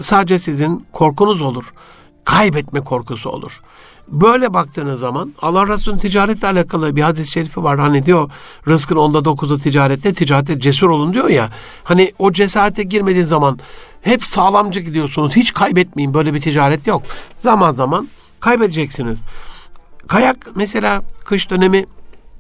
sadece 0.02 0.40
sizin 0.40 0.86
korkunuz 0.92 1.42
olur. 1.42 1.74
Kaybetme 2.24 2.80
korkusu 2.80 3.30
olur. 3.30 3.62
Böyle 4.08 4.54
baktığınız 4.54 5.00
zaman 5.00 5.34
Allah 5.42 5.68
Resulü'nün 5.68 6.00
ticaretle 6.00 6.48
alakalı 6.48 6.96
bir 6.96 7.02
hadis-i 7.02 7.32
şerifi 7.32 7.64
var. 7.64 7.80
Hani 7.80 8.06
diyor 8.06 8.32
rızkın 8.68 8.96
onda 8.96 9.26
dokuzu 9.26 9.60
ticarette, 9.60 10.14
ticarette 10.14 10.60
cesur 10.60 10.90
olun 10.90 11.14
diyor 11.14 11.30
ya. 11.30 11.50
Hani 11.84 12.14
o 12.20 12.32
cesarete 12.32 12.84
girmediğin 12.84 13.26
zaman 13.26 13.60
hep 14.02 14.24
sağlamcı 14.24 14.80
gidiyorsunuz. 14.80 15.36
Hiç 15.36 15.54
kaybetmeyin. 15.54 16.14
Böyle 16.14 16.34
bir 16.34 16.42
ticaret 16.42 16.88
yok. 16.88 17.04
Zaman 17.38 17.72
zaman 17.72 18.10
kaybedeceksiniz. 18.40 19.22
Kayak 20.08 20.38
mesela 20.56 21.02
kış 21.26 21.50
dönemi 21.50 21.86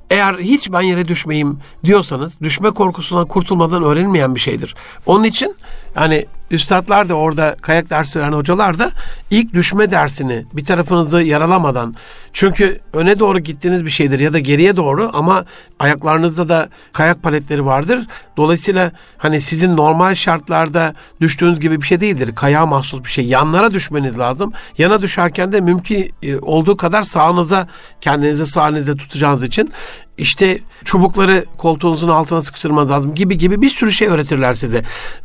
eğer 0.09 0.33
hiç 0.33 0.71
ben 0.71 0.81
yere 0.81 1.07
düşmeyeyim 1.07 1.57
diyorsanız 1.83 2.41
düşme 2.41 2.71
korkusundan 2.71 3.27
kurtulmadan 3.27 3.83
öğrenilmeyen 3.83 4.35
bir 4.35 4.39
şeydir. 4.39 4.75
Onun 5.05 5.23
için 5.23 5.55
yani 5.95 6.25
üstadlar 6.51 7.09
da 7.09 7.13
orada 7.13 7.55
kayak 7.61 7.89
dersi 7.89 8.19
veren 8.19 8.31
hocalar 8.31 8.79
da 8.79 8.91
ilk 9.29 9.53
düşme 9.53 9.91
dersini 9.91 10.45
bir 10.53 10.65
tarafınızı 10.65 11.21
yaralamadan 11.21 11.95
çünkü 12.33 12.79
öne 12.93 13.19
doğru 13.19 13.39
gittiğiniz 13.39 13.85
bir 13.85 13.89
şeydir 13.89 14.19
ya 14.19 14.33
da 14.33 14.39
geriye 14.39 14.75
doğru 14.75 15.09
ama 15.13 15.45
ayaklarınızda 15.79 16.49
da 16.49 16.69
kayak 16.93 17.23
paletleri 17.23 17.65
vardır. 17.65 18.07
Dolayısıyla 18.37 18.91
hani 19.17 19.41
sizin 19.41 19.77
normal 19.77 20.15
şartlarda 20.15 20.93
düştüğünüz 21.21 21.59
gibi 21.59 21.81
bir 21.81 21.87
şey 21.87 22.01
değildir. 22.01 22.35
Kayağa 22.35 22.65
mahsus 22.65 23.03
bir 23.03 23.09
şey. 23.09 23.25
Yanlara 23.25 23.73
düşmeniz 23.73 24.19
lazım. 24.19 24.53
Yana 24.77 25.01
düşerken 25.01 25.51
de 25.51 25.61
mümkün 25.61 26.13
e, 26.23 26.37
olduğu 26.37 26.77
kadar 26.77 27.03
sağınıza 27.03 27.67
kendinizi 28.01 28.45
sağınızda 28.45 28.95
tutacağınız 28.95 29.43
için 29.43 29.71
işte 30.17 30.59
çubukları 30.85 31.45
koltuğunuzun 31.57 32.09
altına 32.09 32.41
sıkıştırmanız 32.43 32.89
lazım 32.89 33.15
gibi 33.15 33.37
gibi 33.37 33.61
bir 33.61 33.69
sürü 33.69 33.91
şey 33.91 34.07
öğretirler 34.07 34.53
size. 34.53 34.83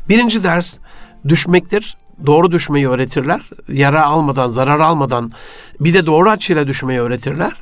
Birinci 0.08 0.44
ders 0.44 0.76
düşmektir. 1.28 1.96
Doğru 2.26 2.52
düşmeyi 2.52 2.88
öğretirler. 2.88 3.40
Yara 3.68 4.04
almadan, 4.04 4.50
zarar 4.50 4.80
almadan 4.80 5.32
bir 5.80 5.94
de 5.94 6.06
doğru 6.06 6.30
açıyla 6.30 6.66
düşmeyi 6.66 7.00
öğretirler. 7.00 7.52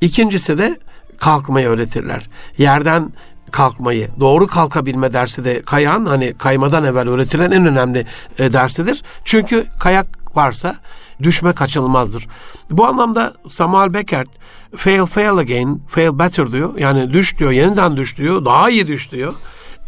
İkincisi 0.00 0.58
de 0.58 0.78
kalkmayı 1.18 1.68
öğretirler. 1.68 2.28
Yerden 2.58 3.12
kalkmayı, 3.50 4.08
doğru 4.20 4.46
kalkabilme 4.46 5.12
dersi 5.12 5.44
de 5.44 5.62
kayan 5.62 6.06
hani 6.06 6.34
kaymadan 6.38 6.84
evvel 6.84 7.08
öğretilen 7.08 7.50
en 7.50 7.66
önemli 7.66 8.06
e, 8.38 8.52
dersidir. 8.52 9.02
Çünkü 9.24 9.66
kayak 9.80 10.36
varsa 10.36 10.76
düşme 11.22 11.52
kaçınılmazdır. 11.52 12.28
Bu 12.70 12.86
anlamda 12.86 13.32
Samuel 13.48 13.94
Beckert 13.94 14.28
fail 14.76 15.06
fail 15.06 15.38
again, 15.38 15.82
fail 15.88 16.18
better 16.18 16.52
diyor. 16.52 16.78
Yani 16.78 17.12
düş 17.12 17.38
diyor, 17.38 17.50
yeniden 17.50 17.96
düş 17.96 18.18
diyor, 18.18 18.44
daha 18.44 18.70
iyi 18.70 18.86
düş 18.86 19.12
diyor. 19.12 19.34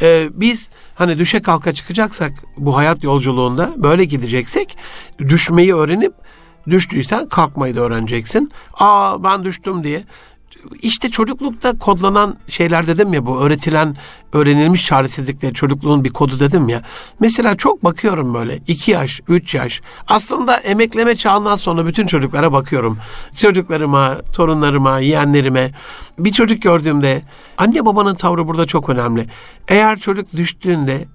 Ee, 0.01 0.27
biz 0.33 0.69
hani 0.95 1.19
düşe 1.19 1.41
kalka 1.41 1.73
çıkacaksak 1.73 2.33
bu 2.57 2.77
hayat 2.77 3.03
yolculuğunda 3.03 3.73
böyle 3.77 4.05
gideceksek 4.05 4.77
düşmeyi 5.19 5.75
öğrenip 5.75 6.13
düştüysen 6.69 7.29
kalkmayı 7.29 7.75
da 7.75 7.81
öğreneceksin. 7.81 8.51
Aa 8.73 9.23
ben 9.23 9.45
düştüm 9.45 9.83
diye 9.83 10.03
işte 10.81 11.09
çocuklukta 11.09 11.77
kodlanan 11.77 12.35
şeyler 12.47 12.87
dedim 12.87 13.13
ya 13.13 13.25
bu 13.25 13.41
öğretilen 13.41 13.95
öğrenilmiş 14.33 14.85
çaresizlikler 14.85 15.53
çocukluğun 15.53 16.03
bir 16.03 16.09
kodu 16.09 16.39
dedim 16.39 16.69
ya. 16.69 16.81
Mesela 17.19 17.55
çok 17.55 17.83
bakıyorum 17.83 18.33
böyle 18.33 18.59
iki 18.67 18.91
yaş, 18.91 19.21
üç 19.27 19.55
yaş. 19.55 19.81
Aslında 20.07 20.57
emekleme 20.57 21.15
çağından 21.15 21.55
sonra 21.55 21.85
bütün 21.85 22.07
çocuklara 22.07 22.53
bakıyorum. 22.53 22.97
Çocuklarıma, 23.35 24.21
torunlarıma, 24.33 24.99
yeğenlerime. 24.99 25.71
Bir 26.19 26.31
çocuk 26.31 26.61
gördüğümde 26.61 27.21
anne 27.57 27.85
babanın 27.85 28.15
tavrı 28.15 28.47
burada 28.47 28.65
çok 28.65 28.89
önemli. 28.89 29.27
Eğer 29.67 29.99
çocuk 29.99 30.33
düştüğünde 30.33 31.05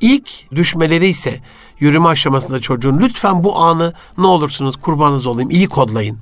ilk 0.00 0.50
düşmeleri 0.52 1.08
ise 1.08 1.40
yürüme 1.80 2.08
aşamasında 2.08 2.60
çocuğun 2.60 2.98
lütfen 2.98 3.44
bu 3.44 3.58
anı 3.58 3.92
ne 4.18 4.26
olursunuz 4.26 4.76
kurbanınız 4.76 5.26
olayım 5.26 5.50
iyi 5.50 5.68
kodlayın. 5.68 6.18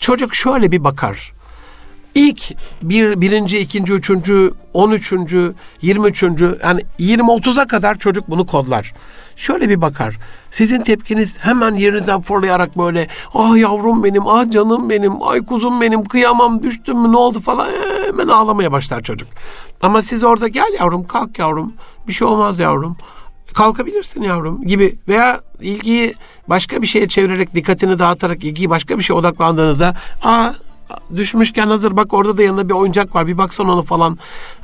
Çocuk 0.00 0.34
şöyle 0.34 0.72
bir 0.72 0.84
bakar 0.84 1.32
ilk 2.14 2.54
bir, 2.82 3.20
birinci, 3.20 3.58
ikinci, 3.58 3.92
üçüncü, 3.92 4.52
on 4.72 4.90
üçüncü, 4.90 5.54
yirmi 5.82 6.08
üçüncü 6.08 6.58
yani 6.64 6.80
yirmi 6.98 7.30
otuza 7.30 7.66
kadar 7.66 7.98
çocuk 7.98 8.30
bunu 8.30 8.46
kodlar. 8.46 8.94
Şöyle 9.36 9.68
bir 9.68 9.80
bakar. 9.80 10.18
Sizin 10.50 10.80
tepkiniz 10.80 11.38
hemen 11.38 11.74
yerinizden 11.74 12.20
fırlayarak 12.20 12.78
böyle 12.78 13.08
ah 13.34 13.56
yavrum 13.56 14.04
benim, 14.04 14.26
ah 14.26 14.50
canım 14.50 14.90
benim, 14.90 15.12
ay 15.22 15.44
kuzum 15.44 15.80
benim, 15.80 16.04
kıyamam 16.04 16.62
düştüm 16.62 16.98
mü 16.98 17.12
ne 17.12 17.16
oldu 17.16 17.40
falan 17.40 17.68
hemen 18.06 18.28
ağlamaya 18.28 18.72
başlar 18.72 19.02
çocuk. 19.02 19.28
Ama 19.82 20.02
siz 20.02 20.24
orada 20.24 20.48
gel 20.48 20.72
yavrum 20.80 21.06
kalk 21.06 21.38
yavrum 21.38 21.72
bir 22.08 22.12
şey 22.12 22.28
olmaz 22.28 22.58
yavrum 22.58 22.96
kalkabilirsin 23.54 24.22
yavrum 24.22 24.62
gibi 24.66 24.98
veya 25.08 25.40
ilgiyi 25.60 26.14
başka 26.48 26.82
bir 26.82 26.86
şeye 26.86 27.08
çevirerek 27.08 27.54
dikkatini 27.54 27.98
dağıtarak 27.98 28.44
ilgiyi 28.44 28.70
başka 28.70 28.98
bir 28.98 29.02
şeye 29.02 29.14
odaklandığınızda 29.14 29.94
aa 30.22 30.52
düşmüşken 31.16 31.66
hazır 31.66 31.96
bak 31.96 32.14
orada 32.14 32.38
da 32.38 32.42
yanında 32.42 32.68
bir 32.68 32.74
oyuncak 32.74 33.14
var 33.14 33.26
bir 33.26 33.38
baksan 33.38 33.68
onu 33.68 33.82
falan. 33.82 34.18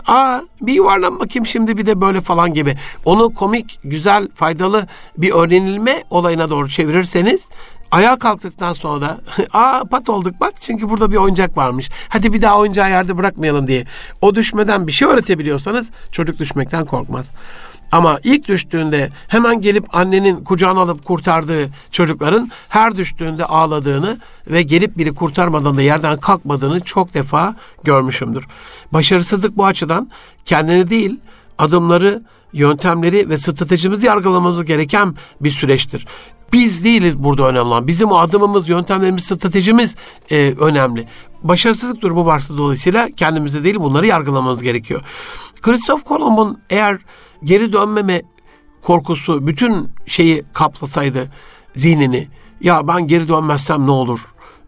Aa 0.07 0.41
bir 0.61 0.73
yuvarlan 0.73 1.21
bakayım 1.21 1.47
şimdi 1.47 1.77
bir 1.79 1.87
de 1.87 2.01
böyle 2.01 2.21
falan 2.21 2.55
gibi. 2.55 2.77
Onu 3.05 3.35
komik, 3.35 3.79
güzel, 3.85 4.29
faydalı 4.35 4.87
bir 5.19 5.33
öğrenilme 5.33 6.03
olayına 6.11 6.51
doğru 6.51 6.69
çevirirseniz 6.69 7.49
ayağa 7.91 8.19
kalktıktan 8.19 8.73
sonra 8.73 9.01
da 9.01 9.21
aa 9.53 9.85
pat 9.85 10.09
olduk 10.09 10.35
bak 10.41 10.53
çünkü 10.61 10.89
burada 10.89 11.11
bir 11.11 11.17
oyuncak 11.17 11.57
varmış. 11.57 11.91
Hadi 12.09 12.33
bir 12.33 12.43
daha 12.43 12.59
oyuncağı 12.59 12.91
yerde 12.91 13.17
bırakmayalım 13.17 13.69
diye. 13.69 13.85
O 14.21 14.35
düşmeden 14.35 14.87
bir 14.87 14.93
şey 14.93 15.09
öğretebiliyorsanız 15.09 15.91
çocuk 16.13 16.39
düşmekten 16.39 16.85
korkmaz. 16.85 17.27
Ama 17.93 18.19
ilk 18.25 18.49
düştüğünde 18.49 19.11
hemen 19.29 19.61
gelip 19.61 19.97
annenin 19.97 20.45
kucağına 20.45 20.81
alıp 20.81 21.05
kurtardığı 21.05 21.71
çocukların 21.91 22.51
her 22.69 22.97
düştüğünde 22.97 23.45
ağladığını 23.45 24.19
ve 24.47 24.63
gelip 24.63 24.99
biri 24.99 25.15
kurtarmadan 25.15 25.77
da 25.77 25.83
yerden 25.83 26.17
kalkmadığını 26.17 26.81
çok 26.81 27.15
defa 27.15 27.55
görmüşümdür. 27.85 28.47
Başarısızlık 28.93 29.57
bu 29.57 29.67
açıdan 29.67 30.11
kendini 30.45 30.91
değil 30.91 31.21
adımları, 31.59 32.23
yöntemleri 32.53 33.29
ve 33.29 33.39
stratejimizi 33.39 34.07
yargılamamız 34.07 34.65
gereken 34.65 35.15
bir 35.41 35.51
süreçtir. 35.51 36.07
Biz 36.53 36.85
değiliz 36.85 37.19
burada 37.19 37.43
önemli 37.43 37.61
olan. 37.61 37.87
Bizim 37.87 38.13
adımımız, 38.13 38.69
yöntemlerimiz, 38.69 39.25
stratejimiz 39.25 39.97
e, 40.31 40.55
önemli. 40.61 41.09
Başarısızlık 41.43 42.03
durumu 42.03 42.27
varsa 42.27 42.57
dolayısıyla 42.59 43.09
kendimizde 43.17 43.65
değil 43.65 43.77
bunları 43.77 44.07
yargılamamız 44.07 44.63
gerekiyor. 44.63 45.03
Christoph 45.63 46.05
Kolomb'un 46.05 46.59
eğer 46.71 46.99
geri 47.45 47.73
dönmeme 47.73 48.23
korkusu 48.83 49.47
bütün 49.47 49.89
şeyi 50.07 50.45
kapsasaydı 50.53 51.31
zihnini 51.77 52.29
ya 52.61 52.89
ben 52.89 53.07
geri 53.07 53.29
dönmezsem 53.29 53.87
ne 53.87 53.91
olur? 53.91 54.21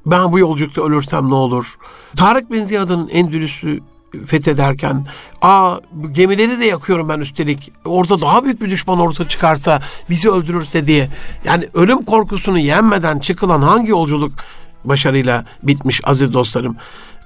Ben 0.07 0.33
bu 0.33 0.39
yolculukta 0.39 0.83
ölürsem 0.83 1.31
ne 1.31 1.35
olur? 1.35 1.79
Tarık 2.17 2.51
Bin 2.53 2.65
Ziyad'ın 2.65 3.09
Endülüs'ü 3.09 3.81
fethederken 4.27 5.07
aa 5.43 5.77
gemileri 6.11 6.61
de 6.61 6.65
yakıyorum 6.65 7.09
ben 7.09 7.21
üstelik 7.21 7.73
orada 7.85 8.21
daha 8.21 8.45
büyük 8.45 8.63
bir 8.63 8.71
düşman 8.71 8.99
ortaya 8.99 9.29
çıkarsa 9.29 9.81
bizi 10.11 10.31
öldürürse 10.31 10.87
diye 10.87 11.09
yani 11.45 11.69
ölüm 11.75 12.05
korkusunu 12.05 12.59
yenmeden 12.59 13.19
çıkılan 13.19 13.63
hangi 13.63 13.91
yolculuk 13.91 14.33
başarıyla 14.85 15.45
bitmiş 15.63 16.01
aziz 16.05 16.33
dostlarım. 16.33 16.77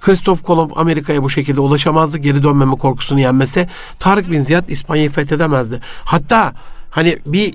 Christoph 0.00 0.42
Kolomb 0.42 0.70
Amerika'ya 0.76 1.22
bu 1.22 1.30
şekilde 1.30 1.60
ulaşamazdı. 1.60 2.18
Geri 2.18 2.42
dönmeme 2.42 2.76
korkusunu 2.76 3.20
yenmese 3.20 3.68
Tarık 3.98 4.30
Bin 4.30 4.42
Ziyad 4.42 4.68
İspanya'yı 4.68 5.10
fethedemezdi. 5.10 5.80
Hatta 6.04 6.52
hani 6.90 7.18
bir 7.26 7.54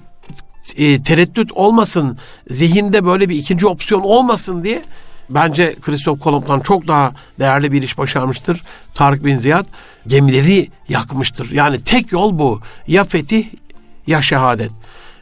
e, 0.78 1.04
tereddüt 1.04 1.52
olmasın, 1.52 2.18
zihinde 2.50 3.06
böyle 3.06 3.30
bir 3.30 3.36
ikinci 3.36 3.68
opsiyon 3.68 4.02
olmasın 4.02 4.64
diye 4.64 4.84
bence 5.30 5.76
Christoph 5.82 6.20
Kolomb'dan 6.20 6.60
çok 6.60 6.88
daha 6.88 7.14
değerli 7.40 7.72
bir 7.72 7.82
iş 7.82 7.98
başarmıştır. 7.98 8.62
Tarık 8.94 9.26
Bin 9.26 9.38
Ziyad 9.38 9.66
gemileri 10.08 10.68
yakmıştır. 10.90 11.52
Yani 11.52 11.80
tek 11.80 12.12
yol 12.12 12.40
bu. 12.40 12.62
Ya 12.88 13.04
fetih 13.04 13.46
ya 14.08 14.22
şehadet. 14.22 14.72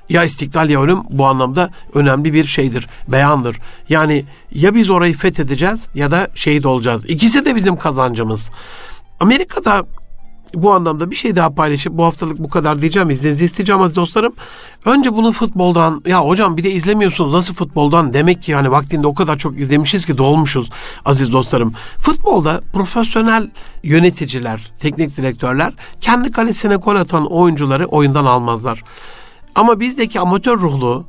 Ya 0.10 0.24
istiklal 0.24 0.70
ya 0.70 0.82
ölüm 0.82 0.99
bu 1.10 1.26
anlamda 1.26 1.70
önemli 1.93 2.34
bir 2.34 2.45
şeydir, 2.45 2.88
beyandır. 3.07 3.60
Yani 3.89 4.26
ya 4.51 4.76
biz 4.76 4.89
orayı 4.89 5.14
fethedeceğiz 5.14 5.82
ya 5.95 6.12
da 6.12 6.28
şehit 6.36 6.66
olacağız. 6.66 7.10
İkisi 7.10 7.45
de 7.45 7.55
bizim 7.55 7.76
kazancımız. 7.76 8.49
Amerika'da 9.20 9.86
bu 10.53 10.74
anlamda 10.74 11.12
bir 11.12 11.16
şey 11.16 11.36
daha 11.36 11.49
paylaşıp 11.49 11.93
bu 11.93 12.05
haftalık 12.05 12.39
bu 12.39 12.49
kadar 12.49 12.82
diyeceğim. 12.82 13.10
İzninizi 13.10 13.45
isteyeceğim 13.45 13.82
aziz 13.82 13.95
dostlarım. 13.95 14.34
Önce 14.86 15.14
bunu 15.14 15.32
futboldan 15.32 16.01
ya 16.07 16.26
hocam 16.26 16.57
bir 16.57 16.64
de 16.64 16.72
izlemiyorsunuz 16.72 17.34
nasıl 17.34 17.53
futboldan 17.53 18.14
demek 18.14 18.43
ki 18.43 18.51
yani 18.51 18.72
vaktinde 18.72 19.07
o 19.07 19.14
kadar 19.14 19.38
çok 19.38 19.60
izlemişiz 19.60 20.05
ki 20.05 20.18
dolmuşuz 20.18 20.70
aziz 21.05 21.32
dostlarım. 21.32 21.74
Futbolda 21.99 22.62
profesyonel 22.74 23.49
yöneticiler, 23.84 24.72
teknik 24.80 25.18
direktörler 25.18 25.74
kendi 26.01 26.32
kalesine 26.32 26.76
gol 26.76 26.95
atan 26.95 27.26
oyuncuları 27.32 27.86
oyundan 27.86 28.26
almazlar. 28.26 28.84
Ama 29.56 29.80
bizdeki 29.80 30.20
amatör 30.20 30.58
ruhlu, 30.58 31.06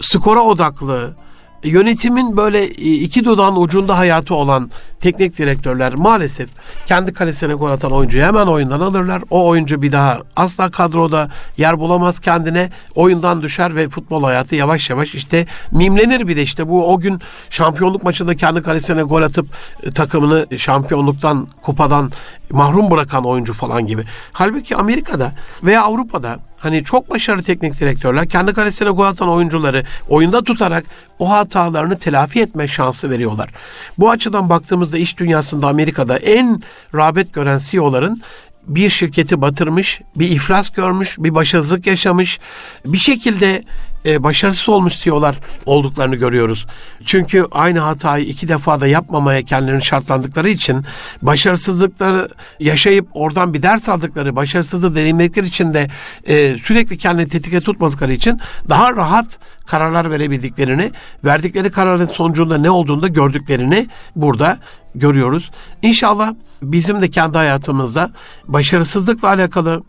skora 0.00 0.40
odaklı, 0.40 1.16
yönetimin 1.64 2.36
böyle 2.36 2.68
iki 2.68 3.24
dudağın 3.24 3.56
ucunda 3.56 3.98
hayatı 3.98 4.34
olan 4.34 4.70
teknik 5.00 5.38
direktörler 5.38 5.94
maalesef 5.94 6.50
kendi 6.86 7.12
kalesine 7.12 7.54
gol 7.54 7.70
atan 7.70 7.92
oyuncuyu 7.92 8.24
hemen 8.24 8.46
oyundan 8.46 8.80
alırlar. 8.80 9.22
O 9.30 9.48
oyuncu 9.48 9.82
bir 9.82 9.92
daha 9.92 10.18
asla 10.36 10.70
kadroda 10.70 11.30
yer 11.56 11.78
bulamaz 11.78 12.18
kendine. 12.20 12.70
Oyundan 12.94 13.42
düşer 13.42 13.76
ve 13.76 13.88
futbol 13.88 14.24
hayatı 14.24 14.54
yavaş 14.54 14.90
yavaş 14.90 15.14
işte 15.14 15.46
mimlenir 15.72 16.28
bir 16.28 16.36
de 16.36 16.42
işte 16.42 16.68
bu 16.68 16.92
o 16.92 16.98
gün 16.98 17.20
şampiyonluk 17.50 18.02
maçında 18.02 18.36
kendi 18.36 18.62
kalesine 18.62 19.02
gol 19.02 19.22
atıp 19.22 19.46
e, 19.82 19.90
takımını 19.90 20.58
şampiyonluktan, 20.58 21.48
kupadan 21.62 22.12
mahrum 22.50 22.90
bırakan 22.90 23.24
oyuncu 23.24 23.52
falan 23.52 23.86
gibi. 23.86 24.04
Halbuki 24.32 24.76
Amerika'da 24.76 25.32
veya 25.62 25.82
Avrupa'da 25.82 26.38
hani 26.64 26.84
çok 26.84 27.10
başarılı 27.10 27.42
teknik 27.42 27.80
direktörler 27.80 28.28
kendi 28.28 28.52
kalesine 28.52 28.90
gol 28.90 29.04
atan 29.04 29.28
oyuncuları 29.28 29.84
oyunda 30.08 30.44
tutarak 30.44 30.84
o 31.18 31.30
hatalarını 31.30 31.98
telafi 31.98 32.40
etme 32.40 32.68
şansı 32.68 33.10
veriyorlar. 33.10 33.50
Bu 33.98 34.10
açıdan 34.10 34.48
baktığımızda 34.48 34.98
iş 34.98 35.18
dünyasında 35.18 35.68
Amerika'da 35.68 36.16
en 36.16 36.62
rağbet 36.94 37.32
gören 37.32 37.58
CEO'ların 37.58 38.22
bir 38.66 38.90
şirketi 38.90 39.40
batırmış, 39.40 40.00
bir 40.16 40.28
iflas 40.28 40.70
görmüş, 40.70 41.16
bir 41.18 41.34
başarısızlık 41.34 41.86
yaşamış, 41.86 42.40
bir 42.86 42.98
şekilde 42.98 43.62
e, 44.06 44.22
başarısız 44.22 44.68
olmuş 44.68 45.00
CEO'lar 45.00 45.36
olduklarını 45.66 46.16
görüyoruz. 46.16 46.66
Çünkü 47.06 47.46
aynı 47.52 47.78
hatayı 47.78 48.24
iki 48.24 48.48
defa 48.48 48.80
da 48.80 48.86
yapmamaya 48.86 49.42
kendilerini 49.42 49.82
şartlandıkları 49.82 50.48
için 50.48 50.84
başarısızlıkları 51.22 52.28
yaşayıp 52.60 53.08
oradan 53.12 53.54
bir 53.54 53.62
ders 53.62 53.88
aldıkları, 53.88 54.36
başarısızlığı 54.36 54.94
deneyimledikleri 54.94 55.46
için 55.46 55.74
de 55.74 55.88
e, 56.26 56.58
sürekli 56.58 56.98
kendini 56.98 57.28
tetikte 57.28 57.60
tutmadıkları 57.60 58.12
için 58.12 58.40
daha 58.68 58.96
rahat 58.96 59.38
kararlar 59.66 60.10
verebildiklerini, 60.10 60.92
verdikleri 61.24 61.70
kararın 61.70 62.06
sonucunda 62.06 62.58
ne 62.58 62.70
olduğunu 62.70 63.02
da 63.02 63.08
gördüklerini 63.08 63.86
burada 64.16 64.58
görüyoruz. 64.94 65.50
İnşallah 65.82 66.34
bizim 66.62 67.02
de 67.02 67.10
kendi 67.10 67.38
hayatımızda 67.38 68.10
başarısızlıkla 68.48 69.28
alakalı 69.28 69.82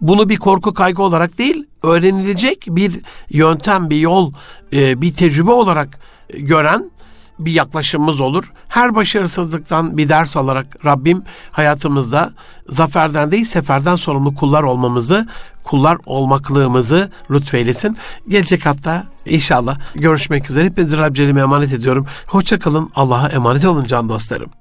bunu 0.00 0.28
bir 0.28 0.36
korku 0.36 0.74
kaygı 0.74 1.02
olarak 1.02 1.38
değil, 1.38 1.66
öğrenilecek 1.82 2.64
bir 2.68 3.00
yöntem, 3.30 3.90
bir 3.90 3.96
yol, 3.96 4.32
e, 4.72 5.00
bir 5.00 5.14
tecrübe 5.14 5.50
olarak 5.50 6.00
gören 6.34 6.90
bir 7.40 7.52
yaklaşımımız 7.52 8.20
olur. 8.20 8.52
Her 8.68 8.94
başarısızlıktan 8.94 9.96
bir 9.96 10.08
ders 10.08 10.36
alarak 10.36 10.84
Rabbim 10.84 11.22
hayatımızda 11.50 12.32
zaferden 12.68 13.32
değil 13.32 13.44
seferden 13.44 13.96
sorumlu 13.96 14.34
kullar 14.34 14.62
olmamızı, 14.62 15.28
kullar 15.64 15.98
olmaklığımızı 16.06 17.10
lütfeylesin. 17.30 17.96
Gelecek 18.28 18.66
hafta 18.66 19.04
inşallah 19.26 19.78
görüşmek 19.94 20.50
üzere. 20.50 20.64
Hepinizi 20.64 20.96
Rabbim 20.96 21.38
emanet 21.38 21.72
ediyorum. 21.72 22.06
Hoşçakalın. 22.26 22.90
Allah'a 22.94 23.28
emanet 23.28 23.64
olun 23.64 23.84
can 23.84 24.08
dostlarım. 24.08 24.59